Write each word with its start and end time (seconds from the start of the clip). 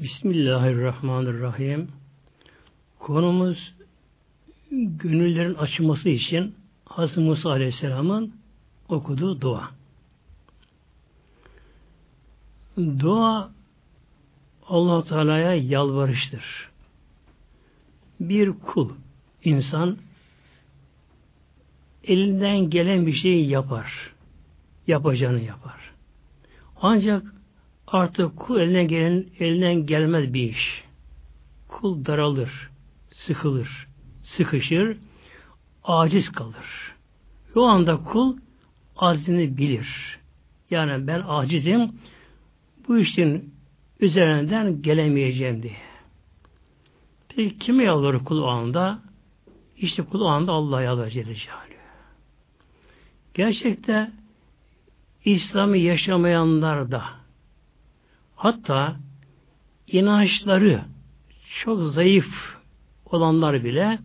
Bismillahirrahmanirrahim. 0.00 1.88
Konumuz 2.98 3.74
gönüllerin 4.70 5.54
açılması 5.54 6.08
için 6.08 6.54
Hazreti 6.84 7.20
Musa 7.20 7.50
Aleyhisselam'ın 7.50 8.34
okuduğu 8.88 9.40
dua. 9.40 9.70
Dua 12.76 13.50
allah 14.66 15.04
Teala'ya 15.04 15.54
yalvarıştır. 15.54 16.70
Bir 18.20 18.52
kul, 18.52 18.90
insan 19.44 19.96
elinden 22.04 22.70
gelen 22.70 23.06
bir 23.06 23.14
şeyi 23.14 23.48
yapar. 23.48 24.12
Yapacağını 24.86 25.40
yapar. 25.40 25.92
Ancak 26.80 27.35
artık 27.86 28.36
kul 28.36 28.60
elinden 28.60 28.88
gelen 28.88 29.26
elinden 29.38 29.86
gelmez 29.86 30.34
bir 30.34 30.50
iş. 30.50 30.84
Kul 31.68 32.04
daralır, 32.04 32.70
sıkılır, 33.12 33.86
sıkışır, 34.22 34.96
aciz 35.84 36.32
kalır. 36.32 36.94
O 37.54 37.62
anda 37.62 37.96
kul 37.96 38.36
azini 38.96 39.56
bilir. 39.56 40.18
Yani 40.70 41.06
ben 41.06 41.22
acizim, 41.28 41.92
bu 42.88 42.98
işin 42.98 43.54
üzerinden 44.00 44.82
gelemeyeceğim 44.82 45.62
diye. 45.62 45.76
Peki 47.28 47.58
kime 47.58 47.84
yalvarır 47.84 48.24
kul 48.24 48.42
o 48.42 48.46
anda? 48.46 48.98
İşte 49.76 50.02
kul 50.02 50.20
o 50.20 50.26
anda 50.26 50.52
Allah'a 50.52 50.82
yalvarır 50.82 51.10
Celle 51.10 51.36
Gerçekte 53.34 54.10
İslam'ı 55.24 55.76
yaşamayanlar 55.76 56.90
da 56.90 57.04
hatta 58.36 58.96
inançları 59.86 60.84
çok 61.60 61.92
zayıf 61.92 62.56
olanlar 63.06 63.64
bile 63.64 63.98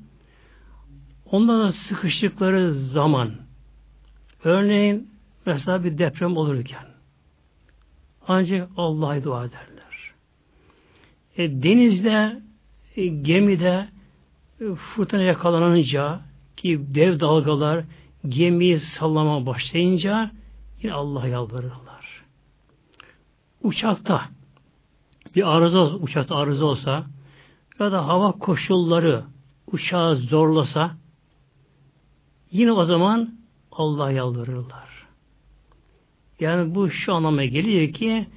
onlara 1.31 1.71
sıkıştıkları 1.71 2.73
zaman 2.73 3.31
örneğin 4.43 5.09
mesela 5.45 5.83
bir 5.83 5.97
deprem 5.97 6.37
olurken 6.37 6.85
ancak 8.27 8.69
Allah'a 8.77 9.23
dua 9.23 9.45
ederler. 9.45 10.13
E, 11.37 11.63
denizde, 11.63 12.41
e, 12.95 13.07
gemide 13.07 13.87
e, 14.61 14.75
fırtına 14.75 15.21
yakalanınca 15.21 16.21
ki 16.57 16.81
dev 16.95 17.19
dalgalar 17.19 17.83
gemiyi 18.29 18.79
sallama 18.79 19.45
başlayınca 19.45 20.31
yine 20.83 20.93
Allah'a 20.93 21.27
yalvarırlar. 21.27 21.90
Uçakta 23.63 24.29
bir 25.35 25.55
arıza 25.55 25.95
uçakta 25.95 26.35
arıza 26.35 26.65
olsa 26.65 27.05
ya 27.79 27.91
da 27.91 28.07
hava 28.07 28.31
koşulları 28.31 29.23
uçağı 29.71 30.15
zorlasa 30.15 30.97
yine 32.51 32.71
o 32.71 32.85
zaman 32.85 33.35
Allah'a 33.71 34.11
yalvarırlar. 34.11 34.89
Yani 36.39 36.75
bu 36.75 36.91
şu 36.91 37.13
anlama 37.13 37.45
geliyor 37.45 37.93
ki 37.93 38.27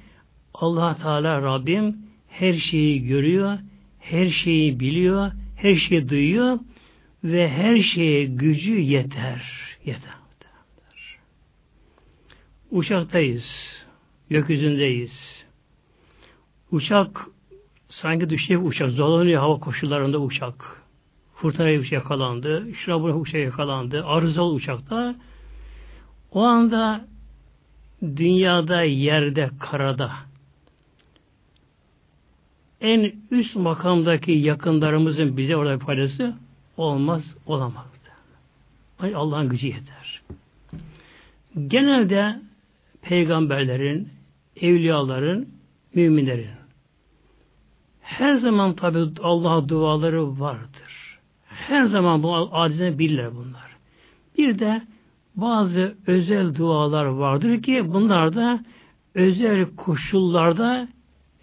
allah 0.53 0.95
Teala 0.95 1.41
Rabbim 1.41 1.97
her 2.27 2.53
şeyi 2.53 3.05
görüyor, 3.05 3.59
her 3.99 4.29
şeyi 4.29 4.79
biliyor, 4.79 5.31
her 5.55 5.75
şeyi 5.75 6.09
duyuyor 6.09 6.59
ve 7.23 7.49
her 7.49 7.77
şeye 7.77 8.25
gücü 8.25 8.79
yeter. 8.79 9.51
Yeter. 9.85 10.15
Uçaktayız. 12.71 13.84
Gökyüzündeyiz. 14.29 15.45
Uçak 16.71 17.27
sanki 17.89 18.29
düşecek 18.29 18.65
uçak. 18.65 18.91
Zorlanıyor 18.91 19.41
hava 19.41 19.59
koşullarında 19.59 20.19
uçak. 20.19 20.81
Fırtınaya 21.35 21.79
uçak 21.79 21.91
yakalandı. 21.91 22.67
Şuna 22.73 23.01
buna 23.01 23.17
uçak 23.17 23.41
yakalandı. 23.41 24.05
Arızalı 24.05 24.51
uçakta. 24.53 25.15
O 26.31 26.41
anda 26.41 27.07
dünyada, 28.01 28.81
yerde, 28.81 29.49
karada 29.59 30.11
en 32.81 33.13
üst 33.31 33.55
makamdaki 33.55 34.31
yakınlarımızın 34.31 35.37
bize 35.37 35.55
orada 35.55 35.79
bir 35.79 35.85
faydası 35.85 36.35
olmaz, 36.77 37.23
olamaz. 37.45 37.85
Allah'ın 38.99 39.49
gücü 39.49 39.67
yeter. 39.67 40.21
Genelde 41.67 42.39
peygamberlerin, 43.09 44.09
evliyaların, 44.55 45.47
müminlerin 45.93 46.65
her 48.05 48.35
zaman 48.35 48.75
tabi 48.75 49.05
Allah'a 49.23 49.69
duaları 49.69 50.39
vardır. 50.39 51.19
Her 51.45 51.85
zaman 51.85 52.23
bu 52.23 52.35
adetini 52.35 52.99
bilirler 52.99 53.35
bunlar. 53.35 53.75
Bir 54.37 54.59
de 54.59 54.81
bazı 55.35 55.95
özel 56.07 56.55
dualar 56.55 57.05
vardır 57.05 57.61
ki 57.61 57.93
bunlar 57.93 58.35
da 58.35 58.63
özel 59.15 59.75
koşullarda 59.75 60.87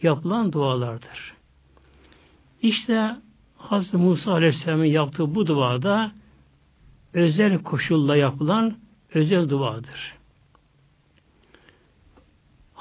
yapılan 0.02 0.52
dualardır. 0.52 1.34
İşte 2.62 3.16
Hazreti 3.56 3.96
Musa 3.96 4.32
Aleyhisselam'ın 4.32 4.84
yaptığı 4.84 5.34
bu 5.34 5.46
duada 5.46 6.12
özel 7.12 7.62
koşulla 7.62 8.16
yapılan 8.16 8.76
özel 9.14 9.48
duadır. 9.48 10.14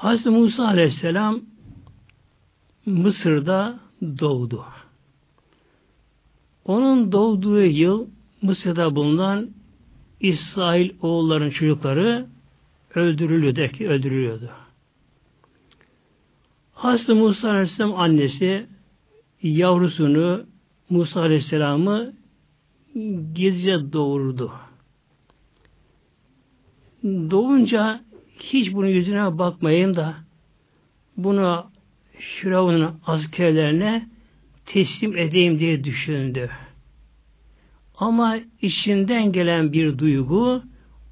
Hazreti 0.02 0.30
Musa 0.30 0.66
Aleyhisselam 0.66 1.40
Mısır'da 2.86 3.78
doğdu. 4.18 4.64
Onun 6.64 7.12
doğduğu 7.12 7.64
yıl 7.64 8.06
Mısır'da 8.42 8.96
bulunan 8.96 9.50
İsrail 10.20 10.90
oğulların 11.02 11.50
çocukları 11.50 12.26
öldürülüyordu, 12.94 13.84
öldürülüyordu. 13.84 14.50
Hazreti 16.74 17.12
Musa 17.12 17.50
Aleyhisselam 17.50 17.94
annesi 17.94 18.66
yavrusunu 19.42 20.44
Musa 20.90 21.20
Aleyhisselam'ı 21.20 22.12
gizlice 23.34 23.92
doğurdu. 23.92 24.52
Doğunca 27.04 28.11
hiç 28.42 28.72
bunun 28.74 28.88
yüzüne 28.88 29.38
bakmayayım 29.38 29.96
da 29.96 30.14
bunu 31.16 31.66
Firavun'un 32.18 32.94
askerlerine 33.06 34.08
teslim 34.66 35.16
edeyim 35.16 35.58
diye 35.58 35.84
düşündü. 35.84 36.50
Ama 37.96 38.38
içinden 38.62 39.32
gelen 39.32 39.72
bir 39.72 39.98
duygu 39.98 40.62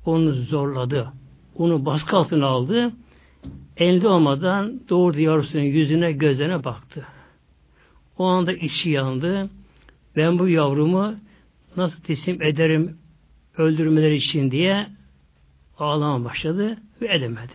onu 0.06 0.34
zorladı. 0.34 1.12
Onu 1.56 1.86
baskı 1.86 2.16
altına 2.16 2.46
aldı. 2.46 2.92
Elde 3.76 4.08
olmadan 4.08 4.80
doğurdu 4.88 5.20
yavrusunun 5.20 5.62
yüzüne 5.62 6.12
gözlerine 6.12 6.64
baktı. 6.64 7.06
O 8.18 8.24
anda 8.24 8.52
içi 8.52 8.90
yandı. 8.90 9.50
Ben 10.16 10.38
bu 10.38 10.48
yavrumu 10.48 11.14
nasıl 11.76 12.02
teslim 12.02 12.42
ederim 12.42 12.98
öldürmeleri 13.56 14.16
için 14.16 14.50
diye 14.50 14.86
ağlama 15.80 16.24
başladı 16.24 16.76
ve 17.02 17.14
edemedi. 17.14 17.52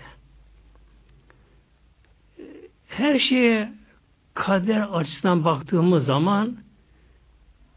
Her 2.88 3.20
şeye 3.20 3.74
kader 4.34 4.82
açısından 4.82 5.46
baktığımız 5.46 6.06
zaman 6.06 6.58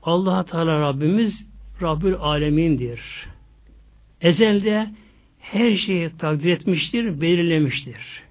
allah 0.02 0.44
Teala 0.44 0.80
Rabbimiz 0.80 1.46
Rabbül 1.82 2.14
Alemin'dir. 2.14 3.28
Ezelde 4.20 4.90
her 5.38 5.72
şeyi 5.72 6.16
takdir 6.18 6.50
etmiştir, 6.50 7.20
belirlemiştir. 7.20 8.22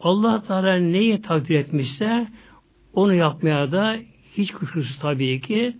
allah 0.00 0.42
Teala 0.42 0.76
neyi 0.76 1.22
takdir 1.22 1.54
etmişse 1.54 2.28
onu 2.92 3.14
yapmaya 3.14 3.72
da 3.72 3.96
hiç 4.36 4.52
kuşkusuz 4.52 4.98
tabii 4.98 5.40
ki 5.40 5.76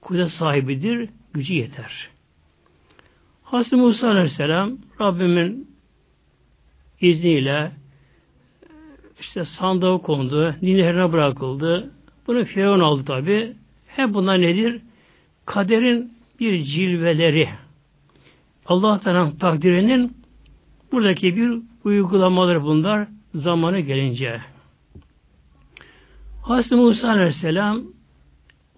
kudret 0.00 0.30
sahibidir, 0.30 1.08
gücü 1.32 1.54
yeter. 1.54 2.10
Hazreti 3.50 3.76
Musa 3.76 4.08
Aleyhisselam 4.08 4.78
Rabbimin 5.00 5.68
izniyle 7.00 7.72
işte 9.20 9.44
sandığa 9.44 9.98
kondu, 9.98 10.54
Nilherine 10.62 11.12
bırakıldı. 11.12 11.90
Bunu 12.26 12.44
Firavun 12.44 12.80
aldı 12.80 13.04
tabi. 13.04 13.56
Hep 13.86 14.14
bunlar 14.14 14.40
nedir? 14.40 14.82
Kaderin 15.46 16.12
bir 16.40 16.62
cilveleri. 16.62 17.48
Allah 18.66 19.00
Teala'nın 19.00 19.36
takdirinin 19.36 20.16
buradaki 20.92 21.36
bir 21.36 21.62
uygulamaları 21.84 22.62
bunlar 22.62 23.08
zamanı 23.34 23.80
gelince. 23.80 24.40
Hazreti 26.42 26.74
Musa 26.74 27.08
Aleyhisselam 27.08 27.82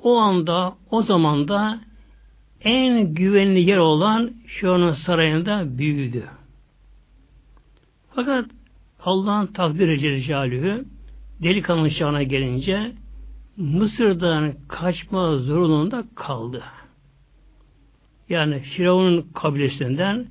o 0.03 0.17
anda, 0.17 0.75
o 0.91 1.03
zamanda 1.03 1.81
en 2.65 3.15
güvenli 3.15 3.71
yer 3.71 3.79
olan 3.79 4.33
Firavun'un 4.47 4.93
sarayında 4.93 5.79
büyüdü. 5.79 6.25
Fakat 8.15 8.47
Allah'ın 9.01 9.47
takdiri 9.47 10.23
Celle 10.23 10.85
delikanlı 11.43 11.91
çağına 11.91 12.23
gelince 12.23 12.93
Mısır'dan 13.57 14.55
kaçma 14.69 15.39
zorunluluğunda 15.39 16.05
kaldı. 16.15 16.63
Yani 18.29 18.61
Firavun'un 18.61 19.27
kabilesinden 19.35 20.27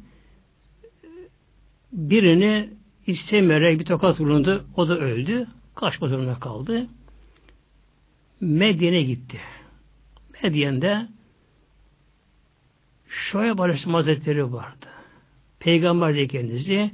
birini 1.94 2.70
istemeyerek 3.08 3.80
bir 3.80 3.86
tokat 3.86 4.20
vuruldu. 4.20 4.66
O 4.76 4.90
da 4.90 5.00
öldü. 5.00 5.48
Kaçma 5.76 6.08
zorunda 6.08 6.34
kaldı. 6.34 6.88
Medyen'e 8.42 9.02
gitti. 9.02 9.40
Medyen'de 10.44 11.08
Şuayb 13.12 13.60
Aleyhisselam 13.60 13.94
Hazretleri 13.94 14.54
vardı. 14.54 14.86
Peygamber 15.60 16.16
de 16.16 16.28
kendisi 16.28 16.92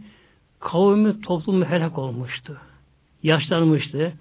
kavmi 0.60 1.22
toplumu 1.22 1.66
helak 1.66 1.98
olmuştu. 1.98 2.58
Yaşlanmıştı. 3.24 4.14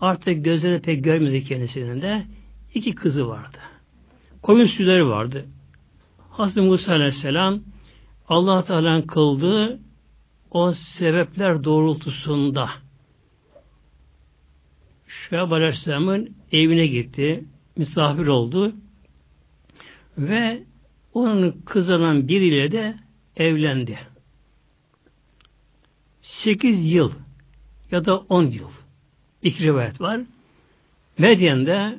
Artık 0.00 0.44
gözleri 0.44 0.80
pek 0.80 1.04
görmedi 1.04 1.44
kendisinin 1.44 2.02
de. 2.02 2.26
iki 2.74 2.94
kızı 2.94 3.28
vardı. 3.28 3.58
Koyun 4.42 4.66
sürüleri 4.66 5.06
vardı. 5.06 5.46
Hazreti 6.30 6.60
Musa 6.60 6.92
Aleyhisselam 6.92 7.60
Allah 8.28 8.64
Teala'nın 8.64 9.02
kıldığı 9.02 9.80
o 10.50 10.72
sebepler 10.72 11.64
doğrultusunda 11.64 12.70
Şuayb 15.06 15.50
Aleyhisselam'ın 15.50 16.36
evine 16.52 16.86
gitti. 16.86 17.44
Misafir 17.76 18.26
oldu. 18.26 18.72
Ve 20.18 20.62
onun 21.18 21.62
kızının 21.64 22.28
biriyle 22.28 22.72
de 22.72 22.94
evlendi. 23.36 23.98
Sekiz 26.22 26.92
yıl 26.92 27.12
ya 27.90 28.04
da 28.04 28.18
on 28.18 28.46
yıl 28.46 28.70
iki 29.42 29.64
rivayet 29.64 30.00
var. 30.00 30.20
Medyen'de 31.18 31.98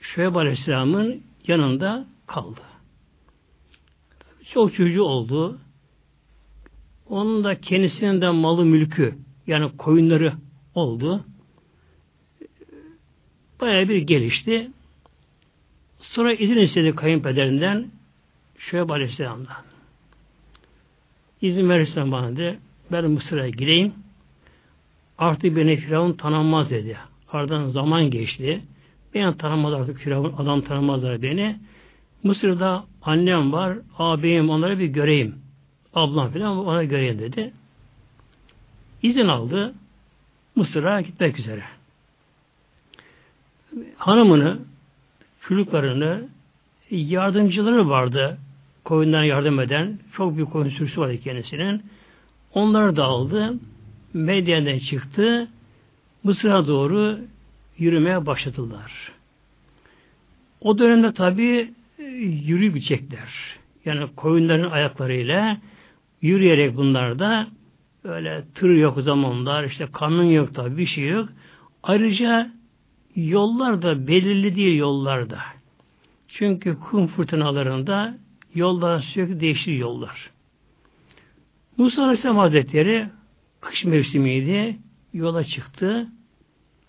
Şuayb 0.00 0.34
Aleyhisselam'ın 0.34 1.22
yanında 1.46 2.06
kaldı. 2.26 2.60
Çok 4.52 4.74
çocuğu 4.74 5.02
oldu. 5.02 5.58
Onun 7.08 7.44
da 7.44 7.60
kendisinin 7.60 8.20
de 8.20 8.30
malı 8.30 8.64
mülkü 8.64 9.14
yani 9.46 9.76
koyunları 9.76 10.34
oldu. 10.74 11.24
Bayağı 13.60 13.88
bir 13.88 13.98
gelişti. 13.98 14.70
Sonra 16.00 16.34
izin 16.34 16.58
istedi 16.58 16.94
kayınpederinden 16.94 17.90
Şuayb 18.60 18.88
Aleyhisselam'dan. 18.88 19.56
İzin 21.40 21.68
verirsen 21.68 22.12
bana 22.12 22.36
de 22.36 22.58
ben 22.92 23.10
Mısır'a 23.10 23.48
gideyim. 23.48 23.94
Artık 25.18 25.56
beni 25.56 25.76
Firavun 25.76 26.12
tanımaz 26.12 26.70
dedi. 26.70 26.98
Aradan 27.32 27.68
zaman 27.68 28.10
geçti. 28.10 28.62
Beni 29.14 29.36
tanımaz 29.36 29.74
artık 29.74 29.98
Firavun 29.98 30.32
adam 30.38 30.60
tanımazlar 30.60 31.22
beni. 31.22 31.58
Mısır'da 32.22 32.84
annem 33.02 33.52
var, 33.52 33.78
ağabeyim 33.98 34.50
onları 34.50 34.78
bir 34.78 34.86
göreyim. 34.86 35.34
Ablam 35.94 36.32
filan 36.32 36.66
ona 36.66 36.84
göreyim 36.84 37.18
dedi. 37.18 37.52
İzin 39.02 39.28
aldı. 39.28 39.74
Mısır'a 40.54 41.00
gitmek 41.00 41.38
üzere. 41.38 41.64
Hanımını, 43.96 44.58
çocuklarını, 45.40 46.28
yardımcıları 46.90 47.88
vardı. 47.88 48.38
Koyundan 48.84 49.24
yardım 49.24 49.60
eden. 49.60 49.98
Çok 50.16 50.36
büyük 50.36 50.50
koyun 50.52 50.68
sürüsü 50.68 51.00
vardı 51.00 51.20
kendisinin. 51.20 51.82
Onları 52.54 52.96
da 52.96 53.04
aldı. 53.04 53.54
Medyen'den 54.14 54.78
çıktı. 54.78 55.48
Mısır'a 56.24 56.66
doğru 56.66 57.18
yürümeye 57.78 58.26
başladılar. 58.26 59.12
O 60.60 60.78
dönemde 60.78 61.12
tabi 61.12 61.70
e, 61.98 62.02
yürüyecekler. 62.46 63.28
Yani 63.84 64.06
koyunların 64.16 64.70
ayaklarıyla 64.70 65.58
yürüyerek 66.22 66.76
bunlar 66.76 67.18
da 67.18 67.46
böyle 68.04 68.44
tır 68.54 68.70
yok 68.70 68.96
o 68.96 69.02
zamanlar, 69.02 69.64
işte 69.64 69.88
kamyon 69.92 70.24
yok 70.24 70.54
tabi 70.54 70.76
bir 70.76 70.86
şey 70.86 71.08
yok. 71.08 71.28
Ayrıca 71.82 72.50
yollar 73.16 73.82
da 73.82 74.06
belirli 74.06 74.56
değil 74.56 74.78
yollarda. 74.78 75.38
Çünkü 76.28 76.78
kum 76.78 77.06
fırtınalarında 77.06 78.18
yollar 78.54 79.00
sürekli 79.00 79.40
değişir 79.40 79.72
yollar. 79.72 80.30
Musa 81.76 82.02
Aleyhisselam 82.02 82.36
Hazretleri 82.36 83.08
kış 83.60 83.84
mevsimiydi. 83.84 84.78
Yola 85.12 85.44
çıktı. 85.44 86.08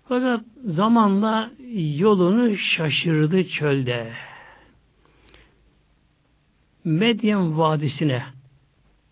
Fakat 0.08 0.46
zamanla 0.64 1.52
yolunu 1.98 2.58
şaşırdı 2.58 3.48
çölde. 3.48 4.14
Medyen 6.84 7.58
Vadisi'ne 7.58 8.24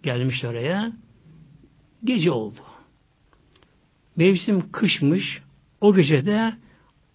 gelmiş 0.03 0.43
oraya. 0.43 0.91
Gece 2.03 2.31
oldu. 2.31 2.59
Mevsim 4.15 4.71
kışmış. 4.71 5.41
O 5.81 5.95
gecede 5.95 6.53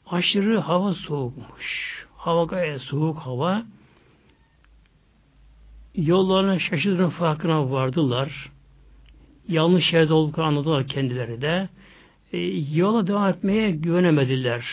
aşırı 0.07 0.59
hava 0.59 0.95
soğukmuş. 0.95 2.07
Hava 2.17 2.45
gayet 2.45 2.81
soğuk 2.81 3.19
hava. 3.19 3.67
Yollarına 5.95 6.59
şaşırdığın 6.59 7.11
farkına 7.11 7.71
vardılar 7.71 8.51
yanlış 9.49 9.93
yerde 9.93 10.15
olduklarını 10.15 10.49
anladılar 10.49 10.87
kendileri 10.87 11.41
de. 11.41 11.69
E, 12.33 12.39
yola 12.79 13.07
devam 13.07 13.29
etmeye 13.29 13.71
güvenemediler. 13.71 14.65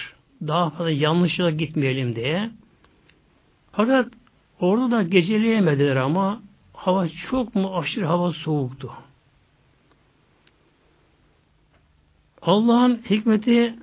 Daha 0.47 0.69
fazla 0.69 0.91
yanlış 0.91 1.39
yola 1.39 1.51
gitmeyelim 1.51 2.15
diye. 2.15 2.49
Fakat 3.71 4.07
orada 4.59 4.91
da 4.91 5.03
geceleyemediler 5.03 5.95
ama 5.95 6.41
hava 6.73 7.07
çok 7.09 7.55
mu 7.55 7.77
aşırı 7.77 8.05
hava 8.05 8.31
soğuktu. 8.31 8.91
Allah'ın 12.41 13.01
hikmeti 13.09 13.75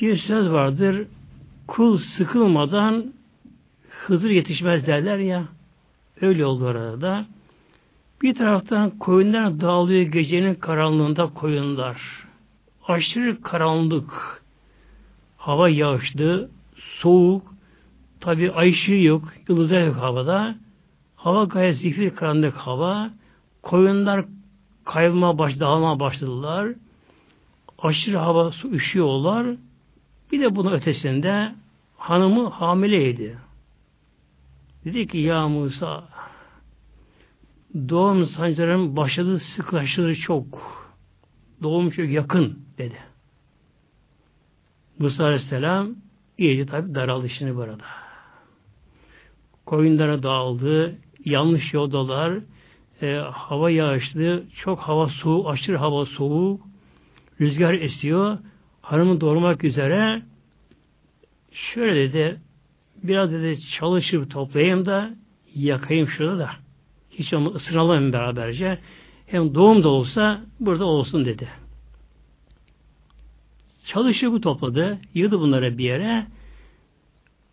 bir 0.00 0.16
söz 0.16 0.50
vardır. 0.50 1.06
Kul 1.66 1.98
sıkılmadan 1.98 3.16
Hızır 3.88 4.30
yetişmez 4.30 4.86
derler 4.86 5.18
ya. 5.18 5.44
Öyle 6.20 6.46
oldu 6.46 6.64
orada 6.64 7.00
da. 7.00 7.26
Bir 8.22 8.34
taraftan 8.34 8.90
koyunlar 8.90 9.60
dağılıyor 9.60 10.02
gecenin 10.02 10.54
karanlığında 10.54 11.26
koyunlar. 11.34 12.26
Aşırı 12.88 13.42
karanlık. 13.42 14.42
Hava 15.36 15.68
yağışlı, 15.68 16.50
soğuk. 16.76 17.54
Tabi 18.20 18.52
ay 18.52 18.70
ışığı 18.70 18.92
yok, 18.92 19.32
yıldızlar 19.48 19.86
yok 19.86 19.96
havada. 19.96 20.56
Hava 21.16 21.44
gayet 21.44 21.76
zifiri 21.76 22.14
karanlık 22.14 22.56
hava. 22.56 23.10
Koyunlar 23.62 24.24
kaybolma 24.84 25.38
baş, 25.38 25.60
dağılma 25.60 26.00
başladılar. 26.00 26.68
Aşırı 27.78 28.16
hava 28.16 28.52
su 28.52 28.68
üşüyorlar. 28.68 29.46
Bir 30.32 30.40
de 30.40 30.56
bunun 30.56 30.72
ötesinde 30.72 31.52
hanımı 31.96 32.48
hamileydi. 32.48 33.45
Dedi 34.86 35.06
ki 35.06 35.18
ya 35.18 35.48
Musa 35.48 36.04
doğum 37.88 38.26
sancıların 38.26 38.96
başladığı 38.96 39.38
sıklaştığı 39.38 40.14
çok. 40.16 40.46
Doğum 41.62 41.90
çok 41.90 42.08
yakın 42.08 42.58
dedi. 42.78 42.98
Musa 44.98 45.24
Aleyhisselam 45.24 45.94
iyice 46.38 46.66
tabi 46.66 46.94
daraldı 46.94 47.28
şimdi 47.28 47.56
burada. 47.56 47.84
Koyunlara 49.66 50.22
dağıldı, 50.22 50.98
yanlış 51.24 51.74
yoldalar, 51.74 52.38
e, 53.02 53.14
hava 53.32 53.70
yağışlı, 53.70 54.44
çok 54.58 54.78
hava 54.78 55.08
soğuk, 55.08 55.48
aşırı 55.48 55.76
hava 55.76 56.06
soğuk, 56.06 56.60
rüzgar 57.40 57.74
esiyor, 57.74 58.38
hanımı 58.82 59.20
doğurmak 59.20 59.64
üzere 59.64 60.22
şöyle 61.52 62.12
dedi, 62.12 62.40
biraz 63.08 63.32
dedi 63.32 63.60
çalışıp 63.60 64.30
toplayayım 64.30 64.86
da 64.86 65.10
yakayım 65.54 66.08
şurada 66.08 66.38
da. 66.38 66.50
Hiç 67.10 67.32
onu 67.32 67.48
ısıralım 67.48 68.12
beraberce. 68.12 68.78
Hem 69.26 69.54
doğum 69.54 69.84
da 69.84 69.88
olsa 69.88 70.40
burada 70.60 70.84
olsun 70.84 71.24
dedi. 71.24 71.48
Çalışıyor 73.84 74.32
bu 74.32 74.40
topladı. 74.40 74.98
Yığdı 75.14 75.40
bunları 75.40 75.78
bir 75.78 75.84
yere. 75.84 76.26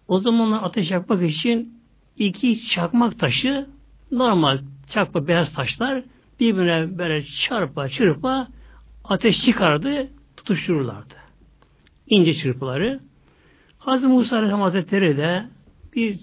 O 0.07 0.19
zamanlar 0.19 0.63
ateş 0.63 0.91
yakmak 0.91 1.23
için 1.23 1.81
iki 2.17 2.67
çakmak 2.69 3.19
taşı 3.19 3.67
normal 4.11 4.59
çakma 4.89 5.27
beyaz 5.27 5.53
taşlar 5.53 6.03
birbirine 6.39 6.97
böyle 6.97 7.25
çarpa 7.25 7.89
çırpa 7.89 8.47
ateş 9.03 9.45
çıkardı 9.45 10.07
tutuştururlardı. 10.37 11.13
İnce 12.07 12.33
çırpıları. 12.33 12.99
Hazreti 13.85 14.07
Musa 14.07 14.35
Aleyhisselam 14.35 14.61
Hazretleri 14.61 15.17
de 15.17 15.45
bir 15.95 16.19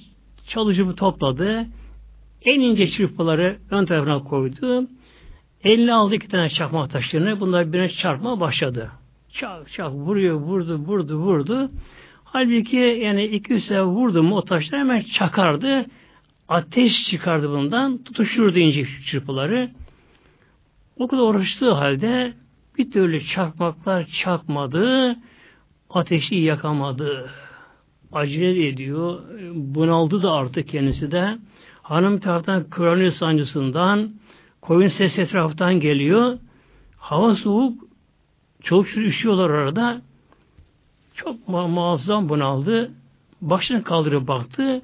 çalışıp 0.49 0.97
topladı 0.97 1.67
en 2.45 2.61
ince 2.61 2.89
çırpıları 2.91 3.59
ön 3.71 3.87
tarafına 3.87 4.19
koydu. 4.19 4.89
Eline 5.65 5.95
aldı 5.95 6.15
iki 6.15 6.29
tane 6.29 6.51
çakmak 6.51 6.91
taşlarını. 6.91 7.41
Bunlar 7.41 7.73
birine 7.73 7.89
çarpma 7.89 8.41
başladı. 8.41 8.91
Çak 9.33 9.73
çak 9.73 9.93
vuruyor, 9.93 10.35
vurdu, 10.35 10.77
vurdu, 10.77 11.17
vurdu. 11.17 11.71
Halbuki 12.25 12.77
yani 12.77 13.25
iki 13.25 13.53
üç 13.53 13.63
sefer 13.63 13.81
vurdu 13.81 14.23
mu 14.23 14.37
o 14.37 14.45
taşlar 14.45 14.81
hemen 14.81 15.01
çakardı. 15.01 15.87
Ateş 16.49 17.09
çıkardı 17.09 17.51
bundan. 17.51 17.99
Tutuşurdu 18.05 18.59
ince 18.59 18.87
çırpıları. 19.07 19.71
O 20.97 21.09
kadar 21.09 21.23
uğraştığı 21.23 21.73
halde 21.73 22.33
bir 22.79 22.91
türlü 22.91 23.25
çakmaklar 23.25 24.07
çakmadı. 24.07 25.17
Ateşi 25.91 26.35
yakamadı. 26.35 27.31
Acele 28.13 28.69
ediyor. 28.69 29.21
Bunaldı 29.55 30.23
da 30.23 30.33
artık 30.33 30.69
kendisi 30.69 31.11
de. 31.11 31.39
Hanım 31.83 32.21
taraftan 32.21 32.65
kıranıyor 32.65 33.13
sancısından. 33.13 34.11
Koyun 34.61 34.89
ses 34.89 35.19
etraftan 35.19 35.81
geliyor. 35.81 36.39
Hava 36.97 37.35
soğuk. 37.35 37.85
Çok 38.63 38.97
üşüyorlar 38.97 39.51
orada. 39.51 40.03
Çok 41.15 41.49
mu 41.49 41.69
muazzam 41.69 42.29
bunaldı. 42.29 42.91
Başını 43.41 43.85
kaldırıp 43.85 44.29
baktı. 44.29 44.83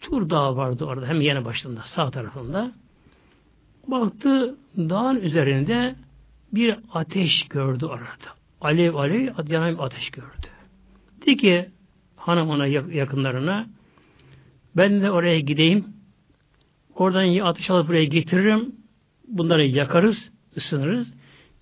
Tur 0.00 0.30
Dağı 0.30 0.56
vardı 0.56 0.84
orada. 0.84 1.06
Hem 1.06 1.20
yanı 1.20 1.44
başında. 1.44 1.82
Sağ 1.86 2.10
tarafında. 2.10 2.72
Baktı 3.88 4.54
dağın 4.76 5.16
üzerinde 5.16 5.94
bir 6.52 6.76
ateş 6.92 7.48
gördü 7.48 7.86
orada. 7.86 8.34
Alev 8.60 8.94
alev 8.94 9.32
yanan 9.48 9.74
bir 9.74 9.82
ateş 9.82 10.10
gördü. 10.10 10.46
Dedi 11.20 11.36
ki 11.36 11.70
hanımına 12.26 12.66
yakınlarına 12.66 13.66
ben 14.76 15.02
de 15.02 15.10
oraya 15.10 15.40
gideyim. 15.40 15.84
Oradan 16.94 17.38
ateş 17.46 17.70
alıp 17.70 17.88
buraya 17.88 18.04
getiririm. 18.04 18.74
Bunları 19.28 19.66
yakarız, 19.66 20.30
ısınırız. 20.56 21.14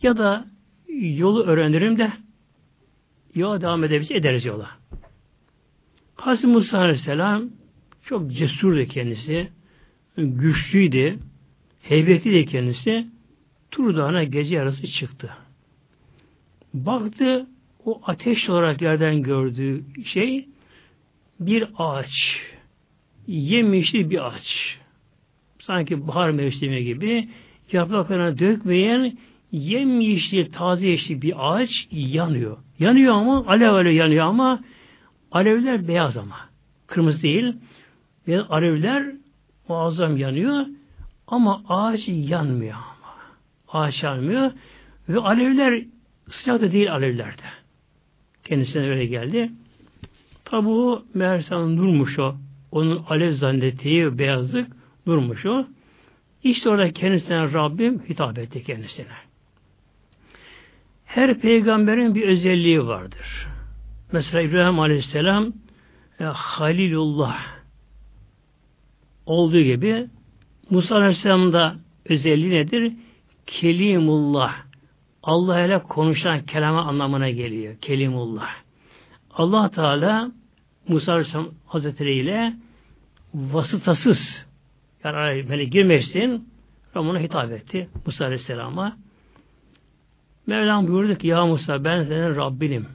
Ya 0.02 0.16
da 0.16 0.47
yolu 0.99 1.45
öğrenirim 1.45 1.99
de 1.99 2.12
yola 3.35 3.61
devam 3.61 3.85
edebiliriz, 3.85 4.11
ederiz 4.11 4.45
yola. 4.45 4.71
Hazreti 6.14 6.47
Musa 6.47 6.78
Aleyhisselam 6.78 7.45
çok 8.02 8.33
cesurdu 8.33 8.85
kendisi. 8.85 9.49
Güçlüydü. 10.16 11.19
Heybetliydi 11.83 12.47
kendisi. 12.47 13.07
Tur 13.71 13.97
Dağı'na 13.97 14.25
gece 14.25 14.54
yarısı 14.54 14.87
çıktı. 14.87 15.31
Baktı 16.75 17.47
o 17.85 18.00
ateş 18.07 18.50
olarak 18.50 18.83
yerden 18.83 19.23
gördüğü 19.23 19.85
şey 20.04 20.49
bir 21.47 21.69
ağaç. 21.79 22.41
Yemişli 23.27 24.11
bir 24.11 24.27
ağaç. 24.27 24.79
Sanki 25.61 26.09
bahar 26.09 26.31
mevsimi 26.31 26.85
gibi 26.85 27.29
yapraklarına 27.73 28.39
dökmeyen 28.39 29.19
yemyeşil, 29.53 30.53
taze 30.53 30.89
yeşil 30.89 31.23
bir 31.23 31.55
ağaç 31.55 31.89
yanıyor. 31.91 32.57
Yanıyor 32.79 33.15
ama 33.15 33.47
alev 33.47 33.73
alev 33.73 33.93
yanıyor 33.93 34.25
ama 34.25 34.61
alevler 35.33 35.89
beyaz 35.89 36.17
ama. 36.17 36.37
Kırmızı 36.87 37.23
değil. 37.23 37.55
Ve 38.29 38.43
alevler 38.43 39.15
muazzam 39.69 40.17
yanıyor 40.17 40.67
ama 41.27 41.63
ağaç 41.69 42.01
yanmıyor 42.09 42.75
ama. 42.75 43.15
Ağaç 43.69 44.03
yanmıyor 44.03 44.53
ve 45.09 45.19
alevler 45.19 45.85
sıcak 46.31 46.61
da 46.61 46.73
değil 46.73 46.93
alevlerde. 46.93 47.43
Kendisine 48.45 48.91
öyle 48.91 49.07
geldi. 49.07 49.51
O 50.52 51.02
Meğersem 51.14 51.76
durmuş 51.76 52.18
o. 52.18 52.35
Onun 52.73 53.04
alev 53.09 53.32
zannettiği 53.32 54.18
beyazlık 54.18 54.73
durmuş 55.06 55.47
o. 55.47 55.66
İşte 56.42 56.68
orada 56.68 56.92
kendisine 56.92 57.52
Rabbim 57.52 58.02
hitap 58.09 58.38
etti 58.38 58.64
kendisine. 58.64 59.06
Her 61.04 61.38
peygamberin 61.38 62.14
bir 62.14 62.28
özelliği 62.28 62.87
vardır. 62.87 63.47
Mesela 64.12 64.42
İbrahim 64.42 64.80
Aleyhisselam 64.80 65.52
e, 66.21 66.25
Halilullah 66.25 67.38
olduğu 69.26 69.61
gibi 69.61 70.06
Musa 70.71 70.97
Aleyhisselam'da 70.97 71.76
özelliği 72.04 72.50
nedir? 72.50 72.92
Kelimullah. 73.47 74.54
Allah 75.23 75.61
ile 75.61 75.82
konuşan 75.82 76.47
kelame 76.47 76.78
anlamına 76.78 77.30
geliyor. 77.30 77.76
Kelimullah. 77.80 78.50
Allah 79.35 79.71
Teala 79.71 80.32
Musa 80.89 81.12
Aleyhisselam 81.12 81.49
Hazretleri 81.67 82.15
ile 82.15 82.55
vasıtasız 83.35 84.47
yani 85.05 85.49
böyle 85.49 85.65
girmesin 85.65 86.49
Ramona 86.97 87.19
hitap 87.19 87.53
etti 87.53 87.89
Musa 88.07 88.25
Aleyhisselam'a. 88.25 88.97
Mevlam 90.47 90.89
buyurdu 90.89 91.19
ki 91.19 91.27
ya 91.27 91.47
Musa 91.47 91.85
ben 91.85 92.03
senin 92.03 92.37
Rabbinim. 92.37 92.89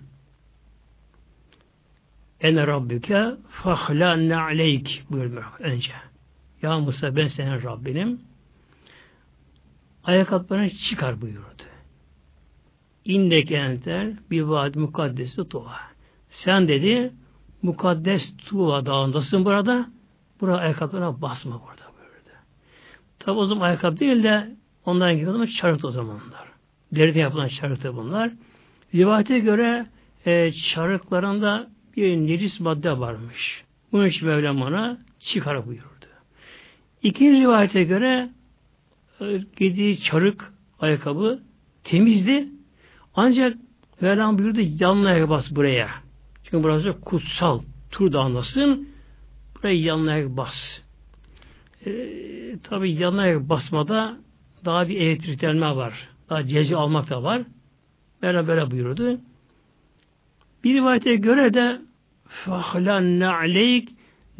Ene 2.41 2.67
Rabbüke 2.67 3.31
fahla 3.49 4.41
aleyk 4.43 5.03
buyurdu 5.09 5.43
önce. 5.59 5.91
Ya 6.61 6.79
Musa 6.79 7.15
ben 7.15 7.27
senin 7.27 7.63
Rabbinim. 7.63 8.21
Ayakkabılarını 10.03 10.69
çıkar 10.69 11.21
buyurdu. 11.21 11.63
İndek 13.05 13.51
enter 13.51 14.13
bir 14.31 14.41
vadi 14.41 14.79
mukaddesi 14.79 15.49
tuva. 15.49 15.75
Sen 16.29 16.67
dedi 16.67 17.13
mukaddes 17.67 18.37
tuva 18.37 18.85
dağındasın 18.85 19.45
burada. 19.45 19.85
Burada 20.41 20.57
ayakkabılarına 20.57 21.21
basma 21.21 21.51
burada 21.51 21.91
buyurdu. 21.97 22.37
Tabi 23.19 23.39
o 23.39 23.45
zaman 23.45 23.61
ayakkabı 23.67 23.99
değil 23.99 24.23
de 24.23 24.55
ondan 24.85 25.17
gibi 25.17 25.29
o 25.29 25.33
zaman 25.33 25.45
çarık 25.45 25.85
o 25.85 25.91
zamanlar. 25.91 26.47
Deriden 26.91 27.19
yapılan 27.19 27.47
çarıktı 27.47 27.95
bunlar. 27.95 28.31
Rivayete 28.95 29.39
göre 29.39 29.85
e, 30.25 30.51
çarıklarında 30.51 31.67
bir 31.97 32.17
necis 32.17 32.59
madde 32.59 32.99
varmış. 32.99 33.63
Bunun 33.91 34.05
için 34.05 34.27
Mevlam 34.27 34.61
ona 34.61 34.97
çıkar 35.19 35.67
buyurdu. 35.67 35.85
İkinci 37.03 37.41
rivayete 37.41 37.83
göre 37.83 38.29
e, 39.59 39.95
çarık 39.95 40.53
ayakkabı 40.79 41.39
temizdi. 41.83 42.47
Ancak 43.15 43.57
Mevlam 44.01 44.37
buyurdu 44.37 44.59
yanına 44.61 45.29
bas 45.29 45.51
buraya. 45.51 46.06
Çünkü 46.49 46.63
burası 46.63 47.01
kutsal. 47.01 47.61
Tur 47.91 48.13
dağındasın. 48.13 48.89
Buraya 49.55 49.75
yanına 49.75 50.37
bas. 50.37 50.81
E, 51.85 51.91
Tabi 52.63 52.91
yanına 52.91 53.49
basmada 53.49 54.17
daha 54.65 54.89
bir 54.89 55.01
elektriklenme 55.01 55.75
var. 55.75 56.09
Daha 56.29 56.47
cezi 56.47 56.75
almak 56.75 57.09
da 57.09 57.23
var. 57.23 57.41
Böyle 58.21 58.47
böyle 58.47 58.71
buyurdu. 58.71 59.19
Bir 60.63 60.73
rivayete 60.73 61.15
göre 61.15 61.53
de 61.53 61.81
fahlan 62.27 63.19
na'leyk 63.19 63.89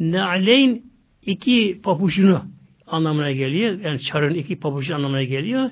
na'leyn 0.00 0.82
iki 1.22 1.80
papuçunu 1.82 2.42
anlamına 2.86 3.32
geliyor. 3.32 3.80
Yani 3.80 4.00
çarın 4.00 4.34
iki 4.34 4.60
papucu 4.60 4.94
anlamına 4.94 5.22
geliyor. 5.22 5.70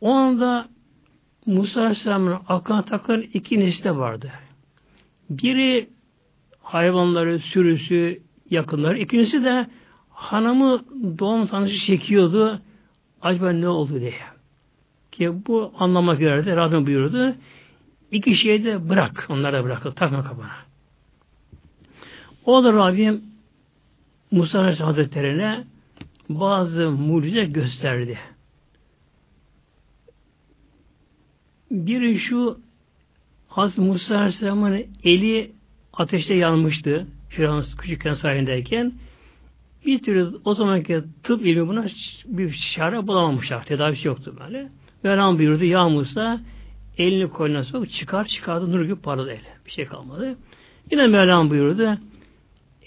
O 0.00 0.10
anda 0.10 0.68
Musa 1.46 1.80
Aleyhisselam'ın 1.80 2.38
akan 2.48 2.84
takın 2.84 3.22
iki 3.34 3.60
nesli 3.60 3.96
vardı. 3.96 4.32
Biri 5.30 5.88
hayvanları, 6.62 7.38
sürüsü, 7.38 8.22
yakınları. 8.50 8.98
İkincisi 8.98 9.44
de 9.44 9.66
hanımı 10.10 10.84
doğum 11.18 11.46
sanışı 11.46 11.86
çekiyordu. 11.86 12.60
Acaba 13.22 13.50
ne 13.52 13.68
oldu 13.68 14.00
diye. 14.00 14.14
Ki 15.12 15.32
bu 15.46 15.72
anlama 15.78 16.14
göre 16.14 16.46
de 16.46 16.56
Rabbim 16.56 16.86
buyurdu. 16.86 17.34
İki 18.10 18.36
şeyi 18.36 18.64
de 18.64 18.88
bırak. 18.88 19.26
Onlara 19.30 19.64
bırakıl. 19.64 19.92
Takma 19.92 20.24
kafana. 20.24 20.56
O 22.44 22.64
da 22.64 22.72
Rabbim 22.72 23.22
Musa 24.30 24.58
Aleyhisselam 24.58 24.90
Hazretleri'ne 24.90 25.64
bazı 26.28 26.90
mucize 26.90 27.44
gösterdi. 27.44 28.18
Biri 31.70 32.18
şu 32.18 32.60
Hazreti 33.54 33.80
Musa 33.80 34.16
Aleyhisselam'ın 34.16 34.84
eli 35.04 35.52
ateşte 35.92 36.34
yanmıştı. 36.34 37.06
Firavun 37.28 37.64
küçükken 37.78 38.14
sayendeyken 38.14 38.92
bir 39.86 40.02
türlü 40.02 40.36
o 40.44 40.54
zamanki 40.54 41.02
tıp 41.22 41.46
ilmi 41.46 41.68
buna 41.68 41.86
bir 42.26 42.72
çare 42.74 43.06
bulamamışlar. 43.06 43.64
Tedavisi 43.64 44.08
yoktu 44.08 44.34
böyle. 44.40 44.68
Mevlam 45.02 45.38
buyurdu 45.38 45.64
ya 45.64 45.88
Musa 45.88 46.40
elini 46.98 47.30
koynuna 47.30 47.64
sok 47.64 47.90
çıkar 47.90 48.24
çıkardı 48.24 48.72
nur 48.72 48.84
gibi 48.84 48.96
parladı 48.96 49.30
eli. 49.30 49.40
Bir 49.66 49.70
şey 49.70 49.84
kalmadı. 49.84 50.36
Yine 50.90 51.06
Mevlam 51.06 51.50
buyurdu 51.50 51.98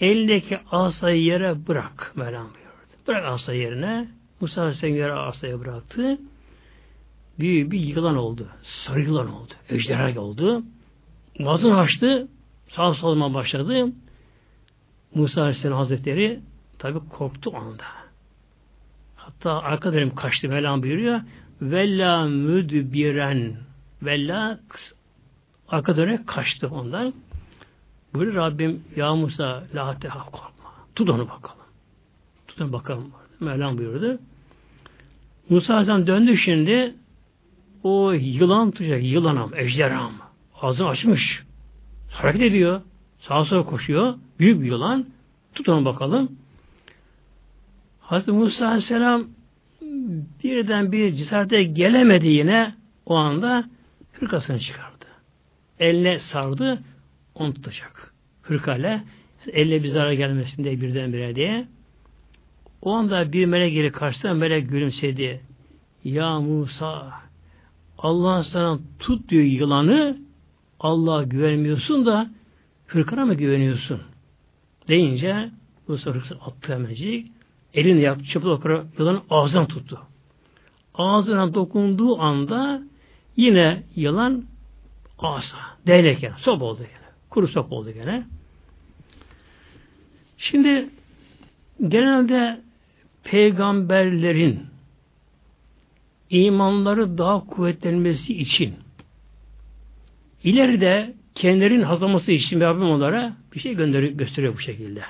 elindeki 0.00 0.58
asayı 0.70 1.22
yere 1.22 1.66
bırak 1.68 2.12
Mevlam 2.16 2.46
buyurdu. 2.54 3.06
Bırak 3.06 3.24
asayı 3.24 3.60
yerine 3.60 4.08
Musa 4.40 4.62
Aleyhisselam 4.62 4.96
yere 4.96 5.12
asayı 5.12 5.60
bıraktı. 5.60 6.18
Büyük 7.38 7.72
bir 7.72 7.80
yılan 7.80 8.16
oldu. 8.16 8.46
Sarı 8.62 9.00
yılan 9.00 9.34
oldu. 9.34 9.54
Ejderha 9.68 10.20
oldu. 10.20 10.62
Ağzını 11.44 11.78
açtı. 11.78 12.28
Sağ 12.68 12.94
soluma 12.94 13.34
başladı. 13.34 13.92
Musa 15.14 15.40
Aleyhisselam 15.40 15.78
Hazretleri 15.78 16.40
tabi 16.78 16.98
korktu 17.08 17.52
anda. 17.56 17.84
Hatta 19.16 19.62
arka 19.62 19.92
dönem 19.92 20.14
kaçtı 20.14 20.48
Mevlam 20.48 20.82
buyuruyor. 20.82 21.20
Vella 21.62 22.24
müdbiren 22.24 23.56
Vella 24.02 24.60
arka 25.68 25.96
dönerek 25.96 26.26
kaçtı 26.26 26.68
ondan. 26.68 27.14
Böyle 28.14 28.34
Rabbim 28.34 28.84
ya 28.96 29.14
Musa 29.14 29.64
la 29.74 29.98
tehaf 29.98 30.32
korkma. 30.32 30.70
Tut 30.94 31.10
onu 31.10 31.28
bakalım. 31.28 31.58
Tut 32.48 32.60
onu 32.60 32.72
bakalım. 32.72 33.10
Mevlam 33.40 33.78
buyurdu. 33.78 34.18
Musa 35.48 35.74
Aleyhisselam 35.74 36.06
döndü 36.06 36.36
şimdi 36.36 36.94
o 37.82 38.12
yılan 38.12 38.70
tutacak. 38.70 39.02
Yılanam, 39.04 39.50
ejderham. 39.56 40.12
Ağzını 40.62 40.88
açmış. 40.88 41.42
Hareket 42.10 42.42
ediyor. 42.42 42.80
Sağa 43.18 43.44
sola 43.44 43.64
koşuyor. 43.64 44.14
Büyük 44.38 44.60
bir 44.60 44.66
yılan. 44.66 45.06
Tut 45.54 45.68
bakalım. 45.68 46.32
Hazreti 48.00 48.32
Musa 48.32 48.66
Aleyhisselam 48.66 49.24
birden 50.44 50.92
bir 50.92 51.12
cesarete 51.12 51.62
gelemedi 51.62 52.26
yine 52.26 52.74
o 53.06 53.14
anda 53.14 53.64
hırkasını 54.12 54.58
çıkardı. 54.58 55.04
Eline 55.80 56.18
sardı, 56.18 56.82
onu 57.34 57.54
tutacak. 57.54 58.14
Hırkayla 58.42 59.04
elle 59.52 59.82
bir 59.82 59.88
zarar 59.88 60.12
gelmesin 60.12 60.64
diye 60.64 60.80
birdenbire 60.80 61.34
diye. 61.34 61.68
O 62.82 62.92
anda 62.92 63.32
bir 63.32 63.46
melek 63.46 63.72
geri 63.72 63.92
karşısına 63.92 64.34
melek 64.34 64.70
gülümsedi. 64.70 65.40
Ya 66.04 66.40
Musa 66.40 67.12
Allah 67.98 68.44
sana 68.44 68.78
tut 68.98 69.28
diyor 69.28 69.42
yılanı 69.42 70.18
Allah'a 70.80 71.22
güvenmiyorsun 71.22 72.06
da 72.06 72.30
hırkana 72.86 73.24
mı 73.24 73.34
güveniyorsun? 73.34 74.00
Deyince 74.88 75.50
bu 75.88 75.98
soru 75.98 76.22
attı 76.40 76.74
hemencik. 76.74 77.32
Elini 77.74 78.00
yaptı, 78.00 78.24
çıplak 78.24 78.66
olarak 78.66 78.98
yılanın 78.98 79.22
ağzından 79.30 79.66
tuttu. 79.66 80.00
Ağzına 80.94 81.54
dokunduğu 81.54 82.18
anda 82.20 82.82
yine 83.36 83.82
yılan 83.96 84.44
asa, 85.18 85.58
değnek 85.86 86.30
sop 86.38 86.62
oldu 86.62 86.80
yine. 86.80 87.08
Kuru 87.30 87.48
sop 87.48 87.72
oldu 87.72 87.90
gene. 87.90 88.26
Şimdi 90.38 90.90
genelde 91.88 92.60
peygamberlerin 93.24 94.66
imanları 96.30 97.18
daha 97.18 97.46
kuvvetlenmesi 97.46 98.34
için 98.34 98.74
ileride 100.44 101.14
kendilerinin 101.34 101.82
hazırlaması 101.82 102.32
için 102.32 102.60
Rabbim 102.60 102.82
onlara 102.82 103.36
bir 103.54 103.60
şey 103.60 103.74
gönderiyor, 103.74 104.12
gösteriyor 104.12 104.54
bu 104.54 104.60
şekilde. 104.60 105.02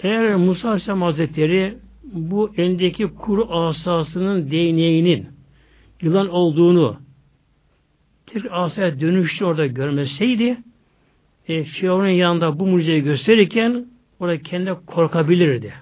Eğer 0.00 0.36
Musa 0.36 0.68
Aleyhisselam 0.68 1.02
Hazretleri 1.02 1.78
bu 2.04 2.52
elindeki 2.56 3.06
kuru 3.06 3.52
asasının 3.52 4.50
değneğinin 4.50 5.28
yılan 6.02 6.28
olduğunu 6.28 6.96
bir 8.34 8.64
asaya 8.64 9.00
dönüştü 9.00 9.44
orada 9.44 9.66
görmeseydi 9.66 10.58
e, 11.48 11.64
Firavun'un 11.64 12.08
yanında 12.08 12.58
bu 12.58 12.66
mucizeyi 12.66 13.02
gösterirken 13.02 13.86
orada 14.20 14.42
kendi 14.42 14.74
korkabilirdi. 14.86 15.74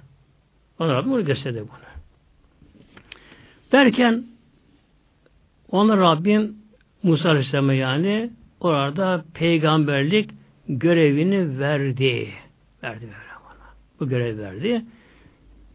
Ona 0.79 0.95
Rabbim 0.95 1.13
onu 1.13 1.25
gösterdi 1.25 1.59
bunu. 1.59 1.86
Derken 3.73 4.25
ona 5.71 5.97
Rabbim 5.97 6.57
Musa 7.03 7.31
Aleyhisselam'a 7.31 7.75
yani 7.75 8.31
orada 8.61 9.25
peygamberlik 9.35 10.31
görevini 10.69 11.59
verdi. 11.59 12.29
Verdi 12.83 13.03
böyle 13.03 13.45
bana. 13.45 13.67
Bu 14.01 14.09
görev 14.09 14.39
verdi. 14.39 14.85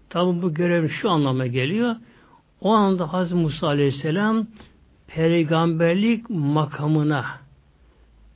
Tabi 0.10 0.41
bu 0.41 0.53
görev 0.53 0.89
şu 0.89 1.10
anlama 1.10 1.48
geliyor. 1.48 1.95
O 2.62 2.69
anda 2.71 3.13
Hazreti 3.13 3.36
Musa 3.36 3.67
Aleyhisselam 3.67 4.48
peygamberlik 5.07 6.29
makamına 6.29 7.25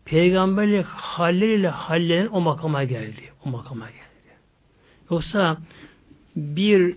peygamberlik 0.06 0.86
halleriyle 0.86 1.70
hallenen 1.70 2.28
o 2.28 2.42
makama 2.42 2.84
geldi. 2.84 3.22
O 3.46 3.50
makama 3.50 3.86
geldi. 3.86 4.36
Yoksa 5.12 5.58
bir 6.36 6.96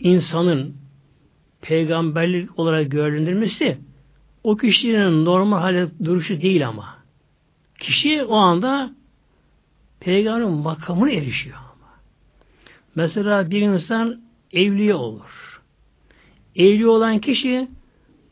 insanın 0.00 0.81
peygamberlik 1.62 2.58
olarak 2.58 2.90
göründürmesi 2.90 3.78
o 4.44 4.56
kişinin 4.56 5.24
normal 5.24 5.60
hale 5.60 5.88
duruşu 6.04 6.42
değil 6.42 6.68
ama. 6.68 6.96
Kişi 7.78 8.24
o 8.24 8.34
anda 8.34 8.90
peygamberin 10.00 10.50
makamına 10.50 11.10
erişiyor 11.10 11.56
ama. 11.56 11.90
Mesela 12.94 13.50
bir 13.50 13.60
insan 13.60 14.20
evliye 14.52 14.94
olur. 14.94 15.60
Evli 16.56 16.86
olan 16.86 17.18
kişi 17.18 17.68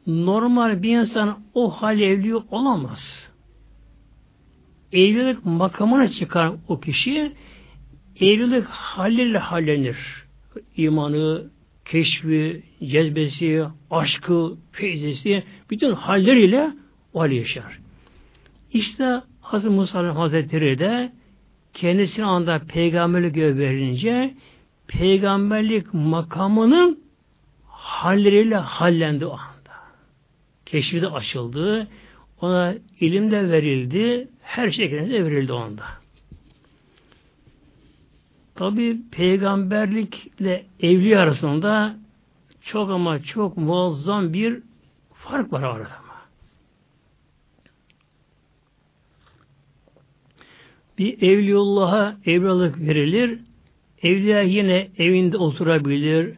normal 0.07 0.83
bir 0.83 0.99
insan 0.99 1.39
o 1.55 1.71
hal 1.71 2.01
evli 2.01 2.37
olamaz. 2.37 3.31
Evlilik 4.93 5.45
makamına 5.45 6.09
çıkar 6.09 6.53
o 6.69 6.81
kişi 6.81 7.33
evlilik 8.17 8.65
halleriyle 8.65 9.39
hallenir. 9.39 9.97
İmanı, 10.77 11.51
keşfi, 11.91 12.63
cezbesi, 12.85 13.65
aşkı, 13.91 14.57
feyzesi, 14.73 15.43
bütün 15.71 15.93
halleriyle 15.93 16.71
o 17.13 17.21
hal 17.21 17.33
yaşar. 17.33 17.79
İşte 18.73 19.21
Hazreti 19.41 19.75
Musa 19.75 20.15
Hazretleri 20.15 20.79
de 20.79 21.13
kendisine 21.75 22.25
anda 22.25 22.61
peygamberlik 22.69 23.35
görev 23.35 23.59
verince 23.59 24.35
peygamberlik 24.87 25.95
makamının 25.95 27.01
halleriyle 27.67 28.57
hallendi 28.57 29.27
o 29.27 29.33
anda. 29.33 29.75
Keşfi 30.67 31.03
de 31.03 31.09
açıldı. 31.09 31.89
Ona 32.41 32.75
ilim 33.01 33.31
de 33.31 33.51
verildi. 33.51 34.29
Her 34.43 34.71
şey 34.71 34.93
verildi 34.93 35.53
o 35.53 35.57
anda. 35.57 35.85
Tabi 38.61 38.97
peygamberlikle 39.11 40.67
evli 40.81 41.19
arasında 41.19 41.97
çok 42.61 42.91
ama 42.91 43.23
çok 43.23 43.57
muazzam 43.57 44.33
bir 44.33 44.63
fark 45.15 45.53
var 45.53 45.63
arada. 45.63 45.89
Bir 50.99 51.23
evliyullah'a 51.23 52.17
evliyalık 52.27 52.81
verilir. 52.81 53.39
Evliya 54.03 54.43
yine 54.43 54.89
evinde 54.99 55.37
oturabilir. 55.37 56.35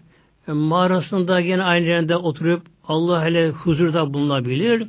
Mağarasında 0.46 1.40
yine 1.40 1.62
aynı 1.62 1.86
yerde 1.86 2.16
oturup 2.16 2.66
Allah 2.84 3.28
ile 3.28 3.50
huzurda 3.50 4.14
bulunabilir. 4.14 4.88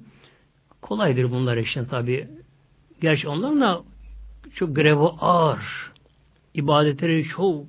Kolaydır 0.81 1.31
bunlar 1.31 1.57
için 1.57 1.85
tabi. 1.85 2.27
Gerçi 3.01 3.27
onların 3.27 3.61
da 3.61 3.81
çok 4.55 4.75
görevi 4.75 5.03
ağır 5.19 5.92
ibadetleri 6.53 7.25
çok 7.25 7.65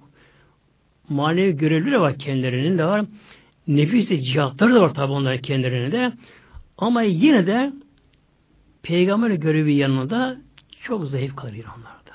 manevi 1.09 1.57
görevleri 1.57 2.01
var 2.01 2.18
kendilerinin 2.18 2.79
de 2.79 2.85
var. 2.85 3.05
Nefis 3.68 4.11
de 4.11 4.23
cihatları 4.23 4.75
da 4.75 4.83
var 4.83 4.94
tabi 4.94 5.12
onların 5.12 5.42
kendilerine 5.42 5.92
de. 5.92 6.12
Ama 6.79 7.03
yine 7.03 7.47
de 7.47 7.73
peygamber 8.83 9.31
görevi 9.31 9.75
yanında 9.75 10.37
çok 10.83 11.07
zayıf 11.07 11.37
kalıyor 11.37 11.64
onlarda. 11.64 12.14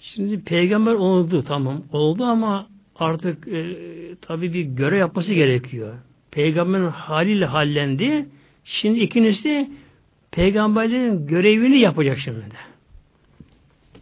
Şimdi 0.00 0.44
peygamber 0.44 0.94
oldu 0.94 1.44
tamam 1.48 1.82
oldu 1.92 2.24
ama 2.24 2.66
artık 2.96 3.48
e, 3.48 3.76
tabi 4.20 4.52
bir 4.52 4.62
görev 4.62 4.98
yapması 4.98 5.32
gerekiyor. 5.32 5.94
Peygamberin 6.30 6.88
haliyle 6.88 7.46
hallendi. 7.46 8.26
Şimdi 8.64 9.00
ikincisi 9.00 9.70
peygamberlerin 10.30 11.26
görevini 11.26 11.78
yapacak 11.78 12.18
şimdi 12.18 12.40
de. 12.40 12.67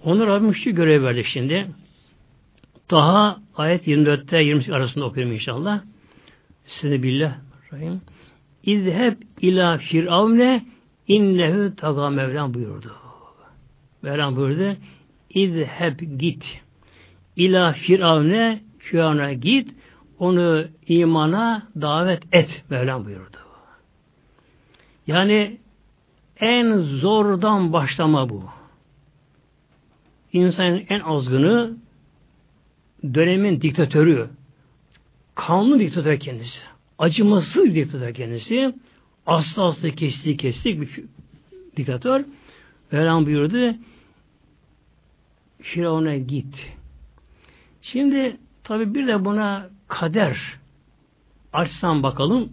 Onu 0.07 0.27
Rabbim 0.27 0.55
şu 0.55 0.71
görev 0.71 1.05
verdi 1.05 1.25
şimdi. 1.25 1.67
Daha 2.91 3.39
ayet 3.57 3.87
24'te 3.87 4.39
28 4.39 4.75
arasında 4.75 5.05
okuyorum 5.05 5.33
inşallah. 5.33 5.81
Size 6.65 7.03
billah. 7.03 7.35
Rahim. 7.73 8.01
İzheb 8.63 9.15
ila 9.41 9.79
firavne 9.79 10.67
innehu 11.09 11.77
taga 11.77 12.11
Mevlam 12.11 12.55
buyurdu. 12.55 12.93
Mevlam 14.03 14.37
buyurdu. 14.37 14.77
İzheb 15.31 16.01
git. 16.19 16.61
İla 17.37 17.73
firavne 17.73 18.63
firavuna 18.79 19.33
git. 19.33 19.71
Onu 20.19 20.65
imana 20.87 21.63
davet 21.81 22.23
et. 22.33 22.65
Mevlam 22.71 23.05
buyurdu. 23.05 23.37
Yani 25.07 25.59
en 26.41 26.79
zordan 26.79 27.73
başlama 27.73 28.29
bu 28.29 28.56
insanın 30.37 30.85
en 30.89 31.01
azgını 31.01 31.77
dönemin 33.15 33.61
diktatörü 33.61 34.29
kanlı 35.35 35.79
diktatör 35.79 36.21
kendisi. 36.21 36.61
Acımasız 36.99 37.75
diktatör 37.75 38.15
kendisi. 38.15 38.75
Aslı 39.27 39.65
aslı 39.65 39.91
kesti 39.91 40.37
kesti 40.37 40.81
bir 40.81 41.01
diktatör. 41.77 42.25
Mevlam 42.93 43.27
buyurdu 43.27 43.75
Firavun'a 45.63 46.17
git. 46.17 46.73
Şimdi 47.83 48.37
tabi 48.65 48.95
bir 48.95 49.07
de 49.07 49.25
buna 49.25 49.69
kader 49.89 50.59
açsan 51.53 52.03
bakalım 52.03 52.53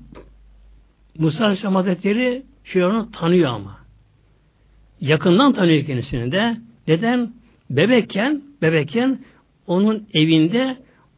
Musa 1.17 1.43
Aleyhisselam 1.43 1.75
Hazretleri 1.75 2.43
Firavun'u 2.63 3.11
tanıyor 3.11 3.49
ama. 3.49 3.77
Yakından 5.01 5.53
tanıyor 5.53 5.85
kendisini 5.85 6.31
de. 6.31 6.57
Neden? 6.87 7.33
Bebekken, 7.77 8.41
bebekken 8.61 9.19
onun 9.67 10.07
evinde, 10.13 10.77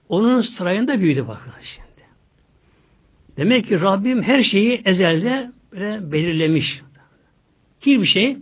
onun 0.09 0.41
sarayında 0.41 0.99
büyüdü 0.99 1.27
bakın 1.27 1.51
şimdi. 1.63 1.85
Demek 3.37 3.67
ki 3.67 3.81
Rabbim 3.81 4.23
her 4.23 4.43
şeyi 4.43 4.81
ezelde 4.85 5.51
böyle 5.71 6.11
belirlemiş. 6.11 6.81
Hiçbir 7.81 8.05
şey 8.05 8.37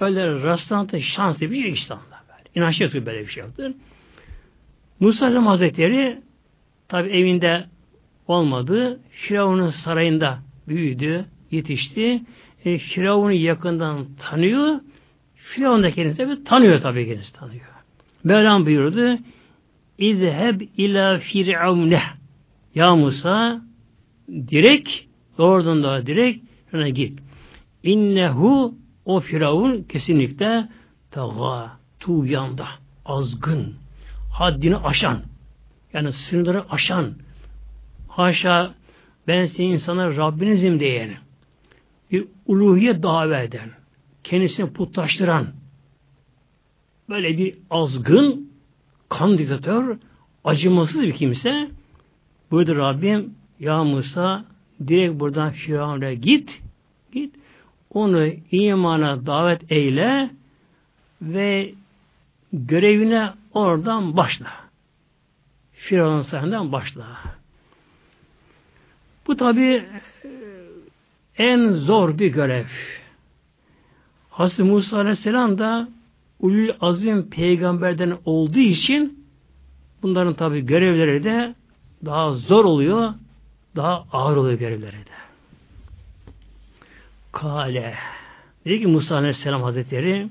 öyle 0.00 0.42
rastlantı, 0.42 1.00
şans 1.00 1.40
diye 1.40 1.50
bir 1.50 1.62
şey 1.62 1.70
İslam'da. 1.70 2.22
İnanç 2.54 2.80
yoktur 2.80 3.06
böyle 3.06 3.20
bir 3.20 3.26
şey 3.26 3.42
yoktur. 3.42 3.70
Musa 5.00 5.46
Hazretleri 5.46 6.18
tabi 6.88 7.08
evinde 7.08 7.64
olmadı. 8.28 9.00
Firavun'un 9.10 9.70
sarayında 9.70 10.38
büyüdü, 10.68 11.24
yetişti. 11.50 12.22
E, 12.64 12.78
Firavun'u 12.78 13.32
yakından 13.32 14.06
tanıyor. 14.18 14.80
Firavun 15.42 15.82
da 15.82 15.90
kendisi 15.90 16.16
tabi 16.16 16.44
tanıyor 16.44 16.80
tabi 16.80 17.06
kendisi 17.06 17.32
tanıyor. 17.32 17.66
Mevlam 18.24 18.66
buyurdu 18.66 19.18
İzheb 19.98 20.60
ila 20.76 21.18
firavne 21.18 22.02
Ya 22.74 22.96
Musa 22.96 23.62
direkt 24.28 24.90
doğrudan 25.38 25.82
da 25.82 26.06
direkt 26.06 26.44
ona 26.74 26.88
git. 26.88 27.18
İnnehu 27.82 28.74
o 29.04 29.20
firavun 29.20 29.82
kesinlikle 29.82 30.68
taga 31.10 31.70
tuğyanda 32.00 32.66
azgın 33.04 33.74
haddini 34.32 34.76
aşan 34.76 35.22
yani 35.92 36.12
sınırları 36.12 36.70
aşan 36.70 37.14
haşa 38.08 38.74
ben 39.28 39.46
size 39.46 39.62
insana 39.64 40.16
Rabbinizim 40.16 40.80
diyen 40.80 41.10
bir 42.12 42.24
uluhiye 42.46 43.02
davet 43.02 43.54
eden 43.54 43.70
kendisini 44.24 44.72
putlaştıran 44.72 45.46
böyle 47.08 47.38
bir 47.38 47.54
azgın 47.70 48.50
kan 49.08 49.38
diktatör 49.38 49.98
acımasız 50.44 51.02
bir 51.02 51.12
kimse 51.12 51.70
buyurdu 52.50 52.76
Rabbim 52.76 53.34
ya 53.60 53.84
Musa 53.84 54.44
direkt 54.88 55.20
buradan 55.20 55.50
Firavun'a 55.50 56.12
git 56.12 56.62
git 57.12 57.34
onu 57.90 58.26
imana 58.50 59.26
davet 59.26 59.72
eyle 59.72 60.30
ve 61.22 61.74
görevine 62.52 63.30
oradan 63.54 64.16
başla. 64.16 64.52
Firavun 65.72 66.22
sayenden 66.22 66.72
başla. 66.72 67.06
Bu 69.26 69.36
tabi 69.36 69.64
e, 69.64 69.84
en 71.36 71.68
zor 71.68 72.18
bir 72.18 72.28
görev. 72.28 72.66
Hazreti 74.32 74.62
Musa 74.62 74.98
Aleyhisselam 74.98 75.58
da 75.58 75.88
ulul 76.40 76.70
azim 76.80 77.30
peygamberden 77.30 78.18
olduğu 78.24 78.58
için 78.58 79.26
bunların 80.02 80.34
tabi 80.34 80.60
görevleri 80.60 81.24
de 81.24 81.54
daha 82.04 82.32
zor 82.32 82.64
oluyor, 82.64 83.14
daha 83.76 84.04
ağır 84.12 84.36
oluyor 84.36 84.58
görevleri 84.58 84.96
de. 84.96 85.12
Kale 87.32 87.94
dedi 88.64 88.80
ki 88.80 88.86
Musa 88.86 89.16
Aleyhisselam 89.16 89.62
Hazretleri 89.62 90.28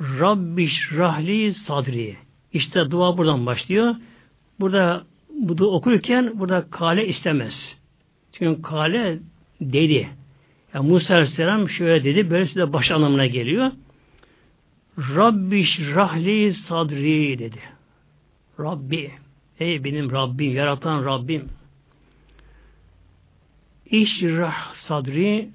Rabbiş 0.00 0.92
rahli 0.92 1.54
sadri 1.54 2.16
işte 2.52 2.90
dua 2.90 3.18
buradan 3.18 3.46
başlıyor. 3.46 3.94
Burada 4.60 5.04
bu 5.30 5.76
okurken 5.76 6.40
burada 6.40 6.70
kale 6.70 7.06
istemez. 7.06 7.76
Çünkü 8.32 8.62
kale 8.62 9.18
dedi. 9.60 10.08
Yani 10.74 10.88
Musa 10.88 11.14
Aleyhisselam 11.14 11.68
şöyle 11.68 12.04
dedi. 12.04 12.30
Böyle 12.30 12.54
de 12.54 12.72
baş 12.72 12.90
anlamına 12.90 13.26
geliyor. 13.26 13.70
Rabbiş 14.98 15.80
rahli 15.94 16.54
sadri 16.54 17.38
dedi. 17.38 17.60
Rabbi. 18.60 19.10
Ey 19.60 19.84
benim 19.84 20.12
Rabbim, 20.12 20.54
yaratan 20.54 21.04
Rabbim. 21.04 21.48
İşrah 23.86 24.74
sadri 24.74 25.50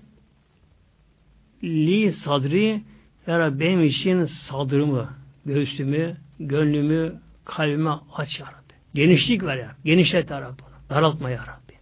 li 1.63 2.11
sadri 2.11 2.81
ya 3.27 3.39
Rabbi 3.39 3.59
benim 3.59 3.83
için 3.83 4.25
sadrımı, 4.25 5.09
göğsümü, 5.45 6.17
gönlümü, 6.39 7.15
kalbime 7.45 7.91
aç 8.15 8.39
ya 8.39 8.45
Rabbi. 8.45 8.73
Genişlik 8.93 9.43
ver 9.43 9.57
ya. 9.57 9.75
Genişlet 9.85 10.29
ya 10.29 10.41
Rabbi. 10.41 10.61
Daraltma 10.89 11.29
ya 11.29 11.41
Rabbi. 11.41 11.73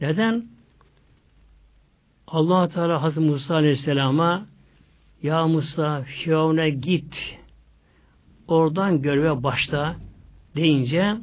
Neden? 0.00 0.57
Allah 2.32 2.68
Teala 2.68 3.02
Hazreti 3.02 3.26
Musa 3.26 3.54
Aleyhisselam'a 3.54 4.46
Ya 5.22 5.46
Musa 5.46 6.02
Firavun'a 6.02 6.68
git 6.68 7.38
oradan 8.48 9.02
göreve 9.02 9.42
başla 9.42 9.96
deyince 10.56 11.16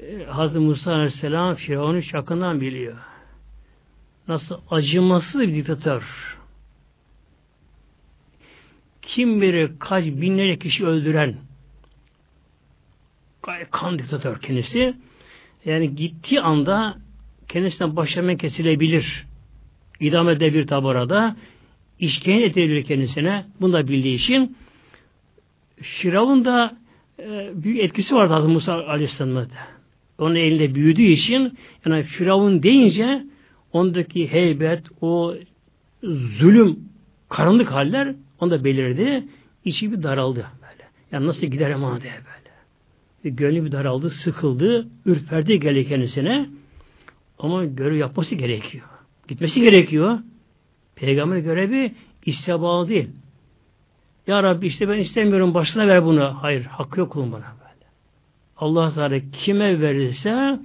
e, 0.00 0.24
Hazreti 0.24 0.58
Musa 0.58 0.92
Aleyhisselam 0.92 1.54
Firavun'u 1.54 2.00
yakından 2.12 2.60
biliyor. 2.60 2.98
Nasıl 4.28 4.60
acımasız 4.70 5.40
bir 5.40 5.54
diktatör 5.54 6.02
kim 9.02 9.40
bilir 9.40 9.72
kaç 9.78 10.04
binlerce 10.04 10.58
kişi 10.58 10.86
öldüren 10.86 11.36
kan 13.70 13.98
diktatör 13.98 14.40
kendisi 14.40 14.94
yani 15.64 15.94
gittiği 15.94 16.40
anda 16.40 16.96
kendisinden 17.48 17.96
başlaman 17.96 18.36
kesilebilir. 18.36 19.26
İdam 20.02 20.28
edebilir 20.28 20.66
tabarada. 20.66 21.36
işkence 21.98 22.44
edilebilir 22.44 22.84
kendisine. 22.84 23.44
Bunu 23.60 23.72
da 23.72 23.88
bildiği 23.88 24.14
için 24.14 24.56
Firavun 25.76 26.44
da 26.44 26.76
e, 27.18 27.50
büyük 27.54 27.80
etkisi 27.80 28.14
vardı 28.14 28.32
Hazreti 28.32 28.52
Musa 28.52 28.86
Aleyhisselam'da. 28.86 29.48
Onun 30.18 30.34
elinde 30.34 30.74
büyüdüğü 30.74 31.02
için 31.02 31.58
yani 31.86 32.02
Firavun 32.02 32.62
deyince 32.62 33.24
ondaki 33.72 34.32
heybet, 34.32 34.82
o 35.00 35.34
zulüm, 36.38 36.78
karanlık 37.28 37.72
haller 37.72 38.14
Onda 38.42 38.64
belirdi. 38.64 39.24
içi 39.64 39.92
bir 39.92 40.02
daraldı 40.02 40.46
böyle. 40.62 40.88
Yani 41.12 41.26
nasıl 41.26 41.46
gider 41.46 41.70
ama 41.70 42.00
diye 42.00 42.12
böyle. 42.12 42.52
Bir 43.24 43.30
gönlü 43.30 43.64
bir 43.64 43.72
daraldı, 43.72 44.10
sıkıldı, 44.10 44.88
ürperdi 45.06 45.60
geldi 45.60 45.88
kendisine. 45.88 46.46
Ama 47.38 47.64
görev 47.64 47.96
yapması 47.96 48.34
gerekiyor. 48.34 48.84
Gitmesi 49.28 49.60
gerekiyor. 49.60 50.18
Peygamber 50.94 51.36
görevi 51.36 51.94
istebalı 52.26 52.88
değil. 52.88 53.08
Ya 54.26 54.42
Rabbi 54.42 54.66
işte 54.66 54.88
ben 54.88 54.98
istemiyorum 54.98 55.54
başına 55.54 55.88
ver 55.88 56.04
bunu. 56.04 56.36
Hayır 56.42 56.64
hakkı 56.64 57.00
yok 57.00 57.12
kulun 57.12 57.32
bana 57.32 57.40
böyle. 57.40 57.86
Allah 58.56 58.94
Teala 58.94 59.20
kime 59.32 59.80
verirse 59.80 60.58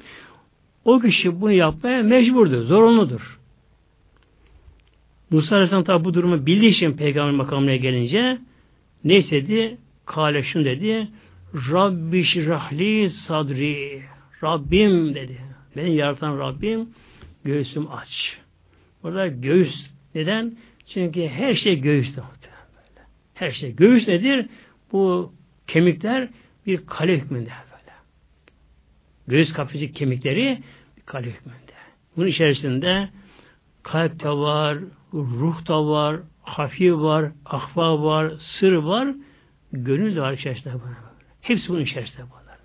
o 0.85 0.99
kişi 0.99 1.41
bunu 1.41 1.51
yapmaya 1.51 2.03
mecburdur, 2.03 2.63
zorunludur. 2.63 3.39
Musa 5.29 5.55
Aleyhisselam 5.55 5.83
tabi 5.83 6.05
bu 6.05 6.13
durumu 6.13 6.45
bildiği 6.45 6.69
için 6.69 6.93
peygamber 6.93 7.33
makamına 7.33 7.75
gelince 7.75 8.37
ne 9.03 9.15
istedi? 9.15 9.77
Kale 10.05 10.43
şunu 10.43 10.65
dedi. 10.65 11.07
Rabbi 11.71 12.23
şirahli 12.23 13.09
sadri. 13.09 14.03
Rabbim 14.43 15.15
dedi. 15.15 15.37
Beni 15.77 15.95
yaratan 15.95 16.39
Rabbim 16.39 16.89
göğsüm 17.43 17.91
aç. 17.91 18.37
Burada 19.03 19.27
göğüs 19.27 19.91
neden? 20.15 20.57
Çünkü 20.85 21.27
her 21.27 21.53
şey 21.53 21.81
göğüste 21.81 22.21
böyle. 22.21 23.07
Her 23.33 23.51
şey. 23.51 23.75
Göğüs 23.75 24.07
nedir? 24.07 24.49
Bu 24.91 25.33
kemikler 25.67 26.29
bir 26.65 26.85
kale 26.85 27.17
hükmünde 27.17 27.49
böyle. 27.49 27.93
Göğüs 29.27 29.53
kapıcı 29.53 29.91
kemikleri 29.91 30.63
bir 30.97 31.01
kale 31.01 31.27
hükmünde. 31.27 31.57
Bunun 32.17 32.27
içerisinde 32.27 33.09
kalp 33.83 34.23
de 34.23 34.29
var, 34.29 34.77
ruh 35.13 35.67
da 35.67 35.87
var, 35.87 36.19
hafif 36.41 36.93
var, 36.93 37.31
ahva 37.45 38.03
var, 38.03 38.33
sır 38.39 38.73
var, 38.73 39.15
gönül 39.71 40.15
de 40.15 40.21
var 40.21 40.33
içerisinde 40.33 40.73
bunlar. 40.73 40.97
Hepsi 41.41 41.69
bunun 41.69 41.81
içerisinde 41.81 42.25
bunlar. 42.29 42.57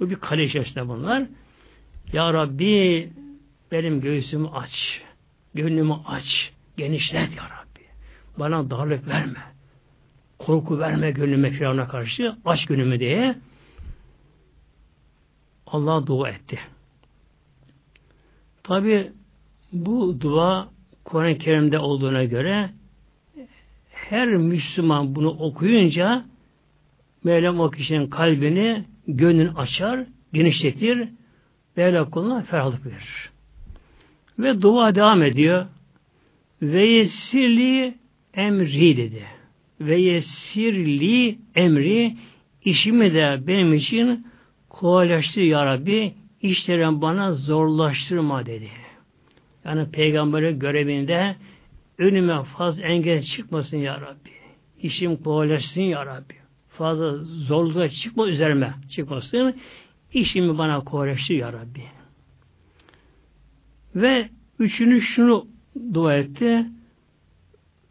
Bu 0.00 0.10
bir 0.10 0.16
kale 0.16 0.44
içerisinde 0.44 0.88
bunlar. 0.88 1.26
Ya 2.12 2.32
Rabbi 2.32 3.12
benim 3.72 4.00
göğsümü 4.00 4.48
aç, 4.48 5.02
gönlümü 5.56 5.94
aç, 6.06 6.52
genişlet 6.76 7.36
Ya 7.36 7.44
Rabbi. 7.44 7.84
Bana 8.38 8.70
darlık 8.70 9.08
verme. 9.08 9.38
Korku 10.38 10.78
verme 10.78 11.10
gönlüme 11.10 11.50
Firavun'a 11.50 11.88
karşı. 11.88 12.36
Aç 12.44 12.66
gönlümü 12.66 13.00
diye 13.00 13.34
Allah 15.66 16.06
dua 16.06 16.28
etti. 16.28 16.58
Tabi 18.62 19.12
bu 19.72 20.20
dua 20.20 20.68
Kur'an-ı 21.04 21.38
Kerim'de 21.38 21.78
olduğuna 21.78 22.24
göre 22.24 22.70
her 23.90 24.28
Müslüman 24.28 25.14
bunu 25.14 25.28
okuyunca 25.30 26.24
Mevlam 27.24 27.60
o 27.60 27.70
kişinin 27.70 28.06
kalbini, 28.06 28.84
gönlünü 29.08 29.52
açar, 29.56 30.06
genişletir, 30.32 31.08
Mevla 31.76 32.10
kuluna 32.10 32.42
ferahlık 32.42 32.86
verir. 32.86 33.30
Ve 34.38 34.62
dua 34.62 34.94
devam 34.94 35.22
ediyor. 35.22 35.66
Ve 36.62 36.84
yesirli 36.86 37.94
emri 38.34 38.96
dedi. 38.96 39.24
Ve 39.80 39.96
yesirli 39.96 41.38
emri 41.54 42.16
işimi 42.64 43.14
de 43.14 43.40
benim 43.46 43.74
için 43.74 44.26
kolaylaştır 44.68 45.42
ya 45.42 45.66
Rabbi 45.66 46.14
işlerin 46.42 47.02
bana 47.02 47.32
zorlaştırma 47.32 48.46
dedi. 48.46 48.68
Yani 49.64 49.90
peygamberi 49.90 50.58
görevinde 50.58 51.36
önüme 51.98 52.42
fazla 52.42 52.82
engel 52.82 53.22
çıkmasın 53.22 53.76
ya 53.76 54.00
Rabbi. 54.00 54.30
İşim 54.82 55.16
kolaylaşsın 55.16 55.80
ya 55.80 56.06
Rabbi. 56.06 56.34
Fazla 56.68 57.16
zorluğa 57.16 57.88
çıkma 57.88 58.28
üzerime 58.28 58.74
çıkmasın. 58.90 59.54
İşimi 60.12 60.58
bana 60.58 60.80
kolaylaştır 60.80 61.34
ya 61.34 61.52
Rabbi. 61.52 61.95
Ve 63.96 64.28
üçünü 64.58 65.00
şunu 65.00 65.46
dua 65.94 66.14
etti. 66.14 66.66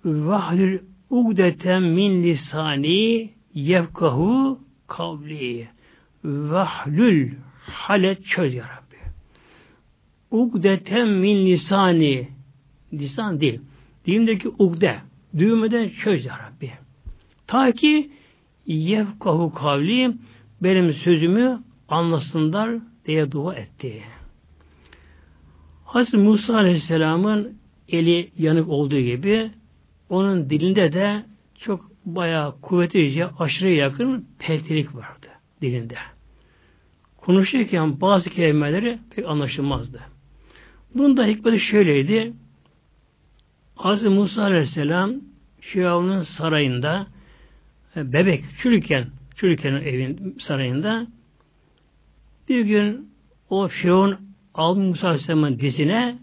Vahdül 0.05 0.79
ugdeten 1.09 1.83
min 1.83 2.23
lisani 2.23 3.29
yefkahu 3.53 4.59
kavli. 4.87 5.67
Vahlül 6.23 7.33
halet 7.57 8.25
çöz 8.25 8.53
ya 8.53 8.63
Rabbi. 8.63 8.95
Ugdeten 10.31 11.07
min 11.07 11.45
lisani 11.45 12.27
lisan 12.93 13.41
değil. 13.41 13.61
Dilimdeki 14.05 14.49
ugde 14.49 14.99
düğmeden 15.37 15.89
çöz 15.89 16.25
ya 16.25 16.39
Rabbi. 16.39 16.71
Ta 17.47 17.71
ki 17.71 18.11
yefkahu 18.65 19.53
kavli 19.53 20.13
benim 20.63 20.93
sözümü 20.93 21.63
anlasınlar 21.87 22.71
diye 23.05 23.31
dua 23.31 23.55
etti. 23.55 24.03
Hazreti 25.95 26.17
Musa 26.17 26.55
Aleyhisselam'ın 26.55 27.57
eli 27.89 28.31
yanık 28.37 28.69
olduğu 28.69 28.99
gibi 28.99 29.51
onun 30.09 30.49
dilinde 30.49 30.93
de 30.93 31.23
çok 31.59 31.91
bayağı 32.05 32.61
kuvvetlice 32.61 33.27
aşırı 33.39 33.71
yakın 33.71 34.27
peltilik 34.39 34.95
vardı 34.95 35.27
dilinde. 35.61 35.95
Konuşurken 37.17 38.01
bazı 38.01 38.29
kelimeleri 38.29 38.99
pek 39.15 39.25
anlaşılmazdı. 39.25 40.01
Bunun 40.95 41.17
da 41.17 41.25
hikmeti 41.25 41.59
şöyleydi. 41.59 42.33
Hazreti 43.75 44.09
Musa 44.09 44.43
Aleyhisselam 44.43 45.13
Firavun'un 45.59 46.23
sarayında 46.23 47.07
e, 47.95 48.13
bebek, 48.13 48.43
çürükken 48.61 49.07
çürükken 49.35 49.73
evin 49.73 50.37
sarayında 50.39 51.07
bir 52.49 52.65
gün 52.65 53.09
o 53.49 53.67
Firavun 53.67 54.24
almış 54.55 54.89
Musa 54.89 55.07
Aleyhisselam'ın 55.07 55.59
dizine 55.59 56.19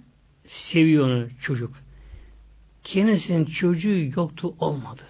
seviyor 0.46 1.06
onu 1.06 1.28
çocuk. 1.42 1.74
Kendisinin 2.84 3.44
çocuğu 3.44 4.10
yoktu 4.16 4.54
olmadı. 4.58 5.02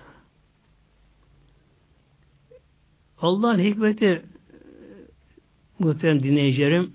Allah'ın 3.19 3.59
hikmeti 3.59 4.23
muhterem 5.79 6.23
dinleyicilerim 6.23 6.93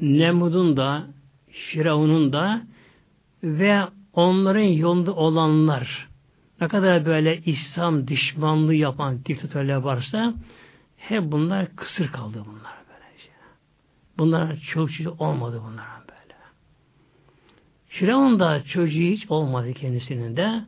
Nemrud'un 0.00 0.76
da 0.76 1.06
Firavun'un 1.48 2.32
da 2.32 2.62
ve 3.42 3.82
onların 4.12 4.60
yolunda 4.60 5.14
olanlar 5.14 6.08
ne 6.60 6.68
kadar 6.68 7.06
böyle 7.06 7.42
İslam 7.42 8.08
düşmanlığı 8.08 8.74
yapan 8.74 9.24
diktatörler 9.24 9.76
varsa 9.76 10.34
hep 10.96 11.32
bunlar 11.32 11.76
kısır 11.76 12.08
kaldı 12.08 12.42
bunlar 12.46 12.85
böylece. 14.18 14.36
Bunlar 14.36 14.56
çok 14.56 14.92
çocuk 14.92 15.20
olmadı 15.20 15.62
bunlar 15.64 15.86
böyle. 16.08 16.34
Firavun 17.86 18.40
da 18.40 18.62
çocuğu 18.64 19.00
hiç 19.00 19.30
olmadı 19.30 19.72
kendisinin 19.72 20.36
de. 20.36 20.64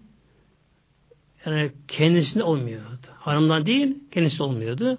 Yani 1.47 1.73
kendisinde 1.89 2.45
olmuyordu. 2.45 3.07
Hanımdan 3.19 3.67
değil, 3.67 3.99
kendisi 4.11 4.43
olmuyordu. 4.43 4.99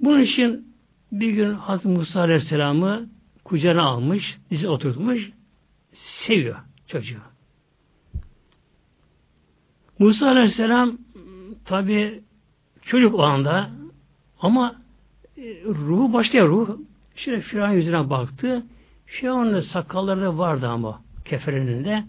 Bunun 0.00 0.20
için 0.20 0.74
bir 1.12 1.30
gün 1.30 1.54
Hazreti 1.54 1.88
Musa 1.88 2.20
Aleyhisselam'ı 2.20 3.08
kucağına 3.44 3.82
almış, 3.82 4.38
dizi 4.50 4.68
oturtmuş, 4.68 5.30
seviyor 5.92 6.56
çocuğu. 6.86 7.20
Musa 9.98 10.28
Aleyhisselam 10.28 10.98
tabi 11.64 12.22
çocuk 12.82 13.14
o 13.14 13.22
anda 13.22 13.70
ama 14.40 14.76
e, 15.36 15.64
ruhu 15.64 16.12
başka 16.12 16.46
ruh. 16.46 16.78
Şöyle 17.16 17.40
Firavun 17.40 17.72
yüzüne 17.72 18.10
baktı. 18.10 18.66
Firavun'un 19.06 19.60
sakalları 19.60 20.20
da 20.20 20.38
vardı 20.38 20.68
ama 20.68 21.02
keferinin 21.24 22.06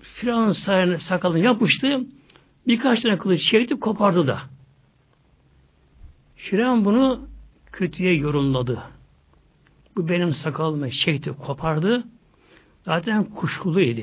Firavun 0.00 0.52
sakalını 0.96 1.38
yapıştı. 1.38 2.00
Birkaç 2.66 3.02
tane 3.02 3.18
kılıç 3.18 3.42
çekti 3.42 3.80
kopardı 3.80 4.26
da. 4.26 4.40
Firavun 6.36 6.84
bunu 6.84 7.28
kötüye 7.72 8.14
yorumladı. 8.14 8.82
Bu 9.96 10.08
benim 10.08 10.34
sakalımı 10.34 10.90
çekti, 10.90 11.32
kopardı. 11.32 12.04
Zaten 12.84 13.24
kuşkuluydu. 13.24 14.00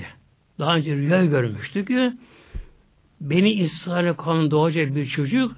Daha 0.59 0.75
önce 0.75 0.95
rüya 0.95 1.25
görmüştü 1.25 1.85
ki 1.85 2.13
Beni 3.21 3.51
İsrail 3.51 4.13
kanı 4.13 4.51
doğacak 4.51 4.95
bir 4.95 5.05
çocuk 5.05 5.51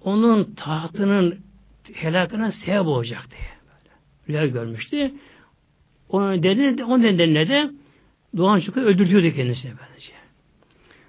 onun 0.00 0.54
tahtının 0.54 1.38
helakına 1.92 2.52
sebep 2.52 2.86
olacak 2.86 3.26
diye. 3.30 3.55
Rüya 4.28 4.46
görmüştü. 4.46 5.12
Onun 6.08 6.42
dedi, 6.42 6.84
o 6.84 7.02
nedenle 7.02 7.48
de 7.48 7.70
doğan 8.36 8.60
çocuğu 8.60 8.80
öldürtüyordu 8.80 9.30
kendisini 9.30 9.72
böylece. 9.72 10.12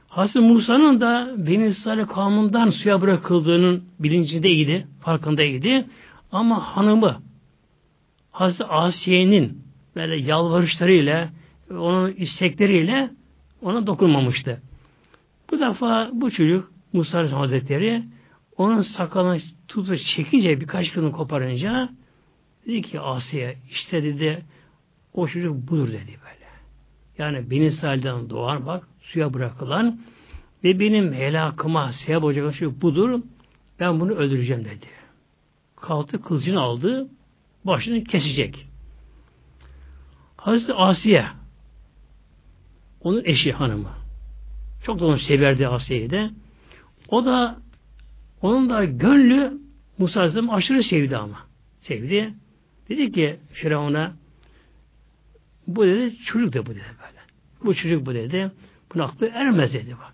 Hazreti 0.08 0.39
Musa'nın 0.39 1.01
da 1.01 1.34
Beni 1.38 1.67
İsrail 1.67 2.06
kavminden 2.06 2.69
suya 2.69 3.01
bırakıldığının 3.01 3.84
bilincindeydi, 3.99 4.88
farkındaydı. 5.01 5.86
Ama 6.32 6.75
hanımı 6.75 7.21
Hazreti 8.32 8.63
Asiye'nin 8.63 9.62
böyle 9.95 10.15
yalvarışlarıyla, 10.15 11.30
onun 11.71 12.12
istekleriyle 12.12 13.10
ona 13.62 13.88
dokunmamıştı. 13.88 14.62
Bu 15.51 15.60
defa 15.60 16.10
bu 16.13 16.32
çocuk 16.32 16.71
Musa 16.93 17.32
Hazretleri 17.32 18.03
onun 18.58 18.82
sakalını 18.82 19.39
tutup 19.67 19.97
çekince 19.97 20.62
birkaç 20.62 20.93
kılını 20.93 21.12
koparınca 21.12 21.89
dedi 22.67 22.82
ki 22.82 22.99
Asiye 22.99 23.58
işte 23.69 24.03
dedi 24.03 24.45
o 25.13 25.27
çocuk 25.27 25.71
budur 25.71 25.88
dedi 25.88 26.17
böyle. 26.23 26.47
Yani 27.17 27.51
benim 27.51 27.67
İsrail'den 27.67 28.30
doğan 28.30 28.65
bak 28.65 28.88
suya 29.01 29.34
bırakılan 29.34 29.99
ve 30.63 30.80
benim 30.80 31.13
helakıma 31.13 31.91
sebep 31.91 32.23
olacak 32.23 32.53
çocuk 32.53 32.82
budur. 32.82 33.21
Ben 33.80 33.99
bunu 33.99 34.12
öldüreceğim 34.12 34.65
dedi. 34.65 34.88
Kalktı 35.75 36.21
kılıcını 36.21 36.60
aldı 36.60 37.10
başını 37.65 38.03
kesecek. 38.03 38.67
Hazreti 40.38 40.73
Asiye 40.73 41.25
onun 43.01 43.21
eşi 43.25 43.53
hanımı. 43.53 43.89
Çok 44.84 44.99
da 44.99 45.06
onu 45.06 45.17
severdi 45.17 45.67
Asiye'yi 45.67 46.10
de. 46.10 46.30
O 47.10 47.25
da 47.25 47.58
onun 48.41 48.69
da 48.69 48.86
gönlü 48.86 49.58
Musa 49.97 50.32
aşırı 50.49 50.84
sevdi 50.84 51.17
ama. 51.17 51.38
Sevdi. 51.82 52.34
Dedi 52.89 53.12
ki 53.12 53.36
Firavun'a 53.52 54.13
bu 55.67 55.86
dedi 55.86 56.15
çocuk 56.17 56.54
da 56.54 56.65
bu 56.65 56.69
dedi 56.69 56.84
böyle. 57.00 57.21
Bu 57.63 57.76
çocuk 57.76 58.06
bu 58.06 58.13
dedi. 58.13 58.52
Bunun 58.93 59.04
aklı 59.04 59.28
ermez 59.34 59.73
dedi 59.73 59.95
bak. 60.02 60.13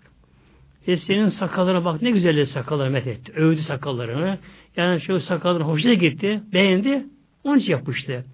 E 0.86 0.96
senin 0.96 1.28
sakallarına 1.28 1.84
bak 1.84 2.02
ne 2.02 2.10
güzel 2.10 2.36
de 2.36 2.46
sakalları 2.46 2.90
met 2.90 3.06
etti. 3.06 3.32
Övdü 3.32 3.60
sakallarını. 3.60 4.38
Yani 4.76 5.00
şu 5.00 5.20
sakalların 5.20 5.64
hoşuna 5.64 5.94
gitti. 5.94 6.40
Beğendi. 6.52 7.06
Onun 7.44 7.58
için 7.58 7.72
yapmıştı. 7.72 8.24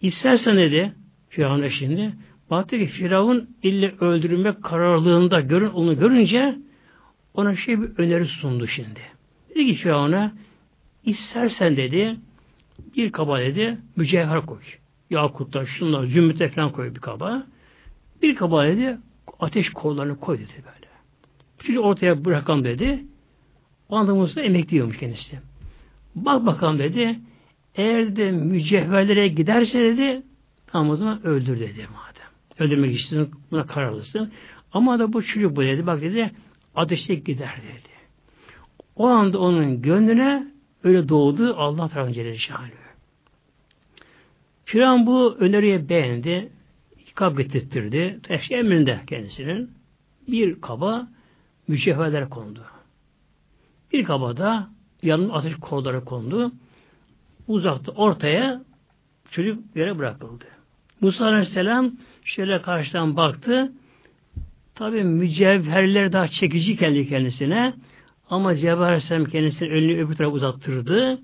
İstersen 0.00 0.56
dedi 0.56 0.92
Firavun 1.28 1.68
şimdi 1.68 2.12
baktı 2.50 2.78
ki 2.78 2.86
Firavun 2.86 3.48
ille 3.62 3.94
öldürülmek 4.00 4.62
kararlılığında 4.62 5.40
görün, 5.40 5.70
onu 5.70 5.98
görünce 5.98 6.58
ona 7.34 7.56
şey 7.56 7.82
bir 7.82 7.98
öneri 7.98 8.26
sundu 8.26 8.66
şimdi. 8.66 9.00
Dedi 9.50 9.66
ki 9.66 9.74
Firavun'a 9.74 10.32
istersen 11.04 11.76
dedi 11.76 12.16
bir 12.96 13.12
kaba 13.12 13.40
dedi 13.40 13.78
mücevher 13.96 14.46
koy. 14.46 14.58
Yakutlar, 15.10 15.66
şunlar, 15.66 16.06
zümrüte 16.06 16.48
falan 16.48 16.72
koy 16.72 16.94
bir 16.94 17.00
kaba. 17.00 17.46
Bir 18.22 18.36
kaba 18.36 18.66
dedi 18.66 18.98
ateş 19.40 19.70
kollarını 19.70 20.20
koy 20.20 20.38
dedi 20.38 20.52
böyle. 20.56 20.92
Çocuk 21.58 21.84
ortaya 21.84 22.24
bırakalım 22.24 22.64
dedi. 22.64 23.04
O 23.88 23.96
anda 23.96 24.14
Musa 24.14 24.40
emekliyormuş 24.40 24.98
kendisi. 24.98 25.38
Bak 26.14 26.46
bakalım 26.46 26.78
dedi. 26.78 27.18
Eğer 27.74 28.16
de 28.16 28.30
mücevherlere 28.30 29.28
giderse 29.28 29.80
dedi 29.80 30.22
tamam 30.66 30.90
o 30.90 30.96
zaman 30.96 31.26
öldür 31.26 31.60
dedi 31.60 31.86
madem. 31.92 32.28
Öldürmek 32.58 33.00
istiyorsun 33.00 33.34
buna 33.50 33.66
kararlısın. 33.66 34.32
Ama 34.72 34.98
da 34.98 35.12
bu 35.12 35.22
çocuk 35.22 35.56
bu 35.56 35.62
dedi. 35.62 35.86
Bak 35.86 36.02
dedi 36.02 36.30
ateşe 36.74 37.14
gider 37.14 37.56
dedi. 37.62 37.92
O 38.96 39.06
anda 39.06 39.38
onun 39.38 39.82
gönlüne 39.82 40.51
öyle 40.84 41.08
doğdu 41.08 41.54
Allah 41.56 41.88
tarafından 41.88 42.12
Celle 42.12 42.38
Şanlı. 42.38 42.68
Firavun 44.64 45.06
bu 45.06 45.34
öneriye 45.34 45.88
beğendi. 45.88 46.52
bir 46.98 47.12
kap 47.14 47.38
getirtirdi. 47.38 48.20
Teşki 48.22 48.54
emrinde 48.54 49.00
kendisinin. 49.06 49.70
Bir 50.28 50.60
kaba 50.60 51.08
mücevherler 51.68 52.28
kondu. 52.28 52.64
Bir 53.92 54.04
kaba 54.04 54.36
da 54.36 54.68
yanına 55.02 55.32
ateş 55.32 55.54
kolları 55.54 56.04
kondu. 56.04 56.52
Uzakta 57.48 57.92
ortaya 57.92 58.62
çocuk 59.30 59.76
yere 59.76 59.98
bırakıldı. 59.98 60.44
Musa 61.00 61.26
Aleyhisselam 61.26 61.92
şöyle 62.24 62.62
karşıdan 62.62 63.16
baktı. 63.16 63.72
Tabi 64.74 65.04
mücevherler 65.04 66.12
daha 66.12 66.28
çekici 66.28 66.76
kendi 66.76 67.08
kendisine. 67.08 67.74
Ama 68.32 68.56
Cebrail 68.56 68.82
Aleyhisselam 68.82 69.24
kendisini 69.24 69.68
önünü 69.68 70.04
öbür 70.04 70.14
tarafa 70.14 70.34
uzattırdı. 70.34 71.20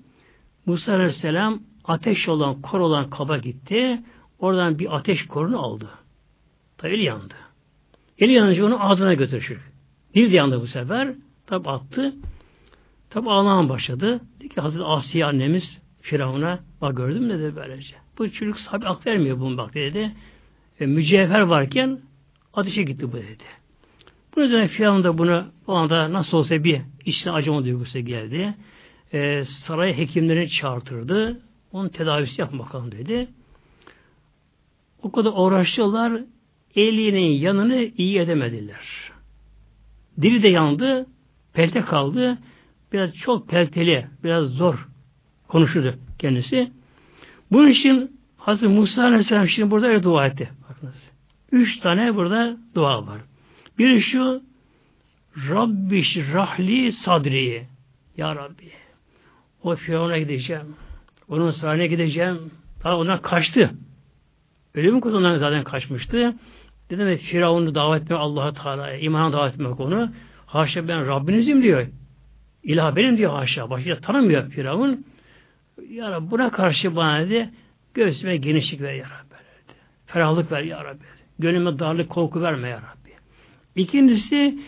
Musa 0.65 0.93
Aleyhisselam 0.93 1.59
ateş 1.83 2.29
olan, 2.29 2.61
kor 2.61 2.79
olan 2.79 3.09
kaba 3.09 3.37
gitti. 3.37 4.01
Oradan 4.39 4.79
bir 4.79 4.95
ateş 4.95 5.27
korunu 5.27 5.59
aldı. 5.59 5.89
Tabi 6.77 6.93
eli 6.93 7.03
yandı. 7.03 7.33
Eli 8.19 8.31
yanınca 8.31 8.65
onu 8.65 8.89
ağzına 8.89 9.13
götürür. 9.13 9.59
Bir 10.15 10.31
de 10.31 10.35
yandı 10.35 10.61
bu 10.61 10.67
sefer. 10.67 11.13
Tabi 11.47 11.69
attı. 11.69 12.13
Tabi 13.09 13.29
ağlamaya 13.29 13.69
başladı. 13.69 14.19
Dedi 14.39 14.49
ki 14.49 14.61
Hazreti 14.61 14.83
Asiye 14.83 15.25
annemiz 15.25 15.81
Firavun'a 16.01 16.59
bak 16.81 16.97
gördün 16.97 17.23
mü 17.23 17.39
dedi 17.39 17.55
böylece. 17.55 17.95
Bu 18.17 18.31
çocuk 18.31 18.59
sahibi 18.59 18.87
ak 18.87 19.07
vermiyor 19.07 19.39
bunu 19.39 19.57
bak 19.57 19.73
dedi. 19.73 20.11
E, 20.79 20.85
mücevher 20.85 21.41
varken 21.41 21.99
ateşe 22.53 22.83
gitti 22.83 23.11
bu 23.11 23.17
dedi. 23.17 23.58
Bu 24.35 24.41
yüzden 24.41 24.67
Firavun 24.67 25.03
da 25.03 25.17
bunu 25.17 25.45
o 25.67 25.73
anda 25.73 26.13
nasıl 26.13 26.37
olsa 26.37 26.63
bir 26.63 26.81
içine 27.05 27.33
acıma 27.33 27.63
duygusu 27.63 27.99
geldi. 27.99 28.55
E, 29.13 29.45
saray 29.45 29.97
hekimlerini 29.97 30.49
çağırtırdı. 30.49 31.41
Onun 31.71 31.89
tedavisi 31.89 32.41
yapın 32.41 32.59
bakalım 32.59 32.91
dedi. 32.91 33.27
O 35.01 35.11
kadar 35.11 35.31
uğraştılar. 35.35 36.21
Elinin 36.75 37.31
yanını 37.31 37.89
iyi 37.97 38.19
edemediler. 38.19 39.11
Dili 40.21 40.43
de 40.43 40.47
yandı. 40.47 41.05
Pelte 41.53 41.81
kaldı. 41.81 42.37
Biraz 42.93 43.15
çok 43.15 43.49
pelteli, 43.49 44.07
biraz 44.23 44.45
zor 44.45 44.87
konuşurdu 45.47 45.95
kendisi. 46.19 46.71
Bunun 47.51 47.67
için 47.67 48.19
Hazreti 48.37 48.67
Musa 48.67 49.03
Aleyhisselam 49.03 49.47
şimdi 49.47 49.71
burada 49.71 49.87
öyle 49.87 50.03
dua 50.03 50.27
etti. 50.27 50.49
Bakınız. 50.69 50.95
Üç 51.51 51.79
tane 51.79 52.15
burada 52.15 52.57
dua 52.75 53.07
var. 53.07 53.21
Biri 53.79 54.01
şu 54.01 54.41
Rabbiş 55.49 56.17
rahli 56.17 56.91
sadri 56.91 57.65
Ya 58.17 58.35
Rabbi 58.35 58.71
o 59.63 59.75
Firavun'a 59.75 60.17
gideceğim. 60.17 60.75
Onun 61.29 61.51
sarayına 61.51 61.85
gideceğim. 61.85 62.51
Daha 62.83 62.97
ondan 62.97 63.21
kaçtı. 63.21 63.71
Ölüm 64.75 64.99
konusundan 64.99 65.37
zaten 65.37 65.63
kaçmıştı. 65.63 66.33
Dedim 66.89 67.07
ve 67.07 67.17
Firavun'u 67.17 67.75
davet 67.75 68.03
etmek 68.03 68.19
Allah'a 68.19 68.53
Teala'ya, 68.53 68.97
imana 68.97 69.33
davet 69.33 69.53
etmek 69.53 69.79
onu. 69.79 70.11
Haşa 70.45 70.87
ben 70.87 71.07
Rabbinizim 71.07 71.63
diyor. 71.63 71.87
İlah 72.63 72.95
benim 72.95 73.17
diyor 73.17 73.31
haşa. 73.31 73.69
Başka 73.69 73.95
tanımıyor 73.95 74.49
Firavun. 74.49 75.05
Ya 75.89 76.11
Rabbi 76.11 76.31
buna 76.31 76.51
karşı 76.51 76.95
bana 76.95 77.19
dedi 77.19 77.49
göğsüme 77.93 78.37
genişlik 78.37 78.81
ver 78.81 78.93
ya 78.93 79.05
Rabbi. 79.05 79.35
Ferahlık 80.05 80.51
ver 80.51 80.63
ya 80.63 80.83
Rabbi. 80.83 81.03
Gönlüme 81.39 81.79
darlık, 81.79 82.09
korku 82.09 82.41
verme 82.41 82.69
ya 82.69 82.77
Rabbi. 82.77 82.98
İkincisi 83.79 84.59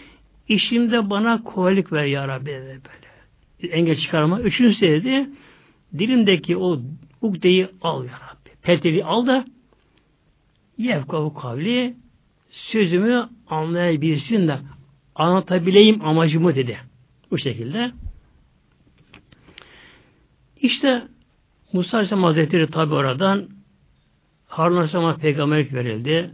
işimde 0.48 1.10
bana 1.10 1.44
kolaylık 1.44 1.94
ver 1.94 2.06
ya 2.06 2.28
Rabbi 2.28 2.46
dedi 2.46 2.82
böyle. 2.86 3.74
Engel 3.76 3.96
çıkarma. 3.96 4.42
Üçüncüsü 4.42 4.82
dedi 4.82 5.30
dilimdeki 5.98 6.58
o 6.58 6.80
ukdeyi 7.22 7.68
al 7.82 8.06
ya 8.06 8.12
Rabbi. 8.12 8.50
Pelteli 8.62 9.04
al 9.04 9.28
da 9.28 9.46
yevkavu 10.78 11.34
kavli 11.34 11.96
sözümü 12.50 13.30
anlayabilsin 13.48 14.48
de 14.48 14.60
anlatabileyim 15.16 16.06
amacımı 16.06 16.56
dedi. 16.56 16.78
Bu 17.32 17.38
şekilde. 17.38 17.92
İşte 20.62 21.08
Musa 21.74 21.98
Aleyhisselam 21.98 22.24
Hazretleri 22.24 22.68
tabi 22.68 22.94
oradan 22.94 23.50
Harun 24.48 24.76
Aleyhisselam'a 24.76 25.16
peygamberlik 25.16 25.74
verildi. 25.74 26.32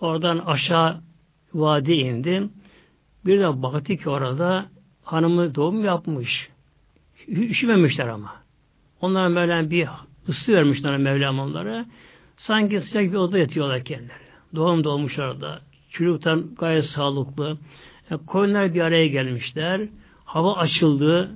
Oradan 0.00 0.38
aşağı 0.38 1.00
vadi 1.54 1.92
indi. 1.92 2.48
Bir 3.26 3.40
de 3.40 3.62
baktı 3.62 3.96
ki 3.96 4.10
orada 4.10 4.66
hanımı 5.02 5.54
doğum 5.54 5.84
yapmış. 5.84 6.48
Üşümemişler 7.28 8.08
ama. 8.08 8.32
Onlara 9.00 9.34
böyle 9.34 9.70
bir 9.70 9.88
ısı 10.28 10.52
vermişler 10.52 10.96
Mevlam 10.96 11.38
onlara. 11.38 11.86
Sanki 12.36 12.80
sıcak 12.80 13.12
bir 13.12 13.16
oda 13.16 13.38
yatıyorlar 13.38 13.84
kendileri. 13.84 14.24
Doğum 14.54 14.84
doğmuş 14.84 15.18
orada. 15.18 15.60
Çocuktan 15.90 16.54
gayet 16.58 16.84
sağlıklı. 16.84 17.58
Yani 18.10 18.26
koyunlar 18.26 18.74
bir 18.74 18.80
araya 18.80 19.06
gelmişler. 19.06 19.88
Hava 20.24 20.56
açıldı. 20.56 21.30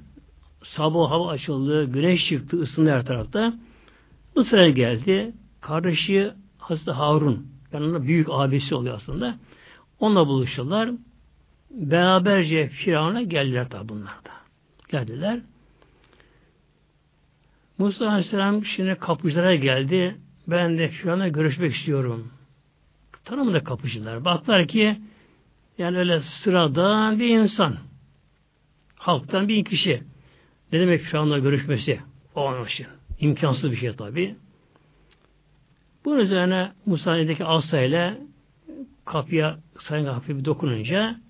Sabah 0.62 1.10
hava 1.10 1.30
açıldı. 1.30 1.84
Güneş 1.84 2.28
çıktı. 2.28 2.60
ısındı 2.60 2.90
her 2.90 3.06
tarafta. 3.06 3.54
Mısır'a 4.36 4.68
geldi. 4.68 5.32
Kardeşi 5.60 6.30
Hazreti 6.58 6.90
Harun. 6.90 7.46
Yanında 7.72 8.02
büyük 8.02 8.26
abisi 8.30 8.74
oluyor 8.74 8.94
aslında. 8.94 9.38
Onunla 10.00 10.26
buluştular. 10.26 10.90
Beraberce 11.70 12.68
Firavun'a 12.68 13.22
geldiler 13.22 13.68
tabi 13.68 13.88
bunlar 13.88 14.24
da. 14.24 14.30
Geldiler. 14.88 15.40
Musa 17.78 18.08
Aleyhisselam 18.08 18.64
şimdi 18.64 18.94
kapıcılara 18.94 19.54
geldi. 19.54 20.16
Ben 20.48 20.78
de 20.78 20.88
Firavun'la 20.88 21.28
görüşmek 21.28 21.74
istiyorum. 21.74 22.32
Tanımda 23.24 23.64
kapıcılar. 23.64 24.24
Baklar 24.24 24.68
ki 24.68 24.96
yani 25.78 25.98
öyle 25.98 26.20
sıradan 26.20 27.20
bir 27.20 27.28
insan. 27.28 27.76
Halktan 28.96 29.48
bir 29.48 29.64
kişi. 29.64 30.02
Ne 30.72 30.80
demek 30.80 31.02
Firavun'la 31.02 31.38
görüşmesi? 31.38 32.00
O 32.34 32.46
an 32.46 32.64
için. 32.64 32.86
İmkansız 33.20 33.72
bir 33.72 33.76
şey 33.76 33.92
tabi. 33.92 34.36
Bunun 36.04 36.18
üzerine 36.18 36.72
Musa'nedeki 36.86 37.44
asa 37.44 37.80
ile 37.80 38.18
kapıya 39.04 39.58
sayın 39.82 40.04
kapıya 40.04 40.38
bir 40.38 40.44
dokununca 40.44 41.20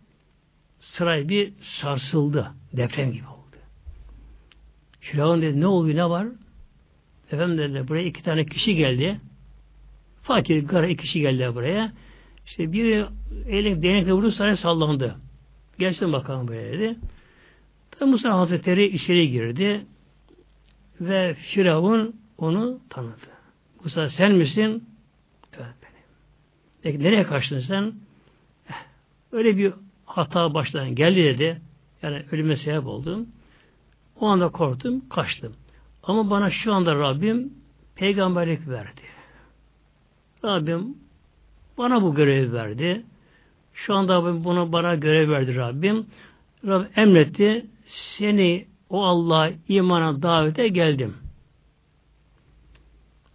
saray 0.81 1.29
bir 1.29 1.53
sarsıldı. 1.81 2.51
Deprem 2.73 3.13
gibi 3.13 3.27
oldu. 3.27 3.57
Firavun 5.01 5.43
dedi 5.43 5.61
ne 5.61 5.67
oluyor 5.67 5.97
ne 5.97 6.11
var? 6.11 6.27
Efendim 7.33 7.59
dediler 7.59 7.89
buraya 7.89 8.05
iki 8.05 8.23
tane 8.23 8.47
kişi 8.47 8.75
geldi. 8.75 9.21
Fakir 10.23 10.67
gara 10.67 10.87
iki 10.87 11.03
kişi 11.03 11.21
geldi 11.21 11.55
buraya. 11.55 11.93
İşte 12.47 12.73
biri 12.73 13.07
elin 13.49 13.83
değnekle 13.83 14.13
vurdu 14.13 14.33
saray 14.33 14.57
sallandı. 14.57 15.17
Gelsin 15.79 16.13
bakalım 16.13 16.49
buraya 16.49 16.73
dedi. 16.73 16.97
Tabi 17.91 18.11
Musa 18.11 18.39
Hazretleri 18.39 18.87
içeri 18.87 19.31
girdi 19.31 19.87
ve 21.01 21.35
Firavun 21.35 22.17
onu 22.39 22.81
tanıdı. 22.91 23.17
Musa 23.85 24.11
sen 24.11 24.33
misin? 24.33 24.89
Evet 25.53 25.75
benim. 25.83 26.05
Peki 26.83 27.03
nereye 27.03 27.23
kaçtın 27.23 27.61
sen? 27.61 27.95
Öyle 29.33 29.57
bir 29.57 29.73
hata 30.07 30.55
baştan 30.55 30.95
geldi 30.95 31.25
dedi. 31.25 31.61
Yani 32.03 32.25
ölüme 32.33 32.57
sebep 32.57 32.87
oldum. 32.87 33.29
O 34.21 34.27
anda 34.27 34.49
korktum, 34.49 35.09
kaçtım. 35.09 35.53
Ama 36.03 36.31
bana 36.31 36.51
şu 36.51 36.73
anda 36.73 36.95
Rabbim 36.95 37.53
peygamberlik 37.95 38.69
verdi. 38.69 39.01
Rabbim 40.45 40.97
bana 41.79 42.03
bu 42.03 42.15
görevi 42.15 42.53
verdi. 42.53 43.05
Şu 43.75 43.95
anda 43.95 44.45
bunu 44.45 44.73
bana 44.73 44.95
görev 44.95 45.31
verdi 45.31 45.57
Rabbim. 45.57 46.07
Rabbim 46.67 46.89
emretti. 46.97 47.67
Seni 47.87 48.67
o 48.91 49.05
Allah'a 49.05 49.51
imana 49.69 50.23
davete 50.23 50.69
geldim. 50.69 51.15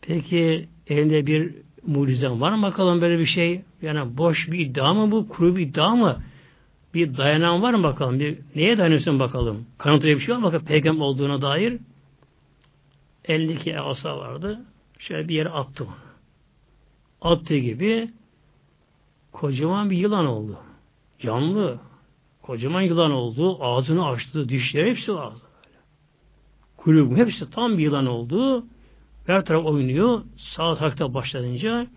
Peki 0.01 0.67
elinde 0.87 1.25
bir 1.25 1.55
mucizem 1.87 2.41
var 2.41 2.51
mı 2.51 2.63
bakalım 2.63 3.01
böyle 3.01 3.19
bir 3.19 3.25
şey? 3.25 3.61
Yani 3.83 4.17
boş 4.17 4.51
bir 4.51 4.59
iddia 4.59 4.93
mı 4.93 5.11
bu? 5.11 5.29
Kuru 5.29 5.55
bir 5.55 5.61
iddia 5.61 5.95
mı? 5.95 6.23
Bir 6.93 7.17
dayanan 7.17 7.61
var 7.61 7.73
mı 7.73 7.83
bakalım? 7.83 8.19
Bir, 8.19 8.37
neye 8.55 8.77
dayanıyorsun 8.77 9.19
bakalım? 9.19 9.65
Kanıtlayıcı 9.77 10.19
bir 10.19 10.25
şey 10.25 10.35
var 10.35 10.39
mı 10.39 10.45
bakalım 10.45 10.65
peygamber 10.65 11.05
olduğuna 11.05 11.41
dair? 11.41 11.79
Elindeki 13.25 13.79
asa 13.79 14.17
vardı. 14.17 14.65
Şöyle 14.99 15.27
bir 15.27 15.35
yere 15.35 15.49
attı 15.49 15.83
onu. 15.83 15.93
Attığı 17.31 17.57
gibi 17.57 18.09
kocaman 19.31 19.89
bir 19.89 19.97
yılan 19.97 20.25
oldu. 20.25 20.59
Canlı. 21.19 21.79
Kocaman 22.41 22.81
yılan 22.81 23.11
oldu. 23.11 23.63
Ağzını 23.63 24.07
açtı. 24.07 24.49
Dişleri 24.49 24.89
hepsi 24.89 25.15
vardı. 25.15 25.41
Kuyruğu 26.77 27.15
hepsi 27.15 27.49
tam 27.49 27.77
bir 27.77 27.83
yılan 27.83 28.05
oldu. 28.05 28.65
Her 29.27 29.45
taraf 29.45 29.65
oynuyor. 29.65 30.21
Sağ 30.37 30.75
tarafta 30.75 31.13
başlayınca 31.13 31.87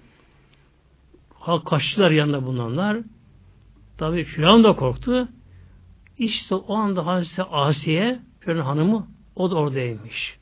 halk 1.47 1.67
kaçtılar 1.67 2.11
yanında 2.11 2.47
bulunanlar. 2.47 2.99
Tabi 3.99 4.25
Firavun 4.25 4.65
da 4.65 4.77
korktu. 4.77 5.29
İşte 6.19 6.55
o 6.55 6.75
anda 6.75 7.07
Hazreti 7.07 7.43
Asiye 7.43 8.19
Firavun 8.41 8.61
hanımı 8.61 9.07
o 9.37 9.51
da 9.51 9.55
oradaymış. 9.55 10.39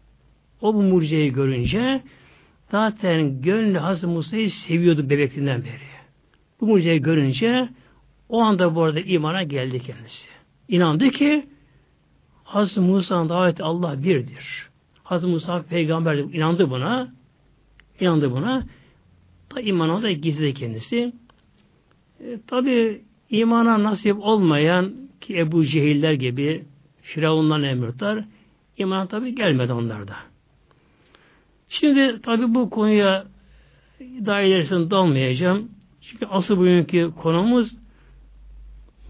O 0.61 0.75
bu 0.75 0.83
mucizeyi 0.83 1.33
görünce 1.33 2.03
zaten 2.71 3.43
gönlü 3.43 3.79
Hazreti 3.79 4.07
Musa'yı 4.07 4.51
seviyordu 4.51 5.11
bebekliğinden 5.11 5.65
beri. 5.65 5.95
Bu 6.61 6.67
mucizeyi 6.67 7.03
görünce 7.03 7.69
o 8.29 8.41
anda 8.41 8.75
bu 8.75 8.83
arada 8.83 9.01
imana 9.01 9.43
geldi 9.43 9.81
kendisi. 9.81 10.29
İnandı 10.69 11.11
ki 11.11 11.47
Hazreti 12.45 12.81
Musa'nın 12.81 13.29
daveti 13.29 13.63
Allah 13.63 14.03
birdir. 14.03 14.69
Hazreti 15.03 15.33
Musa 15.33 15.63
peygamber 15.63 16.17
inandı 16.17 16.71
buna. 16.71 17.15
İnandı 18.01 18.31
buna. 18.31 18.67
Da 19.55 19.61
imana 19.61 20.03
da 20.03 20.13
gizli 20.13 20.55
kendisi. 20.55 21.13
E, 22.21 22.39
Tabi 22.47 23.03
imana 23.31 23.83
nasip 23.83 24.17
olmayan 24.21 24.95
ki 25.21 25.39
Ebu 25.39 25.65
Cehiller 25.65 26.13
gibi 26.13 26.65
Firavun'dan 27.03 27.63
emrutlar 27.63 28.25
imana 28.79 29.09
tabi 29.09 29.35
gelmedi 29.35 29.73
onlarda. 29.73 30.17
Şimdi 31.69 32.23
tabi 32.23 32.55
bu 32.55 32.71
konuya 32.71 33.27
daha 34.01 34.41
ilerisinde 34.41 34.91
dalmayacağım. 34.91 35.71
Çünkü 36.01 36.27
asıl 36.27 36.57
bugünkü 36.57 37.13
konumuz 37.23 37.77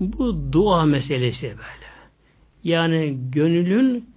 bu 0.01 0.53
dua 0.53 0.85
meselesi 0.85 1.43
böyle. 1.43 1.85
Yani 2.65 3.19
gönülün 3.31 4.09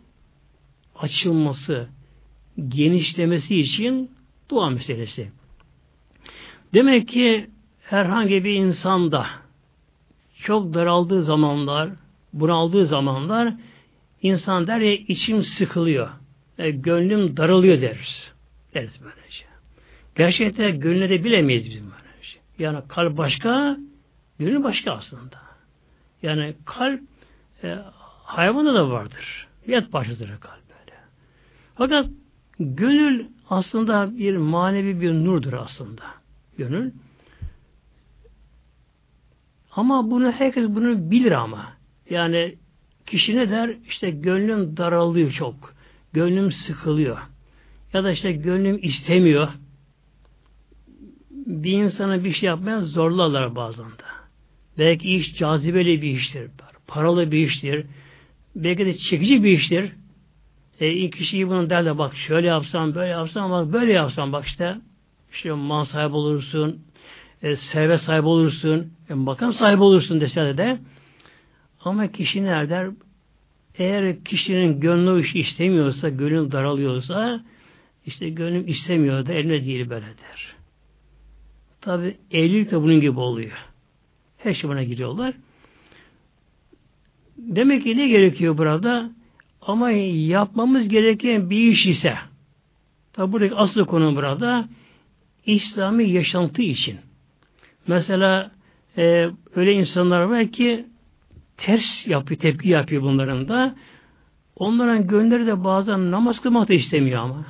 açılması, 0.95 1.87
genişlemesi 2.67 3.55
için 3.55 4.11
dua 4.49 4.69
meselesi. 4.69 5.31
Demek 6.73 7.07
ki 7.07 7.49
herhangi 7.81 8.43
bir 8.43 8.53
insanda 8.53 9.27
çok 10.35 10.73
daraldığı 10.73 11.23
zamanlar, 11.23 11.89
bunaldığı 12.33 12.85
zamanlar 12.85 13.53
insan 14.21 14.67
der 14.67 14.79
ya 14.79 14.93
içim 14.93 15.43
sıkılıyor. 15.43 16.09
E, 16.57 16.71
gönlüm 16.71 17.37
daralıyor 17.37 17.81
deriz. 17.81 18.31
Deriz 18.73 18.99
böylece. 19.03 19.45
Gerçekten 20.15 20.79
gönlü 20.79 21.09
de 21.09 21.23
bilemeyiz 21.23 21.69
bizim 21.69 21.85
böylece. 21.85 22.39
Yani 22.59 22.79
kalp 22.87 23.17
başka, 23.17 23.77
gönül 24.39 24.63
başka 24.63 24.91
aslında. 24.91 25.37
Yani 26.23 26.53
kalp 26.65 27.01
e, 27.63 27.77
hayvanda 28.23 28.73
da 28.73 28.89
vardır. 28.89 29.47
Yat 29.67 29.93
başıdır 29.93 30.27
kalp 30.39 30.61
böyle. 30.69 30.97
Fakat 31.75 32.05
gönül 32.59 33.25
aslında 33.49 34.17
bir 34.17 34.37
manevi 34.37 35.01
bir 35.01 35.13
nurdur 35.13 35.53
aslında. 35.53 36.03
Gönül. 36.57 36.91
Ama 39.71 40.11
bunu 40.11 40.31
herkes 40.31 40.65
bunu 40.69 41.11
bilir 41.11 41.31
ama. 41.31 41.73
Yani 42.09 42.55
kişi 43.05 43.35
ne 43.35 43.51
der? 43.51 43.75
İşte 43.87 44.09
gönlüm 44.09 44.77
daralıyor 44.77 45.31
çok. 45.31 45.73
Gönlüm 46.13 46.51
sıkılıyor. 46.51 47.17
Ya 47.93 48.03
da 48.03 48.11
işte 48.11 48.31
gönlüm 48.31 48.79
istemiyor. 48.81 49.47
Bir 51.31 51.71
insana 51.71 52.23
bir 52.23 52.33
şey 52.33 52.47
yapmaya 52.47 52.81
zorlarlar 52.81 53.55
bazen 53.55 53.85
de. 53.85 54.07
Belki 54.77 55.15
iş 55.15 55.35
cazibeli 55.35 56.01
bir 56.01 56.09
iştir. 56.09 56.51
Paralı 56.87 57.31
bir 57.31 57.47
iştir. 57.47 57.85
Belki 58.55 58.85
de 58.85 58.97
çekici 58.97 59.43
bir 59.43 59.51
iştir. 59.51 59.91
E, 60.79 61.09
kişiyi 61.09 61.47
bunu 61.47 61.69
derler 61.69 61.97
bak 61.97 62.15
şöyle 62.15 62.47
yapsam 62.47 62.95
böyle 62.95 63.09
yapsam 63.09 63.51
bak 63.51 63.73
böyle 63.73 63.93
yapsam 63.93 64.31
bak 64.31 64.45
işte 64.45 64.77
işte 65.31 65.51
mal 65.51 65.83
sahibi 65.83 66.15
olursun 66.15 66.81
e, 67.41 67.55
servet 67.55 68.01
sahibi 68.01 68.27
olursun 68.27 68.93
e, 69.09 69.13
makam 69.13 69.53
sahibi 69.53 69.83
olursun 69.83 70.21
dese 70.21 70.57
de 70.57 70.79
ama 71.79 72.11
kişi 72.11 72.43
nerede 72.43 72.91
eğer 73.77 74.23
kişinin 74.23 74.79
gönlü 74.79 75.21
iş 75.21 75.35
istemiyorsa 75.35 76.09
gönül 76.09 76.51
daralıyorsa 76.51 77.43
işte 78.05 78.29
gönlüm 78.29 78.67
istemiyor 78.67 79.25
da 79.25 79.33
eline 79.33 79.65
değil 79.65 79.89
böyle 79.89 80.05
der. 80.05 80.55
Tabi 81.81 82.17
evlilik 82.31 82.71
de 82.71 82.81
bunun 82.81 82.99
gibi 82.99 83.19
oluyor. 83.19 83.57
Her 84.37 84.53
şey 84.53 84.69
buna 84.69 84.83
giriyorlar. 84.83 85.33
Demek 87.37 87.83
ki 87.83 87.97
ne 87.97 88.07
gerekiyor 88.07 88.57
burada? 88.57 89.11
Ama 89.61 89.91
yapmamız 89.91 90.87
gereken 90.87 91.49
bir 91.49 91.67
iş 91.67 91.85
ise 91.85 92.15
tabi 93.13 93.31
buradaki 93.31 93.55
asıl 93.55 93.85
konu 93.85 94.15
burada 94.15 94.69
İslami 95.47 96.09
yaşantı 96.09 96.61
için. 96.61 96.97
Mesela 97.87 98.51
e, 98.97 99.29
öyle 99.55 99.73
insanlar 99.73 100.21
var 100.21 100.47
ki 100.47 100.85
ters 101.57 102.07
yapıyor, 102.07 102.39
tepki 102.39 102.69
yapıyor 102.69 103.01
bunların 103.01 103.47
da. 103.47 103.75
Onların 104.55 105.07
gönülleri 105.07 105.47
de 105.47 105.63
bazen 105.63 106.11
namaz 106.11 106.39
kılmak 106.41 106.69
da 106.69 106.73
istemiyor 106.73 107.21
ama. 107.21 107.45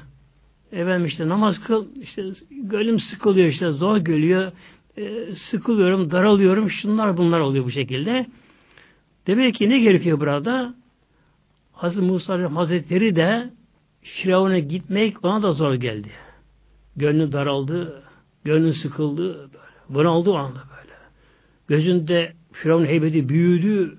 Efendim 0.72 1.06
işte 1.06 1.30
namaz 1.30 1.64
kıl, 1.64 1.86
işte 2.02 2.24
gönlüm 2.52 3.00
sıkılıyor 3.00 3.48
işte 3.48 3.72
zor 3.72 3.98
geliyor, 3.98 4.52
e, 4.98 5.36
sıkılıyorum, 5.36 6.12
daralıyorum, 6.12 6.70
şunlar 6.70 7.18
bunlar 7.18 7.40
oluyor 7.40 7.66
bu 7.66 7.72
şekilde. 7.72 8.26
Demek 9.28 9.56
ki 9.56 9.70
ne 9.70 9.80
gerekiyor 9.80 10.20
burada? 10.20 10.74
Hazreti 11.74 12.06
Musa 12.06 12.56
Hazretleri 12.56 13.16
de 13.16 13.50
Firavun'a 14.02 14.60
gitmek 14.60 15.26
ona 15.26 15.44
da 15.44 15.52
zor 15.52 15.74
geldi. 15.74 16.10
Gönlü 16.98 17.32
daraldı, 17.32 18.04
gönlü 18.44 18.74
sıkıldı, 18.74 19.50
bunaldı 19.90 20.30
o 20.30 20.36
anda 20.36 20.60
böyle. 20.78 20.94
Gözünde 21.68 22.34
Firavun 22.52 22.86
heybeti 22.86 23.30
büyüdü. 23.30 23.98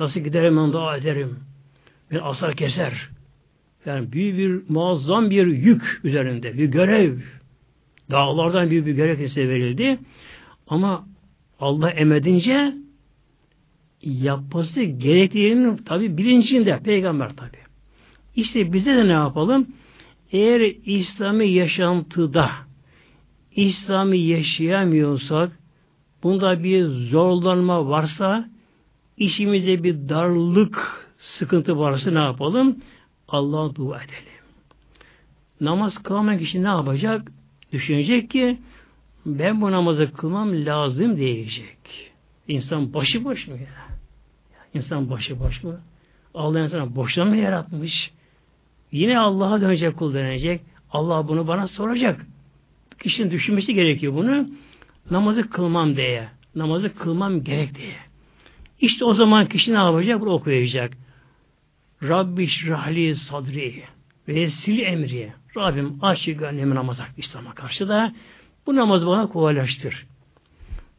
Nasıl 0.00 0.20
giderim 0.20 0.56
ben 0.56 0.72
dua 0.72 0.96
ederim. 0.96 1.38
Ben 2.10 2.18
asar 2.22 2.54
keser. 2.54 3.08
Yani 3.86 4.12
büyük 4.12 4.38
bir 4.38 4.74
muazzam 4.74 5.30
bir 5.30 5.46
yük 5.46 6.00
üzerinde, 6.04 6.58
bir 6.58 6.66
görev. 6.66 7.18
Dağlardan 8.10 8.70
büyük 8.70 8.86
bir 8.86 8.92
görev 8.92 9.16
size 9.16 9.48
verildi. 9.48 9.98
Ama 10.66 11.08
Allah 11.60 11.90
emredince 11.90 12.74
yapması 14.02 14.82
gerektiğinin 14.82 15.76
tabi 15.76 16.16
bilincinde 16.16 16.78
peygamber 16.78 17.36
tabi. 17.36 17.56
İşte 18.36 18.72
bize 18.72 18.96
de 18.96 19.08
ne 19.08 19.12
yapalım? 19.12 19.66
Eğer 20.32 20.60
İslami 20.86 21.48
yaşantıda 21.48 22.50
İslami 23.56 24.18
yaşayamıyorsak 24.18 25.58
bunda 26.22 26.62
bir 26.62 26.84
zorlanma 26.84 27.88
varsa 27.88 28.48
işimize 29.16 29.82
bir 29.82 30.08
darlık 30.08 31.06
sıkıntı 31.18 31.78
varsa 31.78 32.10
ne 32.10 32.18
yapalım? 32.18 32.76
Allah'a 33.28 33.74
dua 33.74 33.96
edelim. 33.96 34.22
Namaz 35.60 36.02
kılmamak 36.02 36.42
için 36.42 36.64
ne 36.64 36.68
yapacak? 36.68 37.32
Düşünecek 37.72 38.30
ki 38.30 38.58
ben 39.26 39.60
bu 39.60 39.70
namazı 39.70 40.12
kılmam 40.12 40.66
lazım 40.66 41.16
diyecek. 41.16 41.78
İnsan 42.48 42.94
başı 42.94 43.24
boş 43.24 43.48
mu 43.48 43.56
ya? 43.56 43.98
İnsan 44.74 45.10
başı 45.10 45.40
boş 45.40 45.62
mu? 45.64 45.74
Allah 46.34 46.60
insana 46.60 46.96
boşuna 46.96 47.24
mı 47.24 47.36
yaratmış? 47.36 48.12
Yine 48.92 49.18
Allah'a 49.18 49.60
dönecek, 49.60 49.96
kul 49.96 50.14
dönecek. 50.14 50.60
Allah 50.90 51.28
bunu 51.28 51.46
bana 51.46 51.68
soracak. 51.68 52.26
Kişinin 53.02 53.30
düşünmesi 53.30 53.74
gerekiyor 53.74 54.14
bunu. 54.14 54.48
Namazı 55.10 55.50
kılmam 55.50 55.96
diye. 55.96 56.28
Namazı 56.54 56.94
kılmam 56.94 57.44
gerek 57.44 57.74
diye. 57.74 57.96
İşte 58.80 59.04
o 59.04 59.14
zaman 59.14 59.48
kişi 59.48 59.72
ne 59.72 59.76
yapacak? 59.76 60.20
Bunu 60.20 60.30
okuyacak. 60.30 60.92
Rabbi 62.02 62.46
şrahli 62.46 63.16
sadri 63.16 63.82
ve 64.28 64.50
sil 64.58 64.78
emri. 64.78 65.32
Rabbim 65.56 65.98
aç 66.02 66.24
gönlümü 66.24 66.74
namaza 66.74 67.06
İslam'a 67.16 67.54
karşı 67.54 67.88
da 67.88 68.12
bu 68.66 68.76
namazı 68.76 69.06
bana 69.06 69.26
kolaylaştır. 69.26 70.06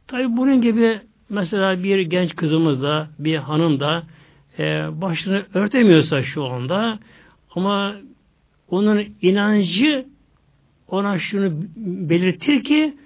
Tabi 0.08 0.38
bunun 0.38 0.62
gibi 0.62 1.02
mesela 1.30 1.84
bir 1.84 2.00
genç 2.00 2.36
kızımız 2.36 2.82
da 2.82 3.08
bir 3.20 3.36
hanım 3.36 3.80
da 3.80 4.04
e, 4.60 4.88
başını 5.02 5.46
örtemiyorsa 5.54 6.24
şu 6.24 6.46
anda 6.46 7.00
ama 7.56 7.96
onun 8.70 9.06
inancı 9.22 10.06
ona 10.88 11.20
şunu 11.20 11.52
belirtir 12.10 12.64
ki 12.64 12.98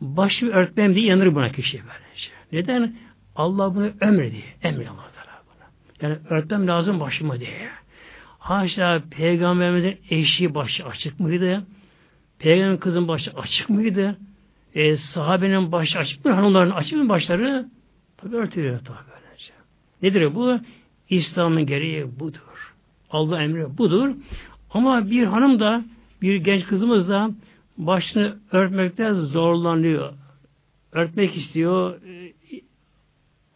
başı 0.00 0.46
örtmem 0.46 0.94
diye 0.94 1.06
yanır 1.06 1.34
buna 1.34 1.52
kişi 1.52 1.78
böylece. 1.78 2.30
Neden? 2.52 2.96
Allah 3.36 3.74
bunu 3.74 3.90
emredi. 4.00 4.42
Emri 4.62 4.88
Allah 4.88 5.04
buna. 5.46 5.68
Yani 6.02 6.18
örtmem 6.30 6.66
lazım 6.66 7.00
başıma 7.00 7.40
diye. 7.40 7.68
Haşa 8.38 9.02
peygamberimizin 9.10 9.96
eşi 10.10 10.54
başı 10.54 10.86
açık 10.86 11.20
mıydı? 11.20 11.66
Peygamberin 12.38 12.76
kızın 12.76 13.08
başı 13.08 13.30
açık 13.30 13.70
mıydı? 13.70 14.16
E, 14.74 14.96
sahabenin 14.96 15.72
başı 15.72 15.98
açık 15.98 16.24
mı? 16.24 16.32
Hanımların 16.32 16.70
açık 16.70 16.98
mı 16.98 17.08
başları? 17.08 17.68
Tabi 18.16 18.36
örtülüyor 18.36 18.78
tabi 18.78 18.98
böylece. 19.10 19.52
Nedir 20.02 20.34
bu? 20.34 20.58
İslam'ın 21.10 21.66
gereği 21.66 22.20
budur. 22.20 22.47
Allah 23.10 23.42
emri 23.42 23.78
budur. 23.78 24.14
Ama 24.70 25.10
bir 25.10 25.24
hanım 25.24 25.60
da 25.60 25.84
bir 26.22 26.36
genç 26.36 26.66
kızımız 26.66 27.08
da 27.08 27.30
başını 27.78 28.36
örtmekte 28.52 29.12
zorlanıyor. 29.12 30.12
Örtmek 30.92 31.36
istiyor. 31.36 32.02
E, 32.02 32.32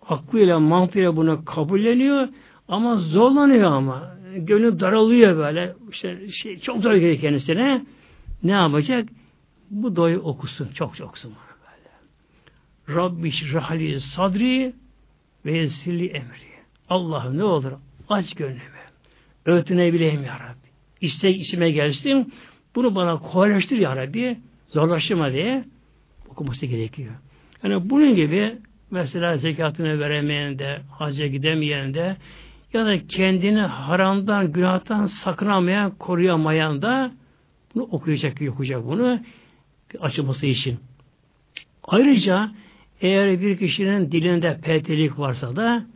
aklıyla, 0.09 0.61
mantığıyla 0.61 1.17
bunu 1.17 1.45
kabulleniyor 1.45 2.29
ama 2.69 2.97
zorlanıyor 2.97 3.73
ama. 3.73 4.13
Gönül 4.37 4.81
daralıyor 4.81 5.37
böyle. 5.37 5.75
İşte 5.91 6.29
şey, 6.31 6.61
çok 6.61 6.83
zor 6.83 6.95
geliyor 6.95 7.21
kendisine. 7.21 7.85
ne 8.43 8.53
yapacak? 8.53 9.09
Bu 9.71 9.97
duayı 9.97 10.21
okusun. 10.21 10.69
Çok 10.75 10.97
çok 10.97 11.09
okusun 11.09 11.33
böyle. 11.33 12.99
Rabbi 12.99 13.33
şrahli 13.33 14.01
sadri 14.01 14.75
ve 15.45 15.59
yesirli 15.59 16.07
emri. 16.07 16.53
Allah'ım 16.89 17.39
ne 17.39 17.45
olur 17.45 17.73
aç 18.09 18.35
gönlümü. 18.35 18.82
Öğütünebileyim 19.47 20.25
ya 20.25 20.35
Rabbi. 20.35 20.69
İstek 21.01 21.41
içime 21.41 21.71
gelsin. 21.71 22.33
Bunu 22.75 22.95
bana 22.95 23.19
kolaylaştır 23.19 23.77
ya 23.77 23.97
Rabbi. 23.97 24.39
Zorlaştırma 24.69 25.33
diye 25.33 25.65
okuması 26.29 26.67
gerekiyor. 26.67 27.15
Yani 27.63 27.91
bunun 27.91 28.17
gibi 28.17 28.59
mesela 28.91 29.37
zekatını 29.37 30.01
veremeyen 30.01 30.59
de, 30.59 30.81
hacca 30.91 31.27
gidemeyen 31.27 31.95
de 31.95 32.17
ya 32.73 32.87
da 32.87 33.07
kendini 33.07 33.61
haramdan, 33.61 34.53
günahtan 34.53 35.07
sakınamayan, 35.07 35.91
koruyamayan 35.91 36.83
da 36.83 37.13
bunu 37.75 37.83
okuyacak, 37.83 38.43
okuyacak 38.51 38.87
bunu 38.87 39.21
açılması 40.01 40.47
için. 40.47 40.79
Ayrıca 41.85 42.51
eğer 43.01 43.41
bir 43.41 43.59
kişinin 43.59 44.13
dilinde 44.13 44.59
peltelik 44.63 45.19
varsa 45.19 45.57
da 45.57 45.87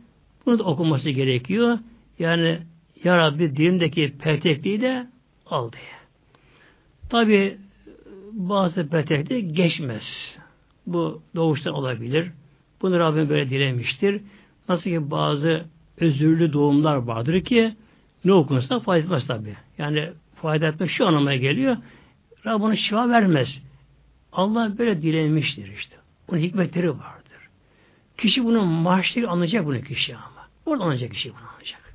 bunu 0.45 0.59
da 0.59 0.63
okuması 0.63 1.09
gerekiyor. 1.09 1.79
Yani 2.19 2.59
Ya 3.03 3.17
Rabbi 3.17 3.55
dilimdeki 3.55 4.13
peltekliği 4.17 4.81
de 4.81 5.07
al 5.45 5.71
diye. 5.71 5.97
Tabi 7.09 7.57
bazı 8.31 8.89
pelteklik 8.89 9.55
geçmez. 9.55 10.37
Bu 10.87 11.21
doğuştan 11.35 11.73
olabilir. 11.73 12.31
Bunu 12.81 12.99
Rabbim 12.99 13.29
böyle 13.29 13.49
dilemiştir. 13.49 14.21
Nasıl 14.69 14.89
ki 14.89 15.11
bazı 15.11 15.65
özürlü 15.99 16.53
doğumlar 16.53 16.95
vardır 16.95 17.41
ki 17.41 17.75
ne 18.25 18.33
okunsa 18.33 18.79
fayda 18.79 19.05
etmez 19.05 19.27
tabi. 19.27 19.55
Yani 19.77 20.09
fayda 20.35 20.67
etmek 20.67 20.89
şu 20.89 21.07
anlamaya 21.07 21.37
geliyor. 21.37 21.77
Rabbim 22.45 22.77
şifa 22.77 23.09
vermez. 23.09 23.61
Allah 24.31 24.77
böyle 24.77 25.01
dilemiştir 25.01 25.71
işte. 25.77 25.95
Bunun 26.29 26.39
hikmetleri 26.39 26.89
vardır. 26.89 27.49
Kişi 28.17 28.43
bunu 28.43 28.65
maaşları 28.65 29.29
anlayacak 29.29 29.65
bunu 29.65 29.81
kişi 29.81 30.15
ama. 30.15 30.47
Orada 30.65 30.83
anlayacak 30.83 31.11
kişi 31.11 31.29
bunu 31.29 31.49
anlayacak. 31.49 31.86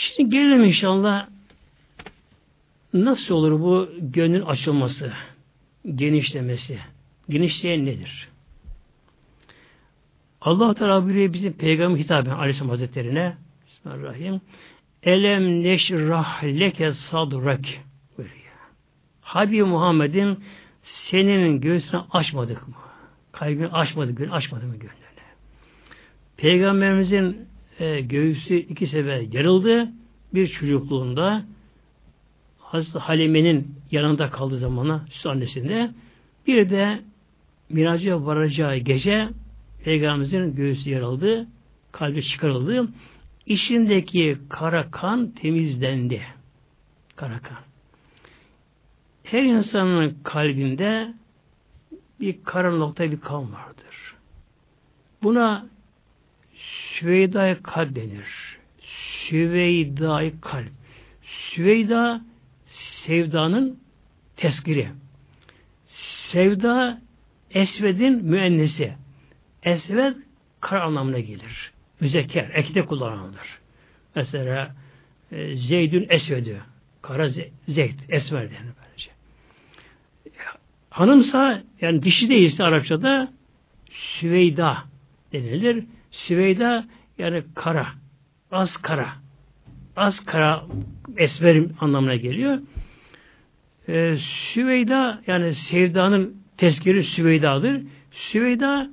Şimdi 0.00 0.30
gelelim 0.30 0.64
inşallah 0.64 1.28
nasıl 2.94 3.34
olur 3.34 3.60
bu 3.60 3.88
gönlün 3.98 4.40
açılması, 4.40 5.12
genişlemesi? 5.94 6.78
Genişleyen 7.28 7.86
nedir? 7.86 8.28
Allah 10.40 10.74
Teala 10.74 11.04
buyuruyor 11.04 11.32
bizim 11.32 11.52
peygamber 11.52 11.98
hitaben 11.98 12.30
Aleyhisselam 12.30 12.70
Hazretlerine 12.70 13.36
Bismillahirrahmanirrahim 13.66 14.40
Elem 15.02 15.62
neşrah 15.62 16.44
leke 16.44 16.92
sadrak 16.92 17.60
buyuruyor. 18.18 18.40
Habib 19.20 19.66
Muhammed'in 19.66 20.44
senin 20.82 21.60
göğsünü 21.60 22.00
açmadık 22.10 22.68
mı? 22.68 22.74
Kalbini 23.32 23.68
açmadık, 23.68 24.18
gönlünü 24.18 24.34
açmadık 24.34 24.68
mı 24.68 24.76
gönlünü? 24.76 25.00
Peygamberimizin 26.36 27.49
e, 27.80 28.00
göğsü 28.00 28.54
iki 28.54 28.86
sefer 28.86 29.20
yarıldı. 29.20 29.88
Bir 30.34 30.48
çocukluğunda 30.48 31.44
Hazreti 32.58 32.98
Halime'nin 32.98 33.74
yanında 33.90 34.30
kaldığı 34.30 34.58
zamana 34.58 35.06
süt 35.10 35.26
annesinde 35.26 35.90
bir 36.46 36.70
de 36.70 37.00
miraca 37.68 38.26
varacağı 38.26 38.76
gece 38.76 39.28
Peygamberimizin 39.84 40.54
göğsü 40.54 40.90
yarıldı, 40.90 41.46
kalbi 41.92 42.22
çıkarıldı. 42.22 42.88
İçindeki 43.46 44.38
kara 44.48 44.90
kan 44.90 45.30
temizlendi. 45.30 46.22
Kara 47.16 47.38
kan. 47.38 47.58
Her 49.24 49.42
insanın 49.42 50.18
kalbinde 50.24 51.14
bir 52.20 52.36
kara 52.44 52.76
nokta 52.76 53.10
bir 53.10 53.20
kan 53.20 53.52
vardır. 53.52 54.14
Buna 55.22 55.66
Süveyda 56.60 57.62
kalp 57.62 57.96
denir. 57.96 58.58
Süveyda 59.28 60.30
kalp. 60.40 60.70
Süveyda 61.22 62.22
sevdanın 63.04 63.80
teskiri. 64.36 64.88
Sevda 65.88 67.00
esvedin 67.50 68.24
müennesi. 68.24 68.92
Esved 69.62 70.16
kara 70.60 70.82
anlamına 70.82 71.20
gelir. 71.20 71.72
Müzekker, 72.00 72.50
ekte 72.54 72.84
kullanılır. 72.84 73.58
Mesela 74.14 74.74
e, 75.32 75.56
Zeydün 75.56 76.06
esvedü. 76.10 76.60
Kara 77.02 77.28
Zeyd, 77.68 77.98
esmer 78.08 78.50
denir 78.50 78.72
böylece. 78.84 79.10
Hanımsa, 80.90 81.62
yani 81.80 82.02
dişi 82.02 82.30
değilse 82.30 82.64
Arapçada 82.64 83.32
Süveyda 83.90 84.84
denilir. 85.32 85.84
Süveyda 86.10 86.84
yani 87.18 87.42
kara. 87.54 87.86
Az 88.52 88.76
kara. 88.76 89.08
Az 89.96 90.24
kara 90.24 90.64
esmer 91.16 91.64
anlamına 91.80 92.16
geliyor. 92.16 92.58
Ee, 93.88 94.16
Süveyda 94.52 95.22
yani 95.26 95.54
sevdanın 95.54 96.36
tezkiri 96.56 97.04
Süveyda'dır. 97.04 97.82
Süveyda 98.10 98.90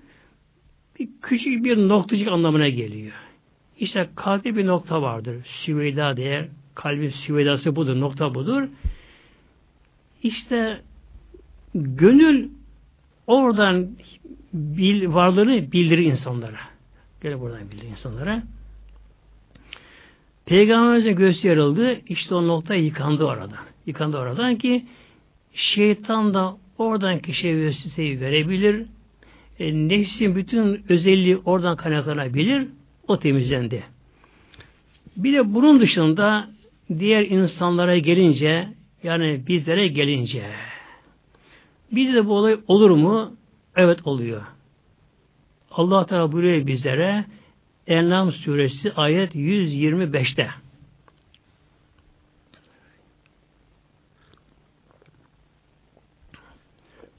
bir 0.99 1.09
küçük 1.21 1.65
bir 1.65 1.77
noktacık 1.77 2.27
anlamına 2.27 2.69
geliyor. 2.69 3.13
İşte 3.79 4.09
kalpte 4.15 4.55
bir 4.55 4.65
nokta 4.65 5.01
vardır. 5.01 5.35
Süveyda 5.45 6.17
diye 6.17 6.49
kalbin 6.75 7.09
süveydası 7.09 7.75
budur, 7.75 7.99
nokta 7.99 8.35
budur. 8.35 8.63
İşte 10.23 10.81
gönül 11.75 12.49
oradan 13.27 13.87
bil, 14.53 15.13
varlığını 15.13 15.71
bildirir 15.71 16.05
insanlara. 16.05 16.76
Gel 17.21 17.39
buradan 17.39 17.71
bildirir 17.71 17.89
insanlara. 17.89 18.43
Peygamberimize 20.45 21.11
göğsü 21.11 21.47
yarıldı. 21.47 21.99
İşte 22.09 22.35
o 22.35 22.47
nokta 22.47 22.75
yıkandı 22.75 23.25
oradan. 23.25 23.65
Yıkandı 23.85 24.17
oradan 24.17 24.55
ki 24.55 24.85
şeytan 25.53 26.33
da 26.33 26.57
oradan 26.77 27.19
kişiye 27.19 27.57
vesveseyi 27.57 28.21
verebilir. 28.21 28.85
E, 29.59 29.73
nefsin 29.73 30.35
bütün 30.35 30.83
özelliği 30.89 31.37
oradan 31.37 31.75
kaynaklanabilir. 31.75 32.67
O 33.07 33.19
temizlendi. 33.19 33.83
Bir 35.17 35.33
de 35.33 35.53
bunun 35.53 35.79
dışında 35.79 36.49
diğer 36.99 37.25
insanlara 37.25 37.97
gelince 37.97 38.67
yani 39.03 39.41
bizlere 39.47 39.87
gelince 39.87 40.51
bizde 41.91 42.25
bu 42.25 42.33
olay 42.33 42.57
olur 42.67 42.89
mu? 42.89 43.35
Evet 43.75 44.07
oluyor. 44.07 44.41
Allah 45.77 46.05
Teala 46.05 46.31
buyuruyor 46.31 46.67
bizlere 46.67 47.25
Enlam 47.87 48.31
suresi 48.31 48.93
ayet 48.93 49.35
125'te. 49.35 50.49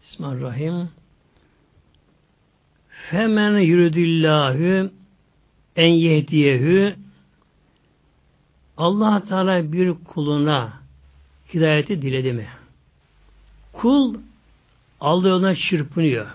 Bismillahirrahmanirrahim. 0.02 0.88
Femen 2.88 3.58
yuridillahu 3.58 4.90
en 5.76 5.88
yehdiyehu 5.88 6.94
Allah 8.76 9.24
Teala 9.28 9.72
bir 9.72 9.94
kuluna 9.94 10.72
hidayeti 11.54 12.02
diledi 12.02 12.32
mi? 12.32 12.46
Kul 13.72 14.14
Allah 15.00 15.28
yoluna 15.28 15.54
çırpınıyor. 15.54 16.26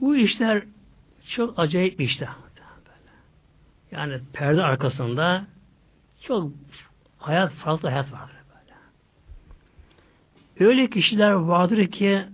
Bu 0.00 0.16
işler 0.16 0.62
çok 1.28 1.58
acayip 1.58 1.98
bir 1.98 2.04
işler. 2.04 2.28
Yani 3.90 4.20
perde 4.32 4.62
arkasında 4.62 5.46
çok 6.22 6.52
hayat, 7.18 7.52
farklı 7.52 7.88
hayat 7.88 8.12
vardır 8.12 8.36
böyle. 8.48 8.74
Öyle 10.70 10.90
kişiler 10.90 11.30
vardır 11.30 11.86
ki 11.86 12.24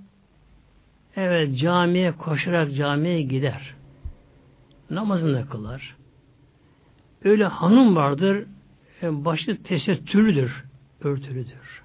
evet 1.17 1.59
camiye 1.59 2.13
koşarak 2.13 2.75
camiye 2.75 3.23
gider. 3.23 3.75
Namazını 4.91 5.49
kılar. 5.49 5.97
Öyle 7.25 7.45
hanım 7.45 7.97
vardır 7.97 8.47
e, 9.03 9.25
başı 9.25 9.63
tesettürlüdür, 9.63 10.65
örtülüdür. 11.01 11.83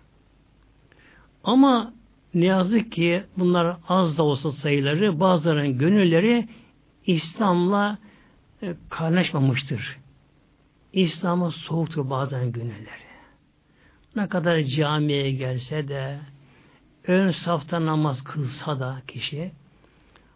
Ama 1.43 1.93
ne 2.41 2.45
yazık 2.45 2.91
ki 2.91 3.23
bunlar 3.37 3.77
az 3.87 4.17
da 4.17 4.23
olsa 4.23 4.51
sayıları 4.51 5.19
bazılarının 5.19 5.77
gönülleri 5.77 6.47
İslam'la 7.05 7.97
e, 8.63 8.75
kaynaşmamıştır. 8.89 9.97
İslam'a 10.93 11.51
soğuktur 11.51 12.09
bazen 12.09 12.51
gönülleri. 12.51 13.07
Ne 14.15 14.27
kadar 14.27 14.61
camiye 14.61 15.31
gelse 15.31 15.87
de 15.87 16.19
ön 17.07 17.31
safta 17.31 17.85
namaz 17.85 18.23
kılsa 18.23 18.79
da 18.79 19.01
kişi 19.07 19.51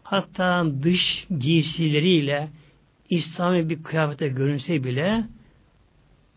hatta 0.02 0.66
dış 0.82 1.26
giysileriyle 1.38 2.48
İslami 3.10 3.68
bir 3.68 3.82
kıyafete 3.82 4.28
görünse 4.28 4.84
bile 4.84 5.24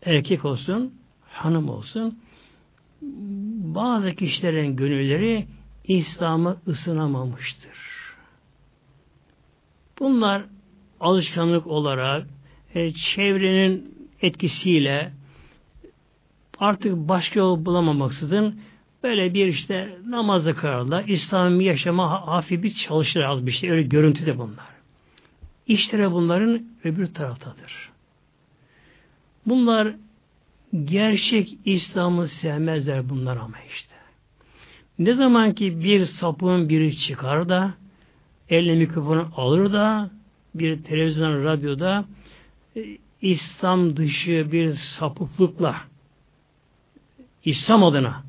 erkek 0.02 0.44
olsun, 0.44 0.94
hanım 1.28 1.68
olsun, 1.68 2.18
bazı 3.74 4.14
kişilerin 4.14 4.76
gönülleri 4.76 5.46
İslam'a 5.88 6.56
ısınamamıştır. 6.66 7.76
Bunlar 9.98 10.42
alışkanlık 11.00 11.66
olarak 11.66 12.26
e, 12.74 12.92
çevrenin 12.92 13.96
etkisiyle 14.22 15.12
artık 16.58 16.96
başka 16.96 17.40
yol 17.40 17.64
bulamamaksızın 17.64 18.60
böyle 19.02 19.34
bir 19.34 19.46
işte 19.46 19.98
namazda 20.06 20.54
kararla 20.54 21.02
İslami 21.02 21.64
yaşama 21.64 22.26
hafif 22.26 22.62
bir 22.62 22.74
çalışır 22.74 23.20
az 23.20 23.46
bir 23.46 23.52
şey. 23.52 23.70
Öyle 23.70 23.82
görüntü 23.82 24.26
de 24.26 24.38
bunlar. 24.38 24.76
İşleri 25.66 26.12
bunların 26.12 26.62
öbür 26.84 27.06
taraftadır. 27.06 27.90
Bunlar 29.46 29.94
gerçek 30.84 31.58
İslam'ı 31.64 32.28
sevmezler 32.28 33.08
bunlar 33.08 33.36
ama 33.36 33.56
işte. 33.68 33.95
Ne 34.98 35.14
zaman 35.14 35.54
ki 35.54 35.84
bir 35.84 36.06
sapığın 36.06 36.68
biri 36.68 36.98
çıkar 36.98 37.48
da 37.48 37.74
eline 38.48 38.74
mikrofonu 38.74 39.28
alır 39.36 39.72
da 39.72 40.10
bir 40.54 40.82
televizyon, 40.82 41.44
radyoda 41.44 42.04
e, 42.76 42.98
İslam 43.22 43.96
dışı 43.96 44.52
bir 44.52 44.74
sapıklıkla 44.74 45.76
İslam 47.44 47.84
adına 47.84 48.22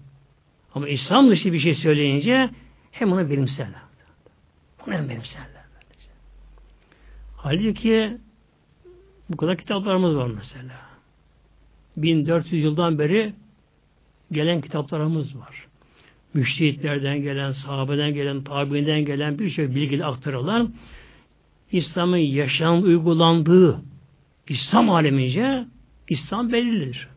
ama 0.75 0.87
İslam 0.87 1.29
dışı 1.29 1.53
bir 1.53 1.59
şey 1.59 1.75
söyleyince 1.75 2.49
hem 2.91 3.11
onu 3.11 3.29
benimserler. 3.29 3.81
Bunu 4.85 4.93
hem 4.93 5.09
benimserler. 5.09 5.47
Halbuki 7.37 8.17
bu 9.29 9.37
kadar 9.37 9.57
kitaplarımız 9.57 10.15
var 10.15 10.27
mesela. 10.27 10.81
1400 11.97 12.63
yıldan 12.63 12.99
beri 12.99 13.33
gelen 14.31 14.61
kitaplarımız 14.61 15.37
var. 15.37 15.66
Müştehitlerden 16.37 17.21
gelen, 17.21 17.51
sahabeden 17.51 18.13
gelen, 18.13 18.43
tabiinden 18.43 19.05
gelen 19.05 19.39
bir 19.39 19.49
şey 19.49 19.75
bilgiyle 19.75 20.05
aktarılan 20.05 20.73
İslam'ın 21.71 22.17
yaşam 22.17 22.83
uygulandığı 22.83 23.81
İslam 24.47 24.89
alemince 24.89 25.65
İslam 26.09 26.51
belirlidir. 26.51 27.07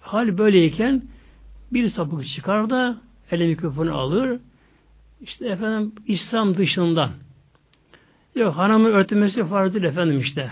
Hal 0.00 0.38
böyleyken 0.38 1.02
bir 1.72 1.88
sapık 1.88 2.26
çıkar 2.26 2.70
da 2.70 3.00
ele 3.30 3.46
mikrofonu 3.46 3.94
alır. 3.94 4.40
İşte 5.20 5.48
efendim 5.48 5.92
İslam 6.06 6.56
dışından 6.56 7.10
yok 8.34 8.56
hanımın 8.56 8.90
örtmesi 8.90 9.44
farz 9.44 9.74
değil 9.74 9.84
efendim 9.84 10.20
işte. 10.20 10.50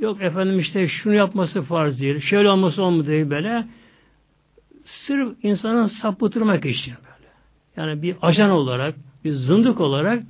Yok 0.00 0.22
efendim 0.22 0.58
işte 0.58 0.88
şunu 0.88 1.14
yapması 1.14 1.62
farz 1.62 2.00
değil. 2.00 2.20
Şöyle 2.20 2.48
olması 2.48 2.82
olmadı 2.82 3.06
değil 3.06 3.30
böyle. 3.30 3.66
Sırf 4.84 5.44
insanı 5.44 5.88
sapıtırmak 5.88 6.66
için 6.66 6.94
böyle. 6.94 7.30
Yani 7.76 8.02
bir 8.02 8.16
ajan 8.22 8.50
olarak, 8.50 8.94
bir 9.24 9.32
zındık 9.32 9.80
olarak 9.80 10.22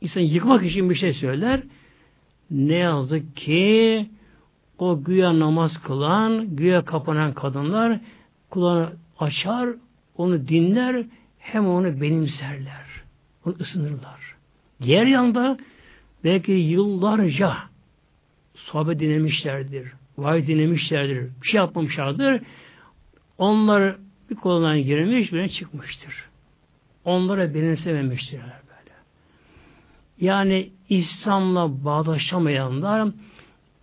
insanı 0.00 0.22
yıkmak 0.22 0.64
için 0.64 0.90
bir 0.90 0.94
şey 0.94 1.12
söyler. 1.12 1.62
Ne 2.50 2.74
yazık 2.74 3.36
ki 3.36 4.06
o 4.78 5.04
güya 5.04 5.38
namaz 5.38 5.82
kılan, 5.82 6.56
güya 6.56 6.84
kapanan 6.84 7.34
kadınlar 7.34 8.00
kulağını 8.50 8.92
açar, 9.18 9.68
onu 10.16 10.48
dinler, 10.48 11.04
hem 11.38 11.66
onu 11.66 12.00
benimserler. 12.00 12.86
Onu 13.46 13.54
ısınırlar. 13.60 14.34
Diğer 14.82 15.06
yanda 15.06 15.58
belki 16.24 16.52
yıllarca 16.52 17.54
sohbet 18.54 19.00
dinlemişlerdir, 19.00 19.92
vay 20.18 20.46
dinlemişlerdir, 20.46 21.28
bir 21.42 21.48
şey 21.48 21.58
yapmamışlardır. 21.58 22.42
Onlar 23.42 23.96
bir 24.30 24.34
kolundan 24.34 24.78
girmiş, 24.82 25.32
birine 25.32 25.48
çıkmıştır. 25.48 26.28
Onlara 27.04 27.54
benimsememiştirler 27.54 28.60
böyle. 28.68 28.96
Yani 30.20 30.70
İslam'la 30.88 31.84
bağdaşamayanlar 31.84 33.08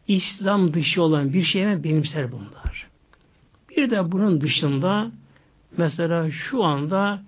İslam 0.07 0.73
dışı 0.73 1.01
olan 1.01 1.33
bir 1.33 1.43
şeye 1.43 1.83
benimser 1.83 2.31
bunlar. 2.31 2.87
Bir 3.69 3.89
de 3.89 4.11
bunun 4.11 4.41
dışında 4.41 5.11
mesela 5.77 6.31
şu 6.31 6.63
anda 6.63 7.21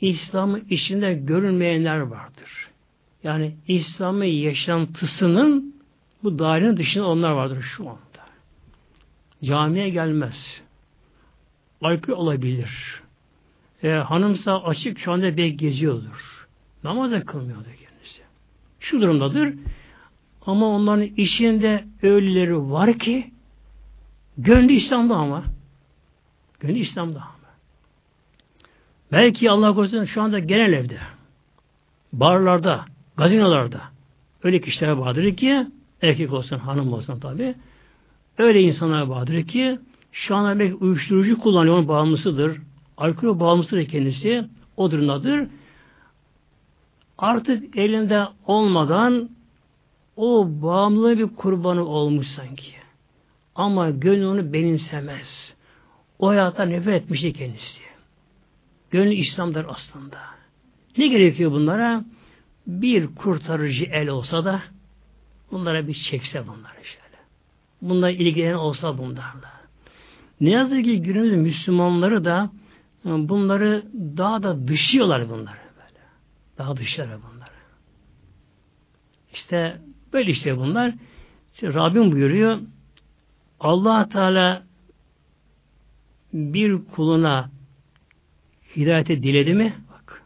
İslam'ın 0.00 0.64
içinde 0.70 1.14
görünmeyenler 1.14 1.98
vardır. 1.98 2.70
Yani 3.24 3.54
İslam'ın 3.68 4.24
yaşantısının 4.24 5.74
bu 6.22 6.38
dairenin 6.38 6.76
dışında 6.76 7.06
onlar 7.06 7.30
vardır 7.30 7.62
şu 7.62 7.88
anda. 7.88 8.24
Camiye 9.44 9.88
gelmez. 9.88 10.63
Aykırı 11.84 12.16
olabilir. 12.16 13.02
E, 13.82 13.88
hanımsa 13.90 14.62
açık 14.62 14.98
şu 14.98 15.12
anda 15.12 15.36
bek 15.36 15.58
geziyordur. 15.58 16.46
Namaz 16.84 17.10
da 17.10 17.24
kılmıyordur 17.24 17.64
kendisi. 17.64 18.22
Şu 18.80 19.00
durumdadır. 19.00 19.54
Ama 20.46 20.66
onların 20.66 21.02
içinde 21.16 21.84
öyleleri 22.02 22.70
var 22.70 22.98
ki 22.98 23.30
gönlü 24.38 24.72
İslam'da 24.72 25.14
ama. 25.14 25.44
Gönlü 26.60 26.78
İslam'da 26.78 27.18
ama. 27.18 27.34
Belki 29.12 29.50
Allah 29.50 29.74
korusun 29.74 30.04
şu 30.04 30.22
anda 30.22 30.38
genel 30.38 30.72
evde, 30.72 30.98
barlarda, 32.12 32.84
gazinolarda 33.16 33.80
öyle 34.42 34.60
kişilere 34.60 34.98
vardır 34.98 35.36
ki 35.36 35.66
erkek 36.02 36.32
olsun, 36.32 36.58
hanım 36.58 36.92
olsun 36.92 37.20
tabi. 37.20 37.54
Öyle 38.38 38.62
insanlar 38.62 39.02
vardır 39.02 39.46
ki 39.46 39.78
şu 40.14 40.36
anda 40.36 40.58
belki 40.58 40.74
uyuşturucu 40.74 41.38
kullanıyor, 41.38 41.74
onun 41.74 41.88
bağımlısıdır. 41.88 42.60
Alkol 42.96 43.40
bağımlısıdır 43.40 43.84
kendisi. 43.84 44.44
O 44.76 44.90
durumdadır. 44.90 45.48
Artık 47.18 47.76
elinde 47.76 48.24
olmadan 48.46 49.30
o 50.16 50.48
bağımlı 50.62 51.18
bir 51.18 51.36
kurbanı 51.36 51.84
olmuş 51.84 52.26
sanki. 52.26 52.72
Ama 53.54 53.90
gönlü 53.90 54.26
onu 54.26 54.52
benimsemez. 54.52 55.54
O 56.18 56.28
hayata 56.28 56.64
nefret 56.64 57.02
etmişti 57.02 57.32
kendisi. 57.32 57.80
Gönlü 58.90 59.14
İslam'dır 59.14 59.66
aslında. 59.68 60.18
Ne 60.98 61.06
gerekiyor 61.06 61.52
bunlara? 61.52 62.04
Bir 62.66 63.14
kurtarıcı 63.14 63.84
el 63.84 64.08
olsa 64.08 64.44
da 64.44 64.62
bunlara 65.50 65.88
bir 65.88 65.94
çekse 65.94 66.46
bunları 66.46 66.84
şöyle. 66.84 67.18
Bunlar 67.82 68.10
ilgilenen 68.10 68.54
olsa 68.54 68.98
bunlarla. 68.98 69.53
Ne 70.44 70.50
yazık 70.50 70.84
ki 70.84 71.02
günümüz 71.02 71.32
Müslümanları 71.32 72.24
da 72.24 72.50
bunları 73.04 73.84
daha 73.94 74.42
da 74.42 74.68
dışıyorlar 74.68 75.28
bunları 75.28 75.58
böyle. 75.76 76.00
Daha 76.58 76.76
dışlar 76.76 77.08
bunları. 77.08 77.50
İşte 79.32 79.80
Böyle 80.14 80.30
işte 80.30 80.58
bunlar. 80.58 80.94
İşte 81.54 81.74
Rabbim 81.74 82.12
buyuruyor 82.12 82.58
allah 83.60 84.08
Teala 84.08 84.62
bir 86.32 86.84
kuluna 86.84 87.50
hidayete 88.76 89.22
diledi 89.22 89.54
mi? 89.54 89.74
Bak. 89.92 90.22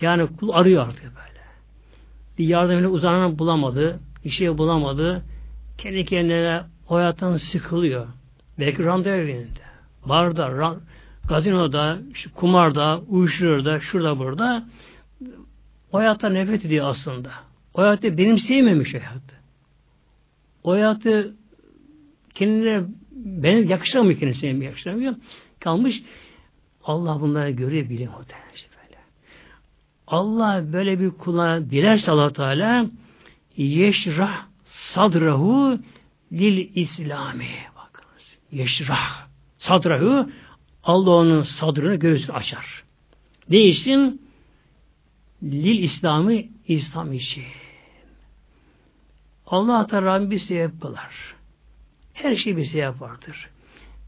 Yani 0.00 0.28
kul 0.36 0.50
arıyor 0.50 0.88
artık 0.88 1.02
böyle. 1.02 1.44
Bir 2.38 2.46
yardımını 2.46 2.88
uzanan 2.88 3.38
bulamadı. 3.38 4.00
Bir 4.24 4.30
şey 4.30 4.58
bulamadı. 4.58 5.22
Kendi 5.78 6.04
kendine 6.04 6.62
hayattan 6.88 7.36
sıkılıyor. 7.36 8.06
Belki 8.58 8.82
evinde. 8.82 9.66
Barda, 10.06 10.58
ran, 10.58 10.80
gazinoda, 11.28 11.98
kumarda, 12.34 13.00
uyuşturucuda, 13.08 13.80
şurada 13.80 14.18
burada 14.18 14.64
o 15.92 15.98
hayattan 15.98 16.34
nefret 16.34 16.64
ediyor 16.64 16.88
aslında. 16.88 17.30
O 17.74 17.82
hayatı 17.82 18.18
benimseyememiş 18.18 18.94
hayatı. 18.94 19.36
O 20.64 20.72
hayatı 20.72 21.34
kendine 22.34 22.84
benim 23.12 23.68
yakıştıramıyor 23.68 24.20
kendisine 24.20 24.64
yakıştıramıyor. 24.64 25.14
Kalmış 25.60 26.02
Allah 26.84 27.20
bunları 27.20 27.50
görüyor 27.50 27.88
biliyor 27.88 28.12
muhtemelen 28.12 28.54
işte 28.54 28.68
böyle. 28.82 29.00
Allah 30.06 30.72
böyle 30.72 31.00
bir 31.00 31.10
kula 31.10 31.70
dilerse 31.70 32.10
allah 32.10 32.32
Teala 32.32 32.86
yeşrah 33.56 34.46
sadrahu 34.64 35.78
lil 36.32 36.70
İslami. 36.74 37.48
Yeşrah 38.56 39.26
sadrahu 39.58 40.30
Allah 40.84 41.10
onun 41.10 41.42
sadrını 41.42 41.94
göğsünü 41.94 42.36
açar. 42.36 42.84
Ne 43.50 43.58
için? 43.58 44.22
Lil 45.42 45.82
İslam'ı 45.82 46.34
İslam 46.68 47.12
için. 47.12 47.44
Allah 49.46 49.90
da 49.90 50.02
Rabbim 50.02 50.30
bir 50.30 50.38
sebep 50.38 50.80
kılar. 50.80 51.34
Her 52.14 52.36
şey 52.36 52.56
bir 52.56 52.64
sebep 52.64 53.00
vardır. 53.00 53.48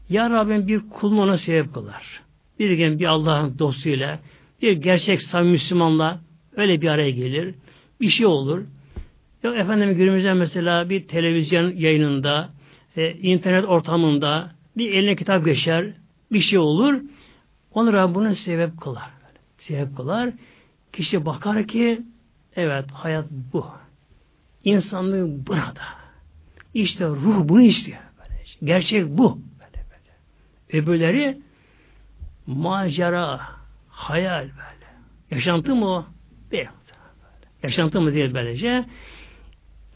Ya 0.09 0.29
Rabbim 0.29 0.67
bir 0.67 0.89
kulunu 0.89 1.21
ona 1.21 1.37
sebep 1.37 1.73
kılar. 1.73 2.21
Bir 2.59 2.71
gün 2.71 2.99
bir 2.99 3.05
Allah'ın 3.05 3.59
dostuyla, 3.59 4.19
bir 4.61 4.71
gerçek 4.71 5.21
samimi 5.21 5.51
Müslümanla 5.51 6.19
öyle 6.55 6.81
bir 6.81 6.87
araya 6.87 7.11
gelir. 7.11 7.55
Bir 8.01 8.09
şey 8.09 8.25
olur. 8.25 8.63
Yok 9.43 9.57
efendim 9.57 9.97
günümüzde 9.97 10.33
mesela 10.33 10.89
bir 10.89 11.07
televizyon 11.07 11.75
yayınında, 11.75 12.49
e, 12.95 13.11
internet 13.13 13.65
ortamında 13.65 14.51
bir 14.77 14.93
eline 14.93 15.15
kitap 15.15 15.45
geçer, 15.45 15.93
bir 16.31 16.39
şey 16.39 16.59
olur. 16.59 17.01
Onu 17.71 17.93
Rabbinin 17.93 18.33
sebep 18.33 18.81
kılar. 18.81 19.09
Sebep 19.57 19.97
kılar. 19.97 20.29
Kişi 20.93 21.25
bakar 21.25 21.67
ki 21.67 22.01
evet 22.55 22.91
hayat 22.91 23.25
bu. 23.53 23.65
İnsanlığı 24.63 25.47
burada. 25.47 25.81
İşte 26.73 27.07
ruh 27.07 27.47
bunu 27.47 27.61
istiyor. 27.61 27.97
Gerçek 28.63 29.07
bu. 29.07 29.39
Böyle. 29.59 30.83
Öbürleri 30.83 31.37
macera, 32.47 33.41
hayal 33.89 34.41
böyle. 34.43 34.89
Yaşantı 35.31 35.75
mı 35.75 35.87
o? 35.87 36.05
Değil. 36.51 36.67
Yaşantı 37.63 38.01
mı 38.01 38.13
değil 38.13 38.33
böylece. 38.33 38.85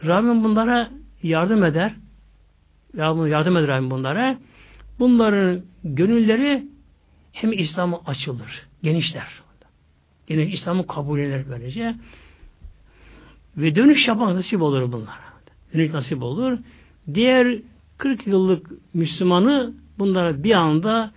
Rabbim 0.05 0.43
bunlara 0.43 0.89
yardım 1.23 1.63
eder. 1.63 1.93
Rabbim 2.97 3.27
yardım 3.27 3.57
eder 3.57 3.67
Rabbim 3.67 3.91
bunlara. 3.91 4.37
Bunların 4.99 5.61
gönülleri 5.83 6.63
hem 7.31 7.51
İslam'a 7.51 8.01
açılır, 8.05 8.67
genişler. 8.83 9.43
Yine 10.29 10.45
İslam'ı 10.45 10.87
kabul 10.87 11.19
eder 11.19 11.43
böylece. 11.49 11.95
Ve 13.57 13.75
dönüş 13.75 14.07
yapan 14.07 14.35
nasip 14.35 14.61
olur 14.61 14.91
bunlara. 14.91 15.33
Dönüş 15.73 15.91
nasip 15.91 16.23
olur. 16.23 16.57
Diğer 17.13 17.57
40 17.97 18.27
yıllık 18.27 18.71
Müslümanı 18.93 19.73
bunlara 19.99 20.43
bir 20.43 20.51
anda 20.51 21.11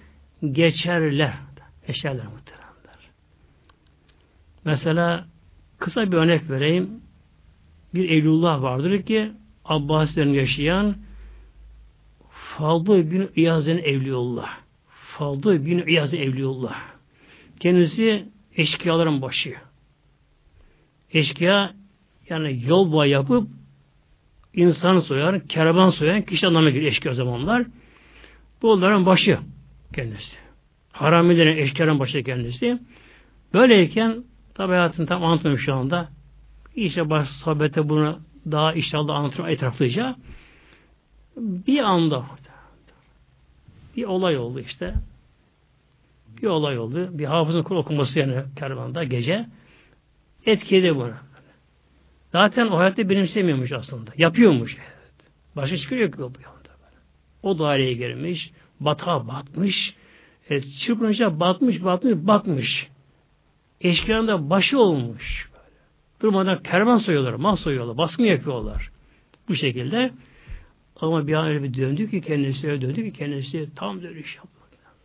geçerler. 0.52 1.34
Geçerler 1.86 2.24
muhteremler. 2.26 3.10
Mesela 4.64 5.26
kısa 5.78 6.12
bir 6.12 6.16
örnek 6.16 6.50
vereyim. 6.50 6.90
Bir 7.94 8.08
Eylullah 8.10 8.62
vardır 8.62 9.02
ki 9.02 9.32
Abbasilerin 9.64 10.32
yaşayan 10.32 10.96
Fadıl 12.58 13.10
bin 13.10 13.30
İyaz'ın 13.36 13.78
Evliullah. 13.78 14.58
Fadıl 14.88 15.66
bin 15.66 15.86
İyaz'ın 15.86 16.16
Evliullah. 16.16 16.82
Kendisi 17.60 18.24
eşkıyaların 18.56 19.22
başı. 19.22 19.54
Eşkıya 21.12 21.74
yani 22.28 22.60
yol 22.66 22.92
boy 22.92 23.08
yapıp 23.08 23.48
insan 24.54 25.00
soyan, 25.00 25.40
kervan 25.40 25.90
soyan 25.90 26.22
kişi 26.22 26.46
anlamına 26.46 26.70
geliyor 26.70 26.90
eşkıya 26.90 27.14
zamanlar. 27.14 27.66
Bu 28.62 28.72
onların 28.72 29.06
başı 29.06 29.38
kendisi. 29.94 30.36
Haramilerin 30.92 31.56
eşkıyanın 31.56 31.98
başı 31.98 32.22
kendisi. 32.22 32.78
Böyleyken 33.54 34.24
tabi 34.54 34.72
hayatını 34.72 35.06
tam 35.06 35.24
anlatmıyorum 35.24 35.62
şu 35.62 35.74
anda. 35.74 36.08
İşte 36.76 37.10
baş 37.10 37.28
sohbette 37.28 37.88
bunu 37.88 38.18
daha 38.50 38.72
inşallah 38.72 39.14
anlatırım 39.14 39.48
etraflıca. 39.48 40.16
Bir 41.36 41.78
anda 41.78 42.24
bir 43.96 44.04
olay 44.04 44.38
oldu 44.38 44.60
işte. 44.60 44.94
Bir 46.42 46.46
olay 46.46 46.78
oldu. 46.78 47.18
Bir 47.18 47.24
hafızın 47.24 47.62
Kur'an 47.62 47.80
okuması 47.80 48.18
yani 48.18 48.42
kervanda 48.56 49.04
gece. 49.04 49.46
Etkiledi 50.46 50.96
bunu. 50.96 51.12
Zaten 52.32 52.66
o 52.66 52.78
hayatta 52.78 53.08
benimsemiyormuş 53.08 53.72
aslında. 53.72 54.10
Yapıyormuş. 54.16 54.76
Başka 55.56 55.76
çıkıyor 55.76 56.00
yok 56.00 56.18
bu 56.18 56.42
yanda. 56.42 56.68
O 57.42 57.58
daireye 57.58 57.92
girmiş. 57.92 58.50
Batağa 58.80 59.28
batmış. 59.28 59.94
E, 60.50 60.60
çırpınınca 60.62 61.40
batmış, 61.40 61.84
batmış, 61.84 62.14
batmış. 62.14 62.88
Eşkıyanın 63.80 64.50
başı 64.50 64.78
olmuş. 64.80 65.50
Durmadan 66.22 66.62
kervan 66.62 66.98
soyuyorlar, 66.98 67.34
mal 67.34 67.56
soyuyorlar, 67.56 67.96
baskın 67.96 68.24
yapıyorlar. 68.24 68.90
Bu 69.48 69.54
şekilde. 69.54 70.12
Ama 71.00 71.26
bir 71.26 71.34
an 71.34 71.46
öyle 71.46 71.62
bir 71.62 71.74
döndü 71.74 72.10
ki 72.10 72.20
kendisi 72.20 72.70
öyle 72.70 72.80
döndü 72.80 73.04
ki 73.04 73.12
kendisi 73.12 73.68
tam 73.74 74.02
dönüş 74.02 74.36
yaptı. 74.36 74.50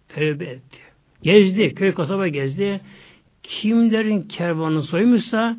Tevbe 0.07 0.45
etti. 0.45 0.77
Gezdi, 1.23 1.75
köy 1.75 1.93
kasaba 1.93 2.27
gezdi. 2.27 2.81
Kimlerin 3.43 4.23
kervanını 4.23 4.83
soymuşsa 4.83 5.57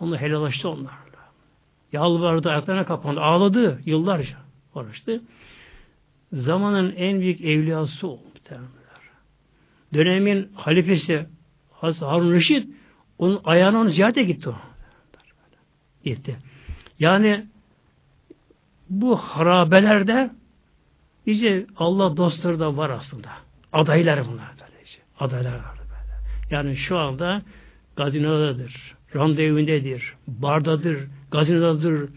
onu 0.00 0.16
helallaştı 0.16 0.68
onlarla. 0.68 1.24
Yalvardı, 1.92 2.50
ayaklarına 2.50 2.84
kapandı, 2.84 3.20
ağladı 3.20 3.80
yıllarca 3.84 4.36
uğraştı. 4.74 5.22
Zamanın 6.32 6.94
en 6.96 7.20
büyük 7.20 7.40
evliyası 7.40 8.06
oldu. 8.06 8.34
Dönemin 9.94 10.48
halifesi 10.54 11.26
Harun 11.80 12.32
Reşit 12.32 12.68
onun 13.18 13.40
ayağına 13.44 13.80
onu 13.80 13.90
ziyarete 13.90 14.22
gitti 14.22 14.48
o. 14.48 14.54
Gitti. 16.04 16.36
Yani 16.98 17.46
bu 19.00 19.16
harabelerde 19.16 20.30
iyice 21.26 21.66
Allah 21.76 22.16
dostları 22.16 22.60
da 22.60 22.76
var 22.76 22.90
aslında. 22.90 23.28
Adaylar 23.72 24.26
bunlar 24.26 24.52
böylece. 24.60 24.98
Adaylar 25.20 25.52
var 25.52 25.74
böyle. 25.78 26.14
Yani 26.50 26.76
şu 26.76 26.98
anda 26.98 27.42
gazinodadır, 27.96 28.94
randevunedir, 29.14 30.14
bardadır, 30.26 30.98
gazinodadır, 31.30 32.08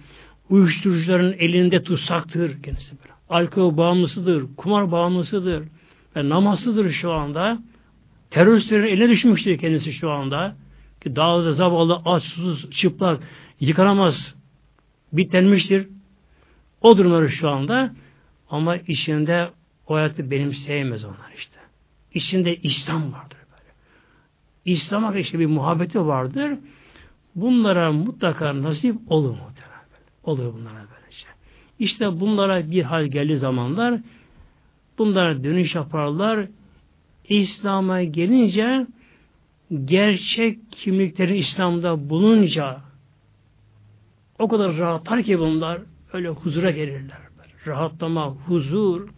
uyuşturucuların 0.50 1.34
elinde 1.34 1.84
tutsaktır 1.84 2.64
kendisi 2.64 2.96
böyle. 3.00 3.14
Alkol 3.30 3.78
bağımlısıdır, 3.78 4.46
kumar 4.58 4.92
bağımlısıdır 4.92 5.64
ve 6.16 6.30
namazsızdır 6.30 6.92
şu 6.92 7.12
anda. 7.12 7.60
Teröristlerin 8.32 8.88
eline 8.88 9.10
düşmüştür 9.10 9.58
kendisi 9.58 9.94
şu 9.94 10.12
anda. 10.12 10.56
Ki 11.02 11.16
dağda 11.16 11.54
zavallı, 11.54 12.02
aç, 12.06 12.24
susuz, 12.24 12.72
çıplak, 12.72 13.24
yıkanamaz, 13.60 14.36
bitlenmiştir. 15.14 15.88
O 16.82 16.98
durumları 16.98 17.30
şu 17.30 17.50
anda 17.50 17.94
ama 18.50 18.78
içinde 18.78 19.50
o 19.88 19.96
hayatı 19.96 20.32
benimseyemez 20.32 21.04
onlar 21.04 21.32
işte. 21.38 21.58
İçinde 22.14 22.56
İslam 22.56 23.14
vardır 23.14 23.38
böyle. 23.52 23.74
İslam'a 24.66 25.16
işte 25.16 25.40
bir 25.40 25.46
muhabbeti 25.46 26.06
vardır. 26.06 26.58
Bunlara 27.36 27.92
mutlaka 27.92 28.64
nasip 28.64 28.96
olur 29.08 29.30
muhtemelen. 29.30 29.78
Olur 30.24 30.54
bunlara 30.54 30.74
böylece. 30.74 31.28
İşte 31.80 32.20
bunlara 32.20 32.72
bir 32.72 32.84
hal 32.84 33.06
geldiği 33.06 33.38
zamanlar 33.38 34.00
bunlara 34.98 35.44
dönüş 35.44 35.76
yaparlar. 35.76 36.48
İslam'a 37.30 38.04
gelince 38.04 38.88
gerçek 39.86 40.60
kimliklerin 40.72 41.36
İslam'da 41.36 42.10
bulunca 42.10 42.82
o 44.40 44.48
kadar 44.48 44.78
rahatlar 44.78 45.24
ki 45.24 45.40
bunlar 45.40 45.82
öyle 46.18 46.30
huzura 46.30 46.72
gelirler. 46.72 47.18
Rahatlama, 47.68 48.28
huzur, 48.28 49.10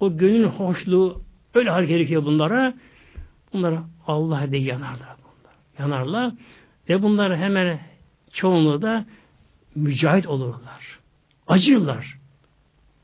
o 0.00 0.16
gönül 0.16 0.44
hoşluğu 0.44 1.22
öyle 1.54 1.70
hal 1.70 1.84
gerekiyor 1.84 2.24
bunlara. 2.24 2.74
Bunlara 3.52 3.84
Allah 4.06 4.50
diye 4.50 4.62
yanarlar 4.62 5.16
bunlar. 5.22 5.54
Yanarlar 5.78 6.32
ve 6.88 7.02
bunlar 7.02 7.36
hemen 7.36 7.80
çoğunluğu 8.32 8.82
da 8.82 9.06
mücahit 9.74 10.26
olurlar. 10.26 10.98
Acırlar. 11.46 12.18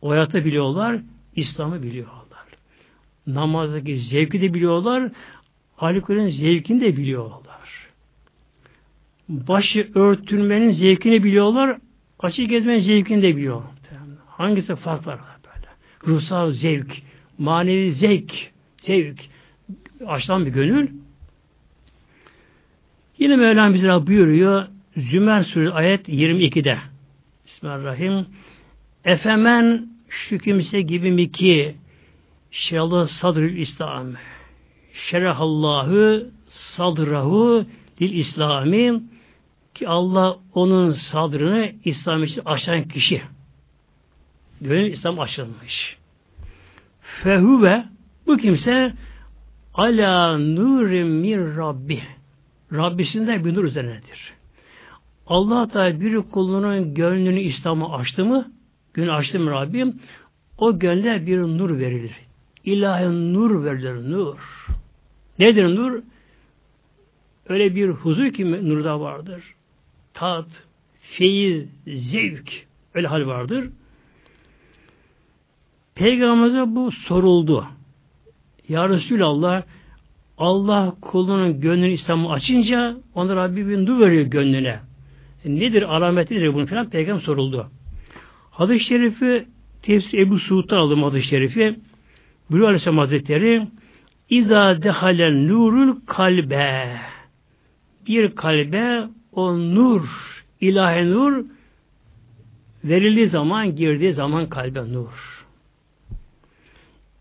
O 0.03 0.11
hayatı 0.11 0.45
biliyorlar, 0.45 1.01
İslam'ı 1.36 1.82
biliyorlar. 1.82 2.47
Namazdaki 3.26 3.99
zevki 3.99 4.41
de 4.41 4.55
biliyorlar, 4.55 5.12
Halikul'ün 5.76 6.30
zevkini 6.30 6.80
de 6.80 6.97
biliyorlar. 6.97 7.89
Başı 9.28 9.91
örtülmenin 9.95 10.70
zevkini 10.70 11.24
biliyorlar, 11.24 11.78
açık 12.18 12.50
gezmenin 12.50 12.80
zevkini 12.80 13.22
de 13.22 13.36
biliyor. 13.36 13.62
Hangisi 14.26 14.76
fark 14.76 15.06
var 15.06 15.18
böyle? 15.44 15.66
Ruhsal 16.06 16.50
zevk, 16.50 17.02
manevi 17.38 17.92
zevk, 17.92 18.32
zevk, 18.82 19.20
açılan 20.06 20.46
bir 20.46 20.50
gönül. 20.50 20.88
Yine 23.18 23.36
Mevlam 23.36 23.74
bize 23.74 24.06
buyuruyor 24.06 24.66
Zümer 24.96 25.42
Suresi 25.42 25.72
ayet 25.72 26.08
22'de. 26.08 26.78
Bismillahirrahmanirrahim. 27.46 28.26
Efemen 29.04 29.88
şu 30.08 30.38
kimse 30.38 30.80
gibi 30.80 31.10
mi 31.10 31.32
ki 31.32 31.74
şerallah 32.50 33.08
sadrül 33.08 33.56
İslam 33.56 34.06
şerahallahu 34.92 36.26
sadrahu 36.48 37.66
lil 38.00 38.12
İslami 38.12 39.02
ki 39.79 39.89
Allah 39.89 40.39
onun 40.55 40.93
sadrını 40.93 41.72
İslam 41.85 42.24
için 42.24 42.43
açan 42.45 42.89
kişi. 42.89 43.22
Gönül 44.61 44.93
İslam 44.93 45.20
açılmış. 45.20 45.97
Fehuve 47.01 47.85
bu 48.26 48.37
kimse 48.37 48.93
ala 49.74 50.39
nurim 50.39 51.09
min 51.09 51.57
Rabbi. 51.57 52.03
Rabbisinde 52.72 53.45
bir 53.45 53.55
nur 53.55 53.64
üzerinedir. 53.64 54.33
Allah 55.26 55.74
da 55.74 56.01
bir 56.01 56.16
kulunun 56.16 56.95
gönlünü 56.95 57.41
İslam'a 57.41 57.97
açtı 57.97 58.24
mı, 58.24 58.53
gönlü 58.95 59.12
açtı 59.12 59.41
mı 59.41 59.51
Rabbim, 59.51 60.01
o 60.59 60.79
gönle 60.79 61.26
bir 61.26 61.39
nur 61.39 61.79
verilir. 61.79 62.16
İlahi 62.64 63.35
nur 63.35 63.64
verilir, 63.64 64.11
nur. 64.11 64.66
Nedir 65.39 65.76
nur? 65.76 66.03
Öyle 67.49 67.74
bir 67.74 67.89
huzur 67.89 68.33
ki 68.33 68.68
nurda 68.68 69.01
vardır 69.01 69.57
tat, 70.18 70.46
feyiz, 71.00 71.68
zevk 71.86 72.66
öyle 72.94 73.06
hal 73.06 73.26
vardır. 73.26 73.70
Peygamberimize 75.94 76.74
bu 76.76 76.90
soruldu. 76.92 77.66
Ya 78.68 78.88
Resulallah 78.88 79.62
Allah 80.38 80.94
kulunun 81.00 81.60
gönlünü 81.60 81.92
İslam'ı 81.92 82.32
açınca 82.32 82.96
ona 83.14 83.36
Rabbi 83.36 83.68
bir 83.68 83.86
nur 83.86 84.00
veriyor 84.00 84.26
gönlüne. 84.26 84.80
E 85.44 85.54
nedir 85.56 85.82
alameti 85.82 86.34
nedir 86.34 86.54
bunun 86.54 86.66
falan 86.66 86.90
peygamber 86.90 87.20
soruldu. 87.20 87.70
Hadis-i 88.50 88.84
şerifi 88.84 89.46
tefsir 89.82 90.18
Ebu 90.18 90.38
Suud'da 90.38 90.78
aldım 90.78 91.02
hadis-i 91.02 91.28
şerifi. 91.28 91.76
Buyuruyor 92.50 92.68
Aleyhisselam 92.68 92.98
Hazretleri 92.98 93.66
İza 94.30 94.82
dehalen 94.82 95.48
nurul 95.48 95.96
kalbe 96.06 96.96
bir 98.06 98.34
kalbe 98.34 99.08
o 99.39 99.59
nur, 99.74 100.05
ilahi 100.61 101.11
nur 101.11 101.45
verildiği 102.84 103.28
zaman, 103.28 103.76
girdiği 103.76 104.12
zaman 104.12 104.49
kalbe 104.49 104.93
nur. 104.93 105.47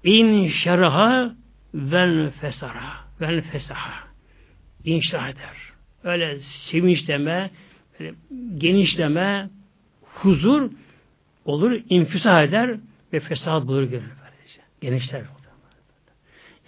İn 0.04 0.48
şeraha 0.48 1.36
ven 1.74 2.30
fesara 2.30 2.90
ven 3.22 3.42
fesaha 3.42 4.08
inşa 4.86 5.30
eder. 5.30 5.58
Öyle 6.04 6.40
sevinçleme, 6.40 7.52
genişleme, 8.58 9.50
huzur 10.02 10.72
olur, 11.46 11.72
infüsa 11.90 12.44
eder 12.44 12.80
ve 13.14 13.20
fesat 13.20 13.68
bulur 13.68 13.84
gönül. 13.84 14.10
Genişler. 14.82 15.22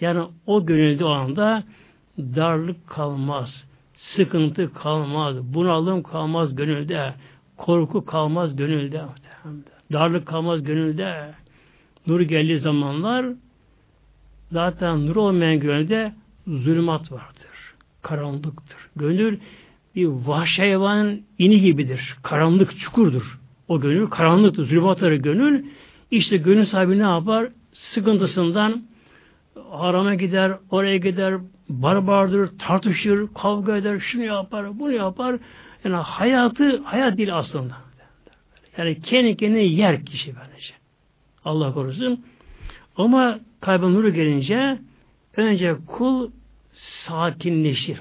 Yani 0.00 0.24
o 0.46 0.66
gönülde 0.66 1.04
o 1.04 1.10
anda 1.10 1.64
darlık 2.18 2.86
kalmaz, 2.86 3.64
sıkıntı 4.00 4.72
kalmaz, 4.74 5.54
bunalım 5.54 6.02
kalmaz 6.02 6.54
gönülde, 6.54 7.14
korku 7.56 8.04
kalmaz 8.04 8.56
gönülde. 8.56 9.02
Darlık 9.92 10.26
kalmaz 10.26 10.62
gönülde. 10.64 11.34
Nur 12.06 12.20
geldiği 12.20 12.58
zamanlar 12.58 13.26
zaten 14.52 15.06
nur 15.06 15.16
olmayan 15.16 15.60
gönülde 15.60 16.12
zulümat 16.46 17.12
vardır. 17.12 17.74
Karanlıktır. 18.02 18.78
Gönül 18.96 19.38
bir 19.96 20.06
vahşi 20.06 20.62
hayvanın 20.62 21.22
ini 21.38 21.60
gibidir. 21.60 22.16
Karanlık 22.22 22.78
çukurdur. 22.78 23.40
O 23.68 23.80
gönül 23.80 24.06
karanlıktır. 24.06 24.66
Zulümatları 24.66 25.16
gönül. 25.16 25.64
İşte 26.10 26.36
gönül 26.36 26.64
sahibi 26.64 26.98
ne 26.98 27.02
yapar? 27.02 27.48
Sıkıntısından 27.72 28.82
harama 29.70 30.14
gider, 30.14 30.52
oraya 30.70 30.96
gider, 30.96 31.34
barbardır, 31.70 32.58
tartışır, 32.58 33.28
kavga 33.34 33.76
eder, 33.76 33.98
şunu 33.98 34.24
yapar, 34.24 34.78
bunu 34.78 34.92
yapar. 34.92 35.36
Yani 35.84 35.96
hayatı, 35.96 36.82
hayat 36.82 37.18
değil 37.18 37.36
aslında. 37.36 37.76
Yani 38.76 39.02
kendi 39.02 39.36
kendine 39.36 39.62
yer 39.62 40.04
kişi 40.04 40.34
böylece. 40.36 40.74
Allah 41.44 41.74
korusun. 41.74 42.24
Ama 42.96 43.40
kalbin 43.60 43.94
nuru 43.94 44.12
gelince 44.12 44.78
önce 45.36 45.76
kul 45.86 46.30
sakinleşir. 46.72 48.00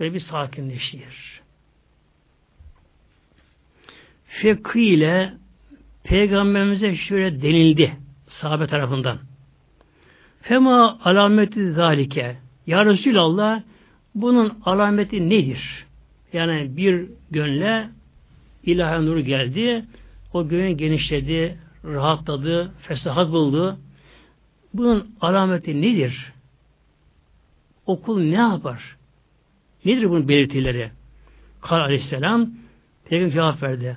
Böyle 0.00 0.14
bir 0.14 0.20
sakinleşir. 0.20 1.40
Fıkıh 4.26 4.80
ile 4.80 5.34
Peygamberimize 6.04 6.96
şöyle 6.96 7.42
denildi 7.42 7.96
sahabe 8.28 8.66
tarafından. 8.66 9.18
Fema 10.42 10.98
alameti 11.04 11.72
zalike. 11.72 12.36
Ya 12.66 12.86
Resulallah 12.86 13.62
bunun 14.14 14.58
alameti 14.64 15.30
nedir? 15.30 15.86
Yani 16.32 16.76
bir 16.76 17.06
gönle 17.30 17.88
ilahi 18.64 19.06
nur 19.06 19.18
geldi. 19.18 19.84
O 20.32 20.48
gönül 20.48 20.78
genişledi, 20.78 21.58
rahatladı, 21.84 22.72
fesahat 22.78 23.30
buldu. 23.32 23.78
Bunun 24.74 25.10
alameti 25.20 25.82
nedir? 25.82 26.32
Okul 27.86 28.20
ne 28.20 28.34
yapar? 28.34 28.96
Nedir 29.84 30.10
bunun 30.10 30.28
belirtileri? 30.28 30.90
Kal 31.60 31.80
aleyhisselam 31.80 32.50
Peygamber 33.04 33.32
cevap 33.32 33.62
verdi. 33.62 33.96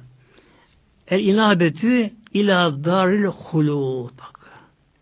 El 1.08 1.20
inabetü 1.20 2.10
ila 2.34 2.84
daril 2.84 3.26
hulud. 3.26 4.20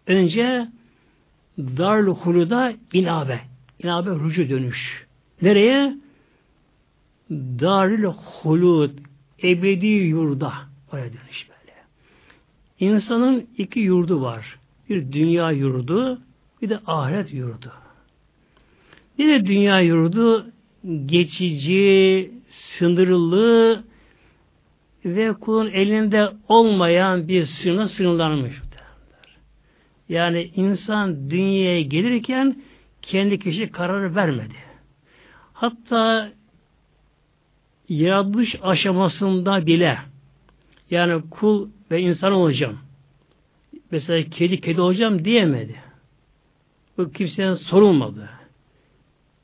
Önce 0.07 0.67
darul 1.59 2.15
huluda 2.15 2.73
inabe. 2.93 3.39
İnabe 3.83 4.09
rucu 4.09 4.49
dönüş. 4.49 5.05
Nereye? 5.41 5.97
Darül 7.31 8.03
hulud. 8.03 8.91
Ebedi 9.43 9.87
yurda. 9.87 10.53
Oraya 10.93 11.05
dönüş 11.05 11.49
böyle. 11.49 11.75
İnsanın 12.79 13.47
iki 13.57 13.79
yurdu 13.79 14.21
var. 14.21 14.59
Bir 14.89 15.11
dünya 15.11 15.51
yurdu, 15.51 16.21
bir 16.61 16.69
de 16.69 16.79
ahiret 16.87 17.33
yurdu. 17.33 17.71
Bir 19.17 19.27
de 19.27 19.45
dünya 19.45 19.81
yurdu 19.81 20.45
geçici, 21.05 22.31
sınırlı 22.49 23.83
ve 25.05 25.33
kulun 25.33 25.69
elinde 25.69 26.29
olmayan 26.47 27.27
bir 27.27 27.45
sınırla 27.45 27.87
sınırlanmış. 27.87 28.61
Yani 30.09 30.51
insan 30.55 31.29
dünyaya 31.29 31.81
gelirken 31.81 32.61
kendi 33.01 33.39
kişi 33.39 33.71
kararı 33.71 34.15
vermedi. 34.15 34.55
Hatta 35.53 36.31
yaratılış 37.89 38.55
aşamasında 38.61 39.65
bile 39.65 39.99
yani 40.91 41.21
kul 41.29 41.69
ve 41.91 42.01
insan 42.01 42.31
olacağım. 42.31 42.79
Mesela 43.91 44.29
kedi 44.29 44.61
kedi 44.61 44.81
olacağım 44.81 45.25
diyemedi. 45.25 45.75
Bu 46.97 47.11
kimsenin 47.11 47.53
sorulmadı. 47.53 48.29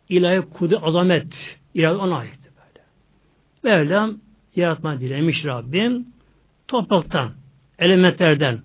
İlahi 0.10 0.42
kudu 0.42 0.80
azamet. 0.84 1.58
İlahi 1.74 1.96
ona 1.96 2.18
aitti 2.18 2.50
böyle. 2.58 2.86
Mevlam 3.64 4.18
yaratma 4.56 5.00
dilemiş 5.00 5.46
Rabbim. 5.46 6.08
Topraktan, 6.68 7.32
elementlerden, 7.80 8.62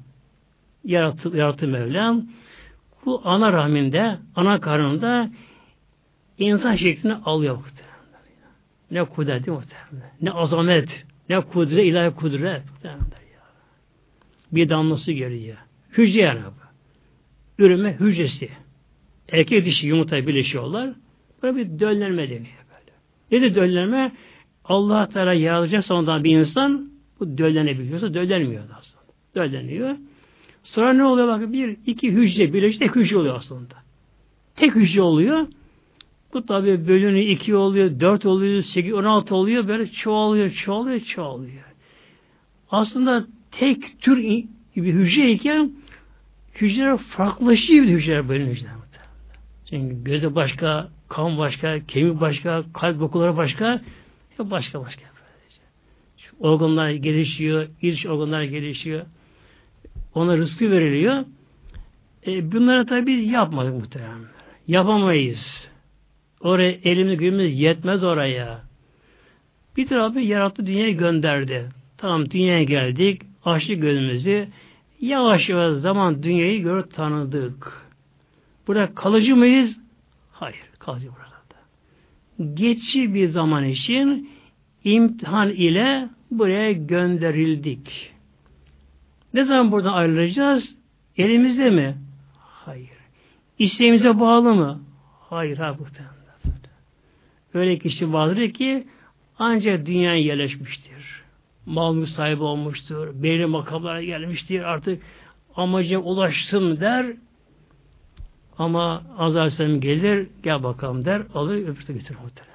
yarattı, 0.85 1.37
yarattı 1.37 1.69
Mevlam. 1.69 2.27
Bu 3.07 3.21
ana 3.25 3.53
rahminde, 3.53 4.19
ana 4.37 4.61
karnında 4.61 5.31
insan 6.39 6.77
şeklini 6.77 7.15
alıyor 7.15 7.57
muhtemelen. 7.57 7.91
Ne 8.91 9.05
kudret 9.05 9.47
muhtemelen. 9.47 10.11
Ne 10.21 10.31
azamet, 10.31 11.05
ne 11.29 11.41
kudret, 11.41 11.85
ilahi 11.85 12.15
kudret. 12.15 12.63
Bir 14.53 14.69
damlası 14.69 15.13
geliyor. 15.13 15.57
Hücre 15.99 16.21
yani 16.21 16.41
bu. 16.41 17.65
Üreme 17.65 17.93
hücresi. 18.01 18.49
Erkek 19.33 19.67
dişi 19.67 19.87
yumurta 19.87 20.27
birleşiyorlar. 20.27 20.91
Böyle 21.43 21.57
bir 21.57 21.81
döllenme 21.81 22.23
deniyor 22.23 22.65
böyle. 22.71 22.93
Nedir 23.33 23.55
döllenme? 23.55 24.13
Allah 24.65 25.09
Teala 25.09 25.33
yaratacaksa 25.33 25.95
ondan 25.95 26.25
bir 26.25 26.39
insan 26.39 26.91
bu 27.21 27.39
döllenebiliyorsa 27.39 28.15
döllenmiyor 28.15 28.63
aslında. 28.79 29.01
Dölleniyor. 29.35 29.97
Sonra 30.65 30.93
ne 30.93 31.05
oluyor? 31.05 31.29
Bakın 31.29 31.53
bir, 31.53 31.77
iki 31.87 32.13
hücre 32.13 32.53
birleşti, 32.53 32.79
tek 32.79 32.97
hücre 32.97 33.17
oluyor 33.17 33.37
aslında. 33.37 33.75
Tek 34.57 34.75
hücre 34.75 35.03
oluyor. 35.03 35.47
Bu 36.35 36.47
tabi 36.47 36.89
bölünü 36.89 37.21
iki 37.21 37.57
oluyor, 37.57 38.01
dört 38.01 38.27
oluyor, 38.27 38.63
sekiz, 38.63 38.93
on 38.93 39.05
altı 39.05 39.35
oluyor. 39.35 39.69
Böyle 39.69 39.87
çoğalıyor, 39.87 40.51
çoğalıyor, 40.51 41.01
çoğalıyor. 41.01 41.65
Aslında 42.71 43.27
tek 43.51 44.01
tür 44.01 44.17
bir 44.77 44.95
hücreyken 44.95 45.73
hücreler 46.55 46.97
farklılaşıyor 46.97 47.85
bir 47.85 47.91
hücreler 47.91 48.23
hücreler. 48.23 48.81
Çünkü 49.71 50.05
göze 50.05 50.35
başka, 50.35 50.89
kan 51.09 51.39
başka, 51.39 51.87
kemik 51.87 52.21
başka, 52.21 52.65
kalp 52.75 53.01
dokuları 53.01 53.37
başka, 53.37 53.81
başka 54.39 54.81
başka. 54.81 55.03
Organlar 56.39 56.91
gelişiyor, 56.91 57.69
iç 57.83 58.07
organlar 58.07 58.43
gelişiyor. 58.43 59.07
Ona 60.15 60.37
rızkı 60.37 60.71
veriliyor. 60.71 61.25
E, 62.27 62.53
bunları 62.53 62.87
tabi 62.87 63.13
yapmadık 63.13 63.75
muhtemelen. 63.75 64.19
Yapamayız. 64.69 65.69
Oraya 66.41 66.71
elimiz 66.85 67.19
gücümüz 67.19 67.59
yetmez 67.61 68.05
oraya. 68.05 68.63
Bir 69.77 69.87
tarafı 69.87 70.21
yarattı 70.21 70.67
dünyaya 70.67 70.91
gönderdi. 70.91 71.69
Tamam 71.99 72.31
dünyaya 72.31 72.63
geldik. 72.63 73.23
Açtık 73.45 73.83
gözümüzü. 73.83 74.49
Yavaş 75.01 75.49
yavaş 75.49 75.77
zaman 75.77 76.23
dünyayı 76.23 76.63
gör 76.63 76.83
tanıdık. 76.83 77.87
Burada 78.67 78.95
kalıcı 78.95 79.37
mıyız? 79.37 79.77
Hayır. 80.33 80.63
Kalıcı 80.79 81.07
burada. 81.09 81.31
Geçici 82.55 83.15
bir 83.15 83.29
zaman 83.29 83.65
için 83.65 84.31
imtihan 84.85 85.49
ile 85.49 86.09
buraya 86.31 86.73
gönderildik. 86.73 88.13
Ne 89.35 89.45
zaman 89.45 89.73
buradan 89.73 89.93
ayrılacağız? 89.93 90.77
Elimizde 91.17 91.71
mi? 91.71 91.97
Hayır. 92.39 92.91
İsteğimize 93.59 94.21
bağlı 94.21 94.55
mı? 94.55 94.81
Hayır. 95.31 95.59
Ha, 95.59 95.77
muhtemelen. 95.79 96.21
Öyle 97.55 97.79
kişi 97.79 98.13
vardır 98.13 98.51
ki 98.51 98.87
ancak 99.39 99.87
dünyaya 99.87 100.21
yerleşmiştir. 100.21 101.23
Mal 101.67 102.07
sahibi 102.07 102.43
olmuştur. 102.43 103.09
Belli 103.23 103.47
makamlara 103.47 104.03
gelmiştir. 104.03 104.63
Artık 104.63 105.03
amaca 105.57 105.99
ulaştım 105.99 106.81
der. 106.81 107.07
Ama 108.59 109.03
Azrail 109.19 109.81
gelir, 109.81 110.29
gel 110.43 110.63
bakalım 110.63 111.05
der, 111.05 111.23
alır 111.35 111.55
öbürsü 111.55 111.93
götürür 111.93 112.19
muhtemelen. 112.23 112.55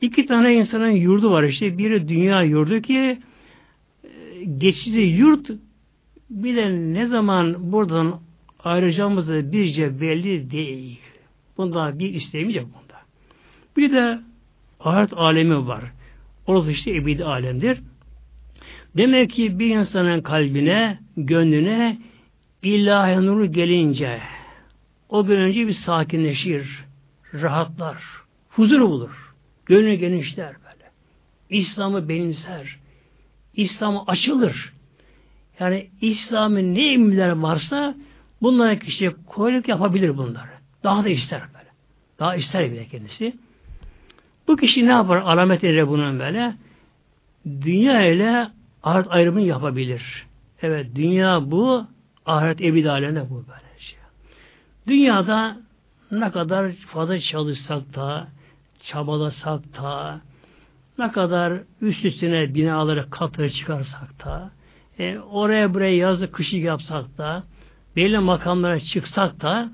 İki 0.00 0.26
tane 0.26 0.54
insanın 0.54 0.90
yurdu 0.90 1.30
var 1.30 1.42
işte. 1.42 1.78
Biri 1.78 2.08
dünya 2.08 2.42
yurdu 2.42 2.80
ki 2.80 3.18
geçici 4.58 5.00
yurt 5.00 5.50
bir 6.30 6.56
de 6.56 6.70
ne 6.70 7.06
zaman 7.06 7.72
buradan 7.72 8.20
ayrılacağımız 8.64 9.28
da 9.28 9.52
birce 9.52 10.00
belli 10.00 10.50
değil. 10.50 11.00
Bunda 11.56 11.98
bir 11.98 12.14
isteğimiz 12.14 12.56
bunda. 12.56 13.00
Bir 13.76 13.92
de 13.92 14.18
ahiret 14.80 15.12
alemi 15.12 15.66
var. 15.66 15.84
Orası 16.46 16.70
işte 16.70 16.96
ebedi 16.96 17.24
alemdir. 17.24 17.78
Demek 18.96 19.30
ki 19.30 19.58
bir 19.58 19.76
insanın 19.76 20.20
kalbine, 20.20 20.98
gönlüne 21.16 21.98
ilahi 22.62 23.26
nuru 23.26 23.52
gelince 23.52 24.20
o 25.08 25.28
bir 25.28 25.38
önce 25.38 25.68
bir 25.68 25.72
sakinleşir, 25.72 26.84
rahatlar, 27.34 28.02
huzur 28.50 28.80
bulur. 28.80 29.34
Gönlü 29.66 29.94
genişler 29.94 30.54
böyle. 30.64 30.90
İslam'ı 31.50 32.08
benimser. 32.08 32.78
İslam'a 33.56 34.04
açılır. 34.06 34.72
Yani 35.60 35.90
İslam'ın 36.00 36.74
ne 36.74 36.92
emirler 36.92 37.28
varsa 37.28 37.94
bunlara 38.42 38.78
kişi 38.78 39.14
kolaylık 39.26 39.68
yapabilir 39.68 40.16
bunları. 40.16 40.50
Daha 40.84 41.04
da 41.04 41.08
ister 41.08 41.40
böyle. 41.54 41.70
Daha 42.18 42.36
ister 42.36 42.72
bile 42.72 42.86
kendisi. 42.86 43.36
Bu 44.48 44.56
kişi 44.56 44.86
ne 44.86 44.90
yapar? 44.90 45.16
Alamet 45.16 45.64
eder 45.64 45.88
bunun 45.88 46.18
böyle. 46.18 46.54
Dünya 47.46 48.06
ile 48.06 48.48
ahiret 48.82 49.06
ayrımını 49.10 49.46
yapabilir. 49.46 50.26
Evet 50.62 50.86
dünya 50.94 51.50
bu, 51.50 51.86
ahiret 52.26 52.60
ebedi 52.60 52.90
alemde 52.90 53.30
bu 53.30 53.34
böyle 53.34 53.78
şey. 53.78 53.98
Dünyada 54.86 55.56
ne 56.10 56.30
kadar 56.30 56.72
fazla 56.72 57.20
çalışsak 57.20 57.94
da, 57.94 58.28
çabalasak 58.82 59.76
da, 59.82 60.20
ne 60.98 61.12
kadar 61.12 61.62
üst 61.80 62.04
üstüne 62.04 62.54
binaları 62.54 63.10
katları 63.10 63.50
çıkarsak 63.50 64.24
da, 64.24 64.50
e, 64.98 65.18
oraya 65.18 65.74
buraya 65.74 65.96
yazı 65.96 66.32
kışı 66.32 66.56
yapsak 66.56 67.18
da, 67.18 67.44
belli 67.96 68.18
makamlara 68.18 68.80
çıksak 68.80 69.40
da, 69.40 69.72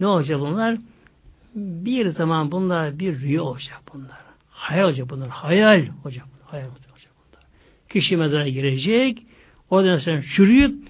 ne 0.00 0.06
olacak 0.06 0.40
bunlar? 0.40 0.76
Bir 1.54 2.08
zaman 2.08 2.52
bunlar 2.52 2.98
bir 2.98 3.20
rüya 3.20 3.42
olacak 3.42 3.80
bunlar. 3.94 4.18
Hayal 4.50 4.84
olacak 4.84 5.10
bunlar. 5.10 5.28
Hayal 5.28 5.86
olacak. 6.04 6.24
Hayal 6.44 6.66
olacak 6.70 6.90
bunlar. 6.92 7.44
Kişi 7.88 8.16
mezara 8.16 8.48
girecek, 8.48 9.22
oradan 9.70 9.98
sonra 9.98 10.22
çürüyüp 10.22 10.88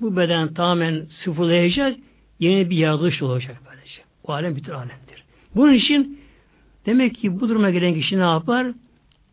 bu 0.00 0.16
beden 0.16 0.54
tamamen 0.54 1.04
sıfırlayacak, 1.04 1.96
yeni 2.38 2.70
bir 2.70 2.76
yaratılış 2.76 3.22
olacak 3.22 3.56
böylece. 3.70 4.02
O 4.24 4.32
alem 4.32 4.56
bütün 4.56 4.72
alemdir. 4.72 5.24
Bunun 5.54 5.72
için 5.72 6.20
demek 6.86 7.14
ki 7.14 7.40
bu 7.40 7.48
duruma 7.48 7.70
gelen 7.70 7.94
kişi 7.94 8.18
ne 8.18 8.22
yapar? 8.22 8.66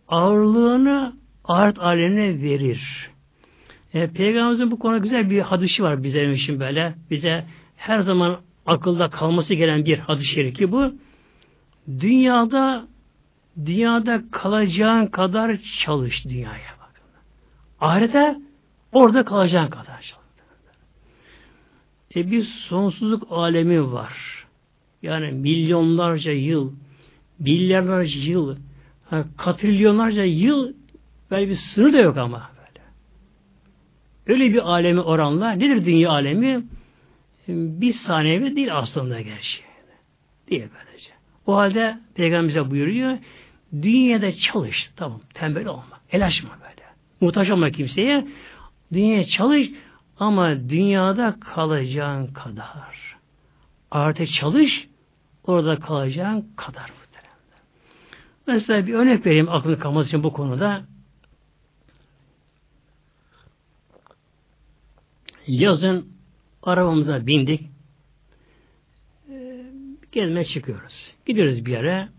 Ağırlığını 0.10 1.14
ahiret 1.44 1.80
alemine 1.80 2.42
verir. 2.42 3.10
E, 3.94 4.08
Peygamberimizin 4.08 4.72
bu 4.72 4.80
konuda 4.80 4.98
güzel 4.98 5.30
bir 5.30 5.40
hadisi 5.40 5.84
var 5.84 6.04
bize 6.04 6.34
için 6.34 6.60
böyle. 6.60 6.96
Bize 7.12 7.46
her 7.76 8.00
zaman 8.00 8.40
akılda 8.66 9.10
kalması 9.10 9.54
gelen 9.54 9.86
bir 9.86 10.00
hadis-i 10.00 10.34
şerif 10.34 10.72
bu. 10.72 10.94
Dünyada 12.00 12.88
dünyada 13.66 14.22
kalacağın 14.32 15.08
kadar 15.08 15.58
çalış 15.80 16.26
dünyaya 16.26 16.72
bakın. 16.80 17.04
Ahirete 17.82 18.40
orada 18.92 19.26
kalacağın 19.26 19.70
kadar 19.70 19.86
çalış. 20.02 20.20
E 22.16 22.32
bir 22.32 22.44
sonsuzluk 22.44 23.28
alemi 23.30 23.92
var. 23.92 24.46
Yani 25.02 25.32
milyonlarca 25.32 26.32
yıl, 26.32 26.74
milyarlarca 27.40 28.20
yıl, 28.20 28.58
katrilyonlarca 29.38 30.24
yıl 30.24 30.74
böyle 31.32 31.50
bir 31.50 31.56
sınır 31.56 31.94
da 31.94 31.98
yok 31.98 32.18
ama 32.18 32.50
böyle. 32.58 32.86
Öyle 34.28 34.54
bir 34.54 34.72
alemi 34.72 35.02
oranla 35.02 35.52
nedir 35.52 35.86
dünya 35.86 36.10
alemi? 36.10 36.64
Bir 37.48 37.94
saniye 37.94 38.56
değil 38.56 38.78
aslında 38.78 39.22
gerçi. 39.22 39.62
Değil 40.50 40.68
böylece. 40.78 41.12
O 41.48 41.56
halde 41.56 42.00
Peygamber 42.16 42.72
buyuruyor 42.72 43.18
dünyada 43.74 44.32
çalış. 44.32 44.92
Tamam 44.96 45.22
tembel 45.34 45.68
olma. 45.68 46.00
El 46.12 46.26
açma 46.26 46.50
böyle. 46.62 46.88
Muhtaç 47.22 47.50
olma 47.50 47.72
kimseye. 47.72 48.28
Dünyaya 48.94 49.24
çalış 49.24 49.70
ama 50.20 50.70
dünyada 50.70 51.36
kalacağın 51.40 52.28
kadar. 52.28 53.18
Artık 53.92 54.32
çalış 54.32 54.88
orada 55.44 55.80
kalacağın 55.80 56.48
kadar. 56.56 56.99
Mesela 58.50 58.88
bir 58.88 58.94
örnek 58.94 59.26
vereyim 59.26 59.50
aklını 59.50 59.80
kalması 59.80 60.08
için 60.08 60.24
bu 60.24 60.34
konuda. 60.34 60.84
Yazın 65.48 66.08
arabamıza 66.64 67.28
bindik. 67.28 67.62
Ee, 69.32 69.66
gezmeye 70.12 70.46
çıkıyoruz. 70.46 71.14
Gidiyoruz 71.26 71.66
bir 71.66 71.72
yere. 71.72 72.10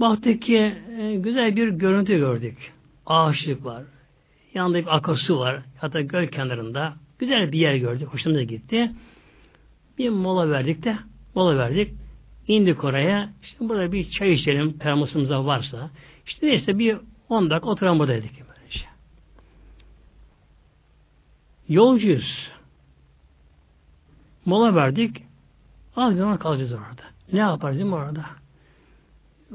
Baktık 0.00 0.42
ki 0.42 0.74
e, 0.98 1.14
güzel 1.14 1.56
bir 1.56 1.68
görüntü 1.68 2.16
gördük. 2.16 2.72
Ağaçlık 3.06 3.64
var. 3.64 3.82
Yanında 4.54 4.78
bir 4.78 4.96
akarsu 4.96 5.38
var. 5.38 5.62
Hatta 5.78 6.00
göl 6.00 6.26
kenarında. 6.26 6.94
Güzel 7.18 7.52
bir 7.52 7.58
yer 7.58 7.74
gördük. 7.74 8.08
Hoşumuza 8.08 8.42
gitti. 8.42 8.90
Bir 9.98 10.08
mola 10.08 10.50
verdik 10.50 10.84
de 10.84 10.96
mola 11.34 11.58
verdik. 11.58 11.99
İndik 12.50 12.84
oraya. 12.84 13.32
İşte 13.42 13.68
burada 13.68 13.92
bir 13.92 14.10
çay 14.10 14.32
içelim 14.32 14.78
termosumuzda 14.78 15.46
varsa. 15.46 15.90
İşte 16.26 16.46
neyse 16.46 16.78
bir 16.78 16.96
10 17.28 17.50
dakika 17.50 17.70
oturalım 17.70 17.98
burada 17.98 18.12
dedik. 18.12 18.32
Böylece. 18.48 18.86
Yolcuyuz. 21.68 22.50
Mola 24.44 24.74
verdik. 24.74 25.22
Az 25.96 26.16
zaman 26.16 26.38
kalacağız 26.38 26.72
orada. 26.72 27.02
Ne 27.32 27.38
yaparız 27.38 27.76
değil 27.76 27.88
mi 27.88 27.94
orada? 27.94 28.26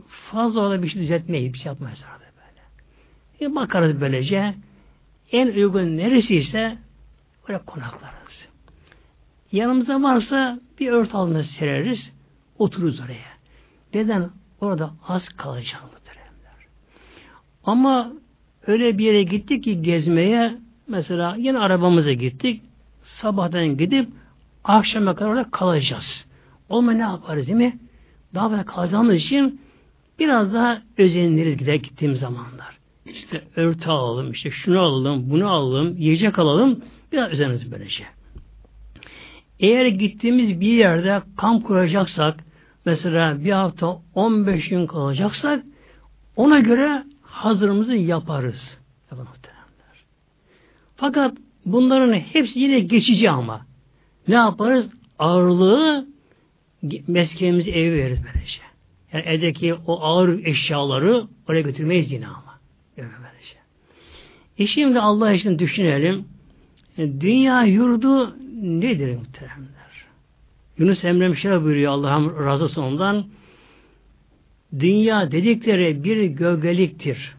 Fazla 0.08 0.62
orada 0.62 0.84
bir 0.84 0.88
şey 0.88 1.02
düzeltmeyiz. 1.02 1.54
Bir 1.54 1.58
şey 1.58 1.70
yapmayız 1.70 2.04
orada 2.14 2.26
böyle. 2.36 3.52
E 3.52 3.56
bakarız 3.56 4.02
böylece. 4.02 4.56
En 5.32 5.48
uygun 5.48 5.98
neresiyse 5.98 6.78
oraya 7.46 7.66
konaklarız. 7.66 8.48
Yanımızda 9.52 10.04
varsa 10.04 10.60
bir 10.80 10.92
ört 10.92 11.16
altında 11.16 11.44
sereriz. 11.44 12.15
Otururuz 12.60 13.00
oraya. 13.00 13.36
Neden? 13.94 14.30
Orada 14.62 14.94
az 15.08 15.30
kalacağız 15.30 15.84
muhteremler. 15.84 16.68
Ama 17.64 18.14
öyle 18.68 18.98
bir 18.98 19.06
yere 19.06 19.24
gittik 19.24 19.64
ki 19.64 19.82
gezmeye 19.82 20.58
mesela 20.88 21.36
yine 21.40 21.60
arabamıza 21.60 22.14
gittik. 22.14 22.62
Sabahtan 23.04 23.78
gidip 23.78 24.10
akşama 24.64 25.16
kadar 25.16 25.30
orada 25.30 25.52
kalacağız. 25.52 26.26
Olma 26.70 26.92
ne 26.92 27.02
yaparız 27.02 27.48
değil 27.48 27.58
mi? 27.58 27.80
Daha 28.34 28.50
fazla 28.50 28.66
kalacağımız 28.66 29.16
için 29.16 29.62
biraz 30.20 30.54
daha 30.54 30.82
özeniriz 30.98 31.58
gider 31.58 31.76
gittiğim 31.76 32.16
zamanlar. 32.16 32.78
İşte 33.06 33.44
örtü 33.56 33.90
alalım, 33.90 34.32
işte 34.32 34.52
şunu 34.52 34.80
alalım, 34.80 35.30
bunu 35.30 35.50
alalım, 35.50 35.98
yiyecek 35.98 36.40
alalım. 36.40 36.80
Biraz 37.12 37.32
özeniriz 37.32 37.72
böylece. 37.72 38.04
Eğer 39.60 39.86
gittiğimiz 39.86 40.60
bir 40.60 40.74
yerde 40.74 41.22
kamp 41.38 41.66
kuracaksak, 41.66 42.45
mesela 42.86 43.44
bir 43.44 43.52
hafta 43.52 43.98
15 44.16 44.70
gün 44.70 44.88
kalacaksak, 44.88 45.64
ona 46.36 46.60
göre 46.60 47.04
hazırımızı 47.22 47.96
yaparız. 47.96 48.78
Fakat 50.96 51.38
bunların 51.66 52.14
hepsi 52.14 52.60
yine 52.60 52.80
geçici 52.80 53.30
ama. 53.30 53.66
Ne 54.28 54.36
yaparız? 54.36 54.90
Ağırlığı 55.20 56.08
meskenimizi 57.08 57.72
eve 57.72 57.98
veririz 57.98 58.20
böylece. 58.24 58.60
Yani 59.14 59.24
evdeki 59.26 59.74
o 59.74 60.02
ağır 60.02 60.46
eşyaları 60.46 61.28
oraya 61.50 61.62
götürmeyiz 61.62 62.12
yine 62.12 62.28
ama. 62.28 62.60
Böylece. 62.98 63.58
E 64.58 64.68
şimdi 64.68 65.00
Allah 65.00 65.32
için 65.32 65.60
düşünelim. 65.60 66.26
E, 66.98 67.22
dünya 67.22 67.64
yurdu 67.64 68.36
nedir 68.62 69.16
muhteremler? 69.16 69.75
Yunus 70.78 71.04
Emre 71.04 71.36
şöyle 71.36 71.64
buyuruyor 71.64 71.92
Allah'ım 71.92 72.46
razı 72.46 72.64
olsun 72.64 72.82
ondan. 72.82 73.26
Dünya 74.80 75.32
dedikleri 75.32 76.04
bir 76.04 76.24
gölgeliktir. 76.24 77.36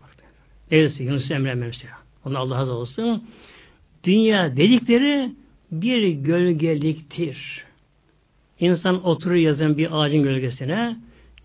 Neyse 0.71 1.05
Yunus 1.05 1.31
Emre 1.31 1.55
mesela. 1.55 1.95
Ona 2.25 2.39
Allah 2.39 2.59
razı 2.59 2.73
olsun. 2.73 3.25
Dünya 4.05 4.57
dedikleri 4.57 5.33
bir 5.73 6.09
gölgeliktir. 6.09 7.65
İnsan 8.61 9.07
oturur 9.07 9.35
yazın 9.35 9.79
bir 9.79 10.01
ağacın 10.01 10.23
gölgesine, 10.23 10.97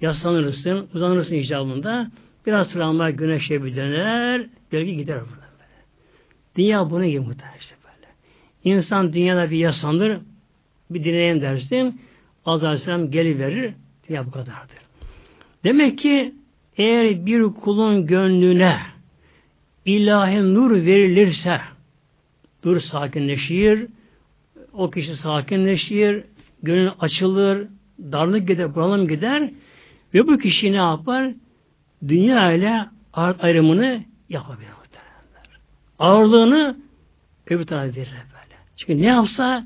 yaslanırsın, 0.02 0.88
uzanırsın 0.94 1.36
icabında, 1.36 2.12
Biraz 2.46 2.70
sonra 2.70 3.10
güneşe 3.10 3.64
bir 3.64 3.76
döner, 3.76 4.48
gölge 4.72 4.94
gider 4.94 5.20
buradan 5.20 5.52
böyle. 5.60 5.86
Dünya 6.56 6.90
bunu 6.90 7.06
gibi 7.06 7.20
muhtemelen 7.20 7.58
işte 7.60 7.76
böyle. 7.84 8.08
İnsan 8.76 9.14
dünyada 9.14 9.52
bir 9.52 9.58
yaşanır, 9.58 10.20
bir 10.94 11.04
dinleyen 11.04 11.42
dersin, 11.42 12.02
Allah 12.46 12.66
Aleyhisselam 12.66 13.12
geliverir, 13.12 13.74
dünya 14.10 14.26
bu 14.26 14.32
kadardır. 14.32 14.78
Demek 15.64 15.98
ki 15.98 16.36
eğer 16.78 17.26
bir 17.26 17.44
kulun 17.44 18.08
gönlüne 18.08 18.78
ilahi 19.86 20.54
nur 20.54 20.72
verilirse, 20.72 21.62
dur 22.64 22.80
sakinleşir, 22.80 23.88
o 24.74 24.90
kişi 24.92 25.16
sakinleşir, 25.16 26.24
gönül 26.64 26.90
açılır, 27.00 27.68
darlık 28.00 28.48
gider, 28.48 28.76
bunalım 28.76 29.08
gider 29.08 29.52
ve 30.14 30.28
bu 30.28 30.38
kişi 30.38 30.72
ne 30.72 30.76
yapar? 30.76 31.34
Dünya 32.08 32.52
ile 32.52 32.86
ayrımını 33.14 34.04
yapabilir. 34.30 34.72
Ağırlığını 36.02 36.78
öbür 37.48 37.66
tarafa 37.66 37.96
verir 37.96 38.12
böyle. 38.12 38.56
Çünkü 38.78 39.02
ne 39.02 39.06
yapsa 39.06 39.66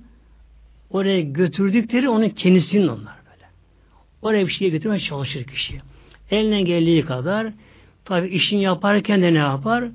oraya 0.96 1.22
götürdükleri 1.22 2.10
onun 2.10 2.30
kendisinin 2.30 2.88
onlar 2.88 3.16
böyle. 3.26 3.46
Oraya 4.22 4.48
bir 4.48 4.52
şeye 4.52 4.70
götürmeye 4.70 5.00
çalışır 5.00 5.44
kişi. 5.44 5.82
Eline 6.32 6.62
geldiği 6.62 7.06
kadar 7.06 7.48
tabi 8.06 8.28
işini 8.28 8.64
yaparken 8.64 9.22
de 9.22 9.34
ne 9.34 9.38
yapar? 9.38 9.86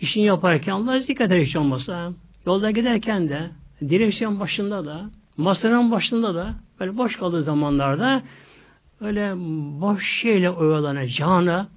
İşini 0.00 0.24
yaparken 0.24 0.72
Allah 0.72 1.06
dikkat 1.08 1.26
eder 1.26 1.40
hiç 1.40 1.56
olmasa. 1.56 2.12
Yolda 2.46 2.70
giderken 2.70 3.28
de 3.28 3.50
direksiyon 3.80 4.40
başında 4.40 4.86
da 4.86 5.10
masanın 5.36 5.90
başında 5.90 6.34
da 6.34 6.54
böyle 6.80 6.98
boş 6.98 7.16
kaldığı 7.16 7.42
zamanlarda 7.42 8.22
öyle 9.00 9.34
boş 9.80 10.20
şeyle 10.20 10.50
oyalanacağına 10.50 11.68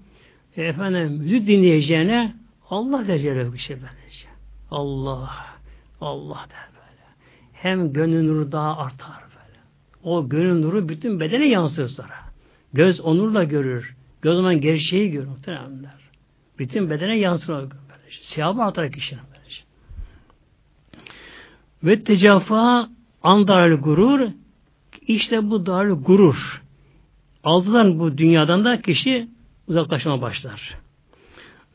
e, 0.58 0.64
efendim 0.64 1.12
müzik 1.12 1.48
dinleyeceğine 1.48 2.36
Allah 2.70 3.08
der 3.08 3.54
bir 3.54 3.58
şey 3.58 3.76
böylece. 3.76 4.28
Allah, 4.72 5.32
Allah 6.02 6.46
der. 6.50 6.69
Hem 7.62 7.94
gönül 7.94 8.28
nuru 8.28 8.52
daha 8.52 8.78
artar 8.78 9.22
böyle. 9.22 9.60
O 10.04 10.30
gönül 10.30 10.62
nuru 10.62 10.90
bütün 10.90 11.20
bedene 11.20 11.48
yansır 11.48 11.88
sonra. 11.88 12.16
Göz 12.74 13.02
onurla 13.02 13.44
görür. 13.44 13.96
Göz 14.22 14.36
zaman 14.36 14.62
gerçeği 14.62 15.12
görür 15.12 15.28
muhtemelenler. 15.28 16.00
Bütün 16.60 16.90
bedene 16.90 17.18
yansır 17.18 17.54
o 17.54 17.58
böylece. 17.58 18.22
Siyahı 18.22 18.64
artar 18.64 18.92
kişinin 18.92 19.22
böylece. 19.34 19.62
Ve 21.84 22.04
tecafa 22.04 22.90
Andarlı 23.24 23.76
gurur 23.76 24.30
işte 25.08 25.50
bu 25.50 25.66
darlı 25.66 25.94
gurur. 25.94 26.62
Aldılar 27.44 28.00
bu 28.00 28.18
dünyadan 28.18 28.66
da 28.66 28.82
kişi 28.82 29.28
uzaklaşma 29.68 30.22
başlar. 30.22 30.76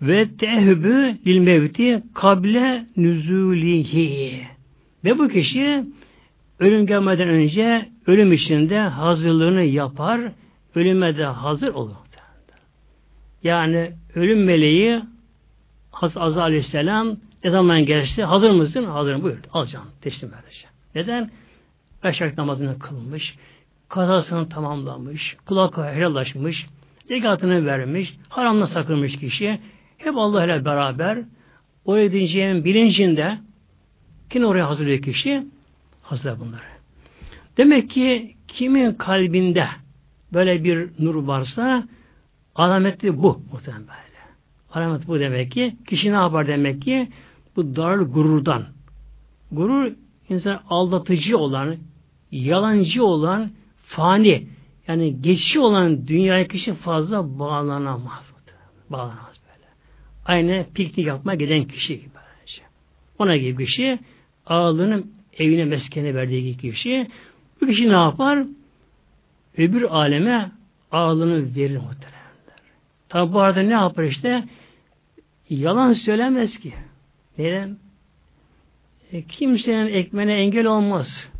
Ve 0.02 0.36
tehübü 0.36 1.18
lil 1.26 1.38
mevti 1.38 2.02
kable 2.14 2.86
nüzulihi. 2.96 4.46
Ve 5.04 5.18
bu 5.18 5.28
kişi 5.28 5.84
ölüm 6.58 6.86
gelmeden 6.86 7.28
önce 7.28 7.88
ölüm 8.06 8.32
içinde 8.32 8.78
hazırlığını 8.78 9.62
yapar, 9.62 10.20
ölüme 10.74 11.16
de 11.16 11.24
hazır 11.24 11.68
olur. 11.68 12.04
Yani 13.44 13.92
ölüm 14.14 14.44
meleği 14.44 15.02
Hazreti 15.90 16.20
Azza 16.20 16.42
Aleyhisselam 16.42 17.16
ne 17.44 17.50
zaman 17.50 17.86
gelirse 17.86 18.24
hazır 18.24 18.50
mısın? 18.50 18.84
Hazırım 18.84 19.22
buyur. 19.22 19.38
Alacağım. 19.52 19.86
Teslim 20.00 20.30
edeceğim. 20.34 20.74
Neden? 20.94 21.30
Beş 22.04 22.20
namazını 22.36 22.78
kılmış, 22.78 23.36
kazasını 23.88 24.48
tamamlamış, 24.48 25.36
kulak 25.46 25.76
helallaşmış, 25.78 26.66
zekatını 27.04 27.66
vermiş, 27.66 28.16
haramla 28.28 28.66
sakınmış 28.66 29.18
kişi, 29.18 29.60
hep 29.98 30.16
Allah 30.16 30.44
ile 30.44 30.64
beraber 30.64 31.18
oraya 31.84 32.06
gideceğinin 32.06 32.64
bilincinde 32.64 33.38
kim 34.30 34.44
oraya 34.44 34.68
hazırlıyor 34.68 35.02
kişi? 35.02 35.46
Hazırlar 36.02 36.40
bunları. 36.40 36.62
Demek 37.56 37.90
ki 37.90 38.34
kimin 38.48 38.92
kalbinde 38.92 39.66
böyle 40.32 40.64
bir 40.64 40.88
nur 40.98 41.14
varsa 41.14 41.88
alameti 42.54 43.22
bu 43.22 43.42
muhtemelen 43.52 43.82
böyle. 43.82 44.04
Alamet 44.72 45.08
bu 45.08 45.20
demek 45.20 45.52
ki 45.52 45.76
kişi 45.86 46.12
ne 46.12 46.16
yapar 46.16 46.46
demek 46.46 46.82
ki 46.82 47.08
bu 47.56 47.76
dar 47.76 47.96
gururdan. 47.96 48.64
Gurur 49.52 49.92
insan 50.28 50.60
aldatıcı 50.68 51.38
olan, 51.38 51.76
yalancı 52.32 53.04
olan, 53.04 53.50
fani, 53.86 54.46
yani 54.88 55.22
geçici 55.22 55.60
olan 55.60 56.08
dünyaya 56.08 56.48
kişi 56.48 56.74
fazla 56.74 57.38
bağlanamaz. 57.38 58.34
Bağlanamaz 58.90 59.40
böyle. 59.48 59.68
Aynı 60.26 60.66
piknik 60.74 61.06
yapmaya 61.06 61.36
giden 61.36 61.64
kişi 61.64 61.96
gibi. 62.00 62.10
Ona 63.18 63.36
gibi 63.36 63.64
kişi 63.64 63.98
ağlının 64.46 65.12
evine 65.38 65.64
meskene 65.64 66.14
verdiği 66.14 66.56
kişi 66.56 67.06
bu 67.60 67.66
kişi 67.66 67.88
ne 67.88 67.92
yapar? 67.92 68.46
Öbür 69.58 69.82
aleme 69.82 70.52
ağlını 70.92 71.56
verir 71.56 71.76
muhteremler. 71.76 72.14
Tabi 73.08 73.32
bu 73.32 73.40
arada 73.40 73.62
ne 73.62 73.72
yapar 73.72 74.04
işte? 74.04 74.44
Yalan 75.50 75.92
söylemez 75.92 76.58
ki. 76.58 76.74
Neden? 77.38 77.76
E, 79.12 79.22
kimsenin 79.22 79.86
ekmeğine 79.86 80.34
engel 80.34 80.66
olmaz. 80.66 81.32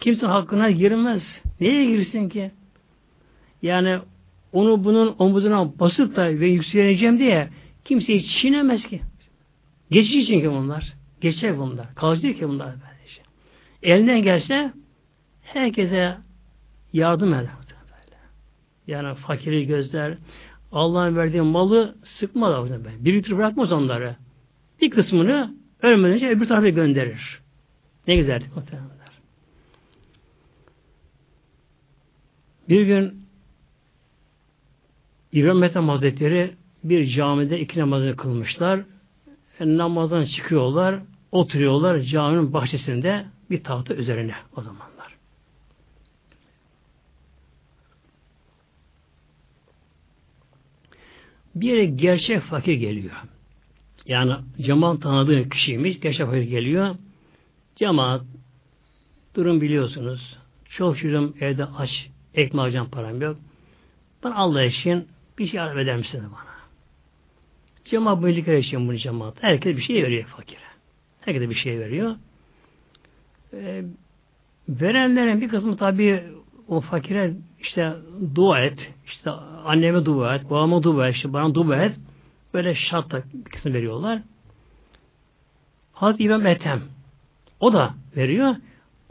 Kimsenin 0.00 0.30
hakkına 0.30 0.70
girmez. 0.70 1.42
Neye 1.60 1.84
girsin 1.84 2.28
ki? 2.28 2.50
Yani 3.62 3.98
onu 4.52 4.84
bunun 4.84 5.16
omuzuna 5.18 5.78
basıp 5.78 6.16
da 6.16 6.40
ve 6.40 6.46
yükseleceğim 6.46 7.18
diye 7.18 7.48
kimseyi 7.84 8.22
çiğnemez 8.22 8.86
ki. 8.86 9.00
Geçici 9.90 10.26
çünkü 10.26 10.50
bunlar. 10.50 10.94
Geçecek 11.20 11.58
bunlar. 11.58 11.94
Kalıcı 11.94 12.22
değil 12.22 12.38
ki 12.38 12.48
bunlar. 12.48 12.74
Elinden 13.82 14.22
gelse 14.22 14.72
herkese 15.42 16.16
yardım 16.92 17.34
eder. 17.34 17.46
Yani 18.86 19.14
fakiri 19.14 19.66
gözler, 19.66 20.18
Allah'ın 20.72 21.16
verdiği 21.16 21.42
malı 21.42 21.96
sıkma 22.04 22.50
da 22.50 22.80
biriktir 23.04 23.36
bırakmaz 23.36 23.72
onları. 23.72 24.16
Bir 24.80 24.90
kısmını 24.90 25.54
ölmeden 25.82 26.14
önce 26.14 26.28
öbür 26.28 26.46
tarafa 26.46 26.68
gönderir. 26.68 27.40
Ne 28.06 28.16
güzel 28.16 28.42
muhtemelenler. 28.54 28.98
Bir 32.68 32.82
gün 32.82 33.22
İbrahim 35.32 35.62
Ethem 35.62 35.88
Hazretleri 35.88 36.54
bir 36.84 37.06
camide 37.06 37.60
iki 37.60 37.80
namazını 37.80 38.16
kılmışlar. 38.16 38.80
E, 39.60 39.76
namazdan 39.76 40.24
çıkıyorlar, 40.24 41.00
oturuyorlar 41.32 42.00
caminin 42.00 42.52
bahçesinde 42.52 43.26
bir 43.50 43.64
tahta 43.64 43.94
üzerine 43.94 44.34
o 44.56 44.62
zamanlar. 44.62 45.16
Bir 51.54 51.68
yere 51.68 51.84
gerçek 51.84 52.40
fakir 52.42 52.74
geliyor. 52.74 53.16
Yani 54.06 54.32
cemaat 54.60 55.02
tanıdığı 55.02 55.48
kişiymiş. 55.48 56.00
Gerçek 56.00 56.26
fakir 56.26 56.42
geliyor. 56.42 56.96
Cemaat 57.76 58.22
durum 59.34 59.60
biliyorsunuz. 59.60 60.38
Çok 60.68 60.98
şurum 60.98 61.34
evde 61.40 61.64
aç. 61.64 62.10
Ekmek 62.34 62.60
alacağım 62.60 62.88
param 62.90 63.22
yok. 63.22 63.36
Ben 64.24 64.30
Allah 64.30 64.64
için 64.64 65.08
bir 65.38 65.46
şey 65.46 65.58
yardım 65.58 65.78
eder 65.78 65.96
misiniz 65.96 66.24
bana? 66.24 66.47
Cemaat 67.90 68.24
birlikler 68.24 68.56
için 68.56 68.88
bunu 68.88 68.96
cemaat. 68.96 69.42
Herkes 69.42 69.76
bir 69.76 69.82
şey 69.82 70.02
veriyor 70.02 70.24
fakire. 70.24 70.60
Herkes 71.20 71.50
bir 71.50 71.54
şey 71.54 71.80
veriyor. 71.80 72.16
Ee, 73.52 73.84
verenlerin 74.68 75.40
bir 75.40 75.48
kısmı 75.48 75.76
tabi 75.76 76.22
o 76.68 76.80
fakire 76.80 77.34
işte 77.60 77.92
dua 78.34 78.60
et, 78.60 78.94
işte 79.06 79.30
anneme 79.64 80.04
dua 80.04 80.34
et, 80.34 80.50
babama 80.50 80.82
dua 80.82 81.08
et, 81.08 81.14
işte 81.14 81.32
bana 81.32 81.54
dua 81.54 81.76
et. 81.76 81.96
Böyle 82.54 82.74
şartla 82.74 83.22
bir 83.34 83.50
kısmı 83.50 83.74
veriyorlar. 83.74 84.22
Hazreti 85.92 86.22
İmam 86.22 86.46
Ethem 86.46 86.82
o 87.60 87.72
da 87.72 87.94
veriyor. 88.16 88.56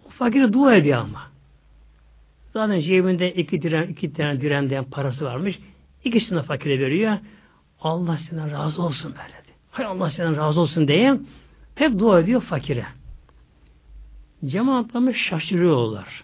O 0.05 0.09
fakire 0.09 0.53
dua 0.53 0.75
ediyor 0.75 0.97
ama. 0.97 1.21
Zaten 2.53 2.79
cebinde 2.79 3.33
iki 3.33 3.61
diren, 3.61 3.87
iki 3.87 4.13
tane 4.13 4.41
diremden 4.41 4.83
parası 4.83 5.25
varmış. 5.25 5.59
İkisini 6.03 6.37
de 6.39 6.43
fakire 6.43 6.79
veriyor. 6.79 7.17
Allah 7.81 8.17
senden 8.17 8.51
razı 8.51 8.81
olsun 8.81 9.11
böyle. 9.11 9.37
Hay 9.71 9.85
Allah 9.85 10.09
senden 10.09 10.37
razı 10.37 10.61
olsun 10.61 10.87
diye 10.87 11.19
hep 11.75 11.99
dua 11.99 12.19
ediyor 12.19 12.41
fakire. 12.41 12.85
Cemaatlarımız 14.45 15.15
şaşırıyorlar. 15.15 16.23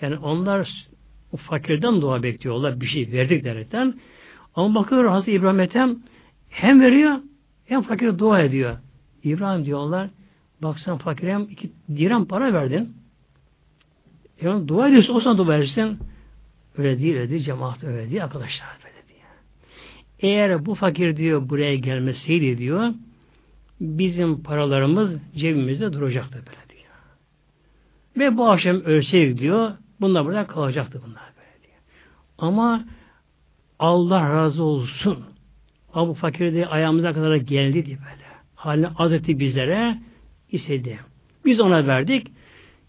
Yani 0.00 0.18
onlar 0.18 0.86
o 1.32 1.36
fakirden 1.36 2.00
dua 2.02 2.22
bekliyorlar. 2.22 2.80
Bir 2.80 2.86
şey 2.86 3.12
verdik 3.12 3.44
derekten. 3.44 3.94
Ama 4.54 4.74
bakıyor 4.74 5.04
Hazreti 5.04 5.32
İbrahim 5.32 5.60
Ethem 5.60 5.98
hem 6.50 6.80
veriyor 6.80 7.18
hem 7.64 7.82
fakire 7.82 8.18
dua 8.18 8.40
ediyor. 8.40 8.76
İbrahim 9.24 9.64
diyorlar 9.64 10.10
bak 10.62 10.78
sen 10.78 10.98
fakire 10.98 11.32
hem 11.34 11.42
iki 11.42 11.72
dirhem 11.88 12.24
para 12.24 12.52
verdin. 12.52 12.96
Yani 14.42 14.68
dua 14.68 14.88
ediyorsun 14.88 15.14
o 15.14 15.20
sana 15.20 15.38
dua 15.38 15.48
verirsin. 15.48 15.98
Öyle 16.78 16.98
değil 16.98 17.16
öyle 17.16 17.30
değil 17.30 17.42
cemaat 17.42 17.84
öyle 17.84 18.10
değil 18.10 18.24
arkadaşlar. 18.24 18.83
Eğer 20.24 20.66
bu 20.66 20.74
fakir 20.74 21.16
diyor 21.16 21.48
buraya 21.48 21.76
gelmeseydi 21.76 22.58
diyor 22.58 22.94
bizim 23.80 24.42
paralarımız 24.42 25.14
cebimizde 25.36 25.92
duracaktı 25.92 26.34
böyle 26.34 26.80
diyor. 26.80 26.94
Ve 28.16 28.36
bu 28.36 28.50
akşam 28.50 28.76
ölseydik 28.76 29.38
diyor 29.38 29.72
bunlar 30.00 30.24
burada 30.24 30.46
kalacaktı 30.46 31.00
bunlar 31.06 31.22
böyle 31.36 31.62
diyor. 31.62 31.78
Ama 32.38 32.84
Allah 33.78 34.28
razı 34.28 34.62
olsun. 34.62 35.24
Ama 35.94 36.08
bu 36.08 36.14
fakir 36.14 36.52
diye 36.52 36.66
ayağımıza 36.66 37.12
kadar 37.12 37.36
geldi 37.36 37.86
diye 37.86 37.96
böyle. 37.96 38.24
Haline 38.54 38.88
az 38.98 39.12
etti 39.12 39.38
bizlere 39.38 39.98
istedi. 40.52 40.98
Biz 41.44 41.60
ona 41.60 41.86
verdik. 41.86 42.26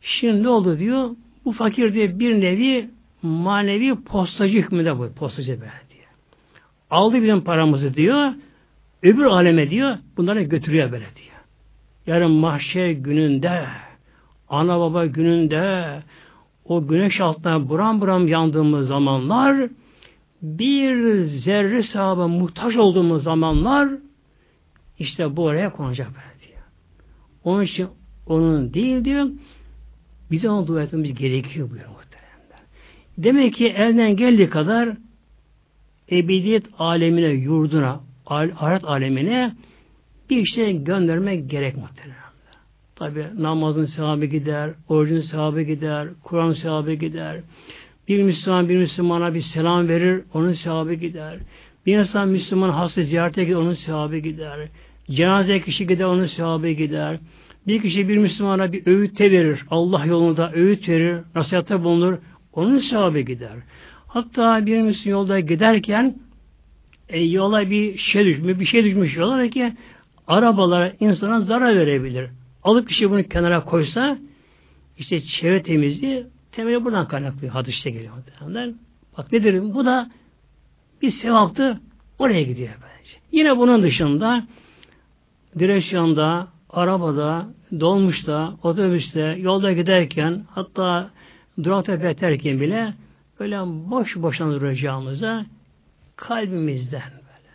Şimdi 0.02 0.44
ne 0.44 0.50
oldu 0.50 0.80
diyor? 0.80 1.10
Bu 1.46 1.52
fakir 1.52 1.94
diye 1.94 2.20
bir 2.20 2.42
nevi 2.42 2.90
manevi 3.22 3.96
postacı 4.04 4.58
hükmünde 4.58 5.00
bu. 5.00 5.14
Postacı 5.14 5.62
böyle. 5.62 5.85
Aldı 6.90 7.22
bizim 7.22 7.42
paramızı 7.42 7.94
diyor. 7.94 8.34
Öbür 9.04 9.26
aleme 9.26 9.70
diyor. 9.70 9.98
Bunları 10.18 10.44
götürüyor 10.44 10.92
böyle 10.92 11.06
diyor. 11.16 11.36
Yarın 12.08 12.32
mahşer 12.32 12.90
gününde 12.90 13.66
ana 14.50 14.80
baba 14.80 15.06
gününde 15.06 15.86
o 16.66 16.88
güneş 16.88 17.22
altına 17.22 17.70
buram 17.70 18.02
buram 18.02 18.28
yandığımız 18.28 18.88
zamanlar 18.88 19.70
bir 20.42 21.26
zerre 21.26 21.84
sahaba 21.84 22.28
muhtaç 22.28 22.76
olduğumuz 22.76 23.24
zamanlar 23.24 23.90
işte 25.00 25.36
bu 25.36 25.44
oraya 25.44 25.72
konacak 25.72 26.08
böyle 26.08 26.48
diyor. 26.48 26.64
Onun 27.44 27.64
için 27.64 27.88
onun 28.28 28.74
değil 28.74 29.06
diyor 29.06 29.30
bize 30.32 30.50
onu 30.50 30.68
dua 30.68 30.84
etmemiz 30.84 31.14
gerekiyor 31.16 31.70
buyuruyor 31.70 31.90
muhteremler. 31.90 32.60
Demek 33.18 33.54
ki 33.54 33.68
elden 33.68 34.16
geldiği 34.16 34.50
kadar 34.50 34.90
ebediyet 36.12 36.66
alemine, 36.80 37.28
yurduna, 37.28 38.00
ahiret 38.26 38.84
alemine 38.84 39.56
bir 40.30 40.46
şey 40.46 40.84
göndermek 40.84 41.50
gerek 41.50 41.78
muhteremler. 41.78 42.26
Tabi 42.96 43.26
namazın 43.38 43.86
sevabı 43.86 44.26
gider, 44.26 44.72
orucun 44.90 45.22
sevabı 45.22 45.62
gider, 45.62 46.08
Kur'an 46.24 46.54
sevabı 46.54 46.94
gider. 46.94 47.42
Bir 48.08 48.24
Müslüman 48.24 48.70
bir 48.70 48.78
Müslümana 48.78 49.34
bir 49.34 49.42
selam 49.42 49.88
verir, 49.88 50.24
onun 50.34 50.54
sevabı 50.54 50.94
gider. 50.94 51.40
Bir 51.86 51.98
insan 51.98 52.30
Müslüman 52.30 52.70
hasta 52.70 53.04
ziyarete 53.04 53.44
gider, 53.44 53.56
onun 53.56 53.74
sevabı 53.74 54.18
gider. 54.18 54.68
Cenaze 55.12 55.60
kişi 55.60 55.88
gider, 55.88 56.06
onun 56.06 56.26
sevabı 56.26 56.70
gider. 56.70 57.20
Bir 57.68 57.82
kişi 57.82 58.10
bir 58.10 58.18
Müslümana 58.18 58.72
bir 58.72 58.88
öğütte 58.88 59.32
verir. 59.32 59.66
Allah 59.70 60.06
yolunda 60.06 60.52
öğüt 60.54 60.90
verir, 60.90 61.20
nasihatte 61.36 61.84
bulunur. 61.84 62.18
Onun 62.54 62.78
sevabı 62.78 63.20
gider. 63.20 63.56
Hatta 64.16 64.66
bir 64.66 64.82
Müslüman 64.82 65.18
yolda 65.18 65.40
giderken 65.40 66.16
e, 67.10 67.24
yola 67.24 67.70
bir 67.70 67.98
şey 67.98 68.26
düşmüş, 68.26 68.60
bir 68.60 68.66
şey 68.66 68.84
düşmüş 68.84 69.18
yola 69.18 69.48
ki 69.48 69.74
arabalara 70.28 70.94
insana 71.00 71.42
zarar 71.42 71.76
verebilir. 71.76 72.30
Alıp 72.64 72.88
kişi 72.88 73.12
bunu 73.12 73.24
kenara 73.24 73.64
koysa 73.64 74.18
işte 74.98 75.22
çevre 75.22 75.64
temizliği 75.64 76.24
temeli 76.52 76.86
buradan 76.86 77.08
kaynaklı 77.08 77.48
hadiste 77.48 77.90
geliyor. 77.90 78.14
Bak 79.18 79.32
nedir? 79.32 79.74
Bu 79.74 79.86
da 79.86 80.12
bir 81.02 81.10
sevaptı 81.10 81.80
oraya 82.20 82.44
gidiyor 82.44 82.70
bence. 82.70 83.18
Yine 83.32 83.58
bunun 83.58 83.84
dışında 83.84 84.48
direksiyonda, 85.60 86.48
arabada, 86.70 87.48
dolmuşta, 87.80 88.54
otobüste, 88.64 89.38
yolda 89.40 89.72
giderken 89.74 90.44
hatta 90.50 91.10
durakta 91.64 92.04
beklerken 92.04 92.60
bile 92.60 92.94
böyle 93.40 93.60
boş 93.92 94.16
boştan 94.16 94.52
duracağımıza 94.52 95.46
kalbimizden 96.16 97.12
böyle 97.12 97.50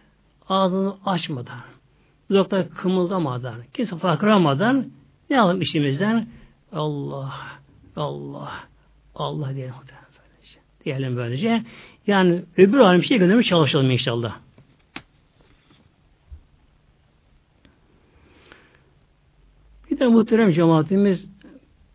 ağzını 0.48 0.96
açmadan 1.06 1.60
uzakta 2.30 2.68
kımıldamadan 2.68 3.54
kimse 3.74 3.96
farkıramadan 3.96 4.86
ne 5.30 5.36
yapalım 5.36 5.62
işimizden 5.62 6.28
Allah 6.72 7.34
Allah 7.96 8.52
Allah 9.14 9.54
diyelim 9.54 9.74
böylece. 9.88 10.58
Diyelim 10.84 11.16
böylece. 11.16 11.64
Yani 12.06 12.42
öbür 12.56 12.78
alim 12.78 13.04
şey 13.04 13.18
göndermeye 13.18 13.44
çalışalım 13.44 13.90
inşallah. 13.90 14.38
Bir 19.90 19.98
de 19.98 20.06
muhterem 20.06 20.52
cemaatimiz 20.52 21.28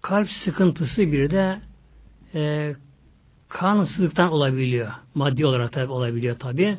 kalp 0.01 0.29
sıkıntısı 0.29 1.01
bir 1.01 1.31
de 1.31 1.59
e, 2.33 2.75
kansızlıktan 3.59 4.31
olabiliyor. 4.31 4.91
Maddi 5.15 5.45
olarak 5.45 5.71
tabi 5.71 5.91
olabiliyor 5.91 6.39
tabi. 6.39 6.77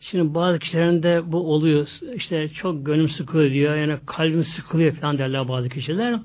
Şimdi 0.00 0.34
bazı 0.34 0.58
kişilerin 0.58 1.02
de 1.02 1.32
bu 1.32 1.52
oluyor. 1.52 1.88
İşte 2.14 2.48
çok 2.48 2.86
gönlüm 2.86 3.08
sıkılıyor 3.08 3.50
diyor. 3.50 3.76
Yani 3.76 3.98
kalbim 4.06 4.44
sıkılıyor 4.44 4.92
falan 4.92 5.18
derler 5.18 5.48
bazı 5.48 5.68
kişiler. 5.68 6.20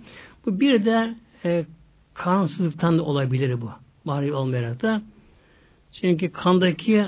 Bu 0.45 0.59
bir 0.59 0.85
de 0.85 1.15
e, 1.45 1.65
kansızlıktan 2.13 2.97
da 2.97 3.03
olabilir 3.03 3.61
bu. 3.61 3.71
Manevi 4.05 4.33
olmayarak 4.33 4.81
da. 4.81 5.01
Çünkü 6.01 6.31
kandaki 6.31 7.05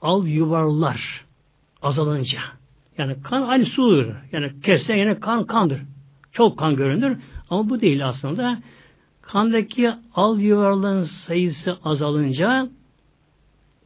al 0.00 0.26
yuvarlar 0.26 1.24
azalınca. 1.82 2.38
Yani 2.98 3.22
kan 3.22 3.42
aynı 3.42 3.66
sudur. 3.66 4.06
Yani 4.32 4.52
kesse 4.62 4.96
yine 4.96 5.20
kan 5.20 5.46
kandır. 5.46 5.80
Çok 6.32 6.58
kan 6.58 6.76
görünür. 6.76 7.18
Ama 7.50 7.68
bu 7.70 7.80
değil 7.80 8.08
aslında. 8.08 8.58
Kandaki 9.26 9.92
al 10.14 10.38
yuvarların 10.40 11.02
sayısı 11.02 11.78
azalınca 11.84 12.68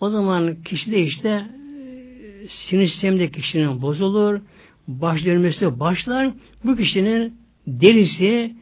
o 0.01 0.09
zaman 0.09 0.63
kişi 0.63 0.93
de 0.93 1.01
işte 1.01 1.29
e, 1.29 2.49
sinir 2.49 2.87
sisteminde 2.87 3.31
kişinin 3.31 3.83
bozulur. 3.83 4.41
Baş 4.89 5.25
dönmesi 5.25 5.81
başlar. 5.81 6.31
Bu 6.65 6.77
kişinin 6.77 7.39
derisi, 7.67 8.55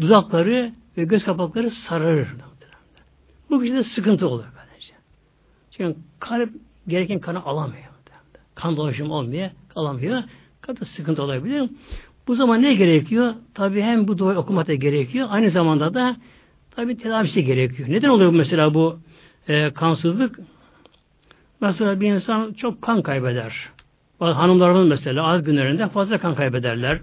dudakları 0.00 0.72
ve 0.96 1.04
göz 1.04 1.24
kapakları 1.24 1.70
sararır. 1.70 2.28
Bu 3.50 3.60
kişide 3.60 3.84
sıkıntı 3.84 4.28
olur 4.28 4.44
böylece. 4.56 4.92
Çünkü 5.70 5.96
kalp 6.20 6.50
gereken 6.88 7.18
kanı 7.18 7.44
alamıyor. 7.44 7.90
Kan 8.54 8.76
dolaşımı 8.76 9.14
olmuyor, 9.14 9.50
alamıyor. 9.74 10.22
Kalpte 10.60 10.84
sıkıntı 10.84 11.22
olabilir. 11.22 11.70
Bu 12.30 12.34
zaman 12.34 12.62
ne 12.62 12.74
gerekiyor? 12.74 13.34
Tabi 13.54 13.82
hem 13.82 14.08
bu 14.08 14.18
duayı 14.18 14.38
okumak 14.38 14.68
da 14.68 14.74
gerekiyor. 14.74 15.28
Aynı 15.30 15.50
zamanda 15.50 15.94
da 15.94 16.16
tabi 16.70 16.96
tedavisi 16.96 17.44
gerekiyor. 17.44 17.88
Neden 17.88 18.08
oluyor 18.08 18.30
mesela 18.30 18.74
bu 18.74 18.98
e, 19.48 19.70
kansızlık? 19.70 20.38
Mesela 21.60 22.00
bir 22.00 22.12
insan 22.12 22.52
çok 22.52 22.82
kan 22.82 23.02
kaybeder. 23.02 23.68
Hanımlarımız 24.18 24.88
mesela 24.88 25.26
az 25.26 25.44
günlerinde 25.44 25.88
fazla 25.88 26.18
kan 26.18 26.34
kaybederler. 26.34 27.00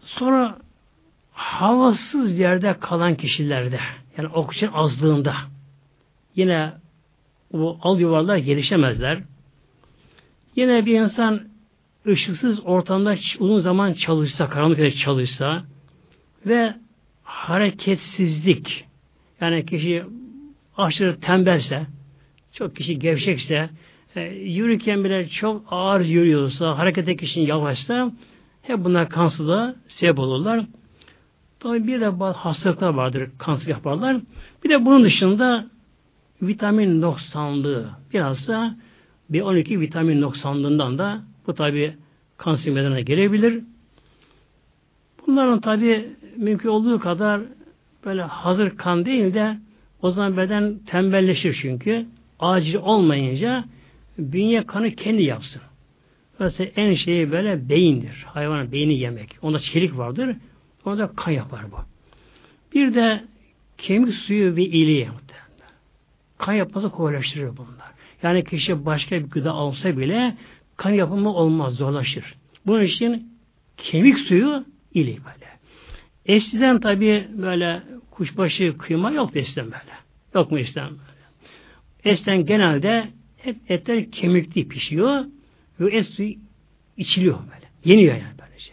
Sonra 0.00 0.58
havasız 1.32 2.38
yerde 2.38 2.76
kalan 2.80 3.14
kişilerde 3.14 3.80
yani 4.16 4.28
oksijen 4.28 4.72
azlığında 4.72 5.34
yine 6.36 6.72
bu 7.52 7.78
al 7.82 8.00
yuvarlar 8.00 8.36
gelişemezler. 8.36 9.18
Yine 10.56 10.86
bir 10.86 11.00
insan 11.00 11.55
ışıksız 12.06 12.66
ortamda 12.66 13.16
uzun 13.38 13.58
zaman 13.58 13.92
çalışsa, 13.92 14.48
karanlık 14.48 14.96
çalışsa 14.96 15.64
ve 16.46 16.74
hareketsizlik 17.24 18.84
yani 19.40 19.66
kişi 19.66 20.04
aşırı 20.76 21.20
tembelse, 21.20 21.86
çok 22.52 22.76
kişi 22.76 22.98
gevşekse, 22.98 23.70
e, 24.16 24.20
yürürken 24.34 25.04
bile 25.04 25.28
çok 25.28 25.64
ağır 25.70 26.00
yürüyorsa, 26.00 26.78
hareket 26.78 27.20
kişinin 27.20 27.46
yavaşsa 27.46 28.12
hep 28.62 28.84
bunlar 28.84 29.08
kansızlığa 29.08 29.74
sebep 29.88 30.18
olurlar. 30.18 30.66
Tabi 31.60 31.86
bir 31.86 32.00
de 32.00 32.20
bazı 32.20 32.38
hastalıklar 32.38 32.88
vardır, 32.88 33.30
kanser 33.38 33.70
yaparlar. 33.70 34.16
Bir 34.64 34.70
de 34.70 34.84
bunun 34.84 35.04
dışında 35.04 35.66
vitamin 36.42 37.00
noksanlığı, 37.00 37.90
biraz 38.12 38.48
da 38.48 38.76
B12 39.30 39.80
vitamin 39.80 40.20
noksanlığından 40.20 40.98
da 40.98 41.22
bu 41.46 41.54
tabi 41.54 41.94
kanser 42.38 42.72
meydana 42.72 43.00
gelebilir. 43.00 43.64
Bunların 45.26 45.60
tabi 45.60 46.08
mümkün 46.36 46.68
olduğu 46.68 46.98
kadar 46.98 47.40
böyle 48.04 48.22
hazır 48.22 48.76
kan 48.76 49.04
değil 49.04 49.34
de 49.34 49.58
o 50.02 50.10
zaman 50.10 50.36
beden 50.36 50.78
tembelleşir 50.86 51.58
çünkü. 51.62 52.06
Acil 52.40 52.74
olmayınca 52.74 53.64
bünye 54.18 54.66
kanı 54.66 54.90
kendi 54.90 55.22
yapsın. 55.22 55.62
Mesela 56.38 56.70
en 56.76 56.94
şeyi 56.94 57.32
böyle 57.32 57.68
beyindir. 57.68 58.26
Hayvanın 58.28 58.72
beyni 58.72 58.98
yemek. 58.98 59.38
Onda 59.42 59.58
çelik 59.58 59.98
vardır. 59.98 60.36
Onda 60.84 61.10
kan 61.16 61.32
yapar 61.32 61.64
bu. 61.72 61.76
Bir 62.74 62.94
de 62.94 63.24
kemik 63.78 64.14
suyu 64.14 64.56
ve 64.56 64.62
iliği 64.62 65.08
kan 66.38 66.52
yapması 66.52 66.90
kolaylaştırır 66.90 67.56
bunlar. 67.56 67.92
Yani 68.22 68.44
kişi 68.44 68.86
başka 68.86 69.16
bir 69.16 69.30
gıda 69.30 69.52
alsa 69.52 69.98
bile 69.98 70.36
kan 70.76 70.90
yapımı 70.90 71.34
olmaz, 71.34 71.74
zorlaşır. 71.74 72.34
Bunun 72.66 72.82
için 72.82 73.32
kemik 73.76 74.18
suyu 74.18 74.64
iliği 74.94 75.18
böyle. 75.18 75.46
Eskiden 76.26 76.80
tabi 76.80 77.28
böyle 77.36 77.82
kuşbaşı 78.10 78.78
kıyma 78.78 79.10
yok 79.10 79.36
eskiden 79.36 79.64
böyle. 79.64 79.96
Yok 80.34 80.50
mu 80.50 80.58
eskiden 80.58 80.90
böyle. 80.90 81.02
Eskiden 82.04 82.46
genelde 82.46 83.08
Et, 83.46 83.56
etler 83.68 84.10
kemikli 84.10 84.68
pişiyor 84.68 85.24
ve 85.80 85.96
et 85.96 86.06
suyu 86.06 86.34
içiliyor 86.96 87.38
böyle. 87.38 87.66
Yeniyor 87.84 88.14
yani 88.14 88.34
böylece. 88.40 88.72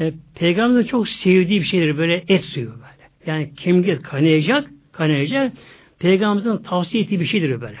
E, 0.00 0.12
Peygamberin 0.34 0.86
çok 0.86 1.08
sevdiği 1.08 1.60
bir 1.60 1.64
şeydir 1.64 1.98
böyle 1.98 2.24
et 2.28 2.44
suyu 2.44 2.66
böyle. 2.66 3.08
Yani 3.26 3.54
kemik 3.54 3.88
et 3.88 4.02
kaynayacak, 4.02 4.70
kaynayacak. 4.92 5.52
Peygamberimizin 5.98 6.62
tavsiye 6.62 7.04
ettiği 7.04 7.20
bir 7.20 7.24
şeydir 7.24 7.60
böyle. 7.60 7.78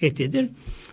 Etidir. 0.00 0.48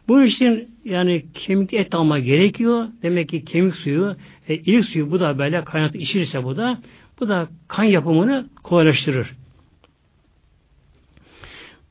Bunun 0.08 0.26
için 0.26 0.73
yani 0.86 1.26
kemik 1.34 1.74
et 1.74 1.96
alma 1.96 2.20
gerekiyor. 2.20 2.88
Demek 3.02 3.30
ki 3.30 3.46
kemik 3.46 3.76
suyu, 3.76 4.16
e, 4.48 4.56
ilik 4.56 4.86
suyu 4.86 5.12
bu 5.12 5.20
da 5.20 5.38
böyle 5.38 5.64
kaynatı 5.64 5.98
içirirse 5.98 6.44
bu 6.44 6.58
da 6.58 6.78
bu 7.20 7.28
da 7.28 7.48
kan 7.68 7.84
yapımını 7.84 8.50
kolaylaştırır. 8.64 9.34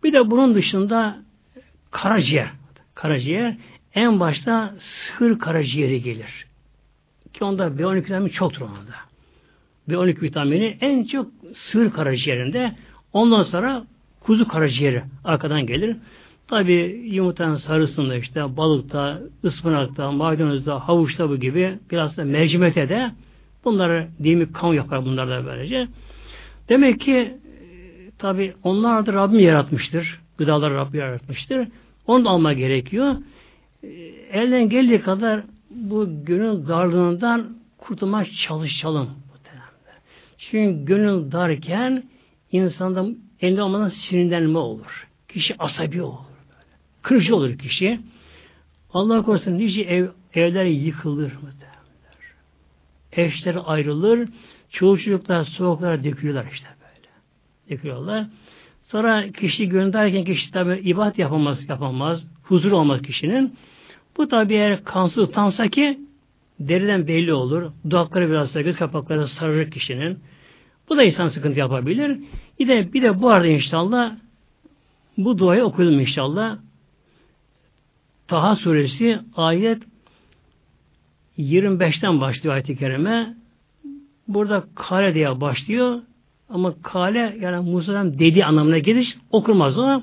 Bir 0.05 0.12
de 0.12 0.31
bunun 0.31 0.55
dışında 0.55 1.19
karaciğer. 1.90 2.48
Karaciğer 2.94 3.56
en 3.94 4.20
başta 4.20 4.74
sığır 4.78 5.39
karaciğeri 5.39 6.02
gelir. 6.02 6.47
Ki 7.32 7.44
onda 7.44 7.66
B12 7.66 7.97
vitamini 7.97 8.32
çoktur 8.32 8.60
onda. 8.60 8.97
B12 9.89 10.23
vitamini 10.23 10.78
en 10.81 11.05
çok 11.05 11.27
sığır 11.55 11.90
karaciğerinde. 11.90 12.73
Ondan 13.12 13.43
sonra 13.43 13.86
kuzu 14.20 14.48
karaciğeri 14.48 15.02
arkadan 15.24 15.66
gelir. 15.66 15.97
Tabi 16.48 16.73
yumurtanın 17.05 17.56
sarısında 17.56 18.16
işte 18.16 18.56
balıkta, 18.56 19.20
ıspanakta, 19.44 20.12
maydanozda, 20.12 20.89
havuçta 20.89 21.31
bu 21.31 21.36
gibi 21.36 21.78
biraz 21.90 22.16
da 22.16 22.24
mercimekte 22.24 22.89
de 22.89 23.10
bunları 23.64 24.09
dimi 24.23 24.52
kan 24.52 24.73
yapar 24.73 25.05
bunlar 25.05 25.28
da 25.28 25.47
böylece. 25.47 25.89
Demek 26.69 27.01
ki 27.01 27.35
tabi 28.19 28.55
onlar 28.62 29.06
da 29.06 29.12
Rabbim 29.12 29.40
yaratmıştır. 29.40 30.20
Gıdaları 30.39 30.74
Rabbim 30.74 31.01
yaratmıştır. 31.01 31.69
Onu 32.06 32.24
da 32.24 32.31
alma 32.31 32.52
gerekiyor. 32.52 33.16
Elden 34.32 34.69
geldiği 34.69 35.01
kadar 35.01 35.43
bu 35.70 36.24
gönül 36.24 36.69
darlığından 36.69 37.56
kurtulmaya 37.78 38.24
çalışalım. 38.24 39.10
Çünkü 40.39 40.85
gönül 40.85 41.32
darken 41.32 42.02
insanda 42.52 43.06
elinde 43.40 43.62
olmadan 43.62 43.89
sinirlenme 43.89 44.59
olur. 44.59 45.09
Kişi 45.28 45.55
asabi 45.59 46.02
olur. 46.02 46.32
Kırıcı 47.03 47.37
olur 47.37 47.59
kişi. 47.59 48.01
Allah 48.93 49.23
korusun 49.23 49.59
nice 49.59 49.83
ev, 49.83 50.07
evler 50.35 50.65
yıkılır 50.65 51.33
mı 51.33 51.53
Eşler 53.12 53.57
ayrılır. 53.66 54.29
Çoğu 54.70 54.99
çocuklar 54.99 55.45
soğuklara 55.45 56.05
dökülüyorlar 56.05 56.47
işte 56.53 56.69
böyle. 56.81 57.09
Dökülüyorlar. 57.70 58.27
Sonra 58.83 59.33
kişi 59.33 59.69
gönderken 59.69 60.24
kişi 60.24 60.53
tabi 60.53 60.79
ibadet 60.79 61.19
yapamaz, 61.19 61.69
yapamaz. 61.69 62.24
Huzur 62.43 62.73
olmaz 62.73 63.03
kişinin. 63.03 63.55
Bu 64.16 64.29
tabi 64.29 64.55
eğer 64.55 64.85
kansız 64.85 65.29
utansa 65.29 65.69
ki 65.69 65.99
deriden 66.61 67.09
belli 67.09 67.33
olur. 67.33 67.73
Dudakları 67.85 68.31
biraz 68.31 68.55
da 68.55 68.61
göz 68.61 68.77
kapakları 68.77 69.29
sarılır 69.29 69.70
kişinin. 69.70 70.19
Bu 70.89 70.97
da 70.97 71.03
insan 71.03 71.29
sıkıntı 71.29 71.59
yapabilir. 71.59 72.19
Bir 72.59 72.69
de, 72.69 72.93
bir 72.93 73.03
de 73.03 73.23
bu 73.23 73.31
arada 73.31 73.47
inşallah 73.47 74.16
bu 75.19 75.39
duayı 75.39 75.65
okuyalım 75.65 76.01
inşallah. 76.01 76.59
Taha 78.33 78.57
suresi 78.57 79.21
ayet 79.37 79.83
25'ten 81.39 82.21
başlıyor 82.21 82.55
ayet-i 82.55 82.77
kerime. 82.77 83.35
Burada 84.29 84.65
kale 84.75 85.15
diye 85.15 85.41
başlıyor. 85.41 86.01
Ama 86.49 86.75
kale 86.83 87.37
yani 87.41 87.71
Musa'dan 87.71 88.19
dedi 88.19 88.45
anlamına 88.45 88.79
gelir. 88.79 89.17
Okurmaz 89.31 89.79
o. 89.79 90.03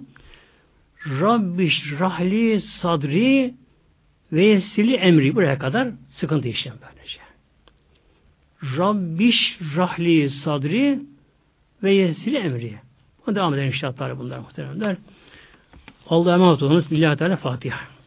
Rabbiş 1.05 1.99
rahli 1.99 2.61
sadri 2.61 3.53
ve 4.31 4.45
yesili 4.45 4.95
emri 4.95 5.35
buraya 5.35 5.57
kadar 5.59 5.87
sıkıntı 6.09 6.47
işlem 6.47 6.75
böylece. 6.81 7.19
Rabbiş 8.77 9.59
rahli 9.75 10.29
sadri 10.29 10.99
ve 11.83 11.93
yesili 11.93 12.37
emri. 12.37 12.75
Devam 13.27 13.53
edelim 13.53 13.67
inşallah 13.67 14.19
bunlar 14.19 14.39
muhteremler. 14.39 14.97
Allah'a 16.07 16.33
emanet 16.33 16.63
olunuz. 16.63 16.91
Billahi 16.91 17.17
Teala 17.17 17.37
Fatiha. 17.37 17.98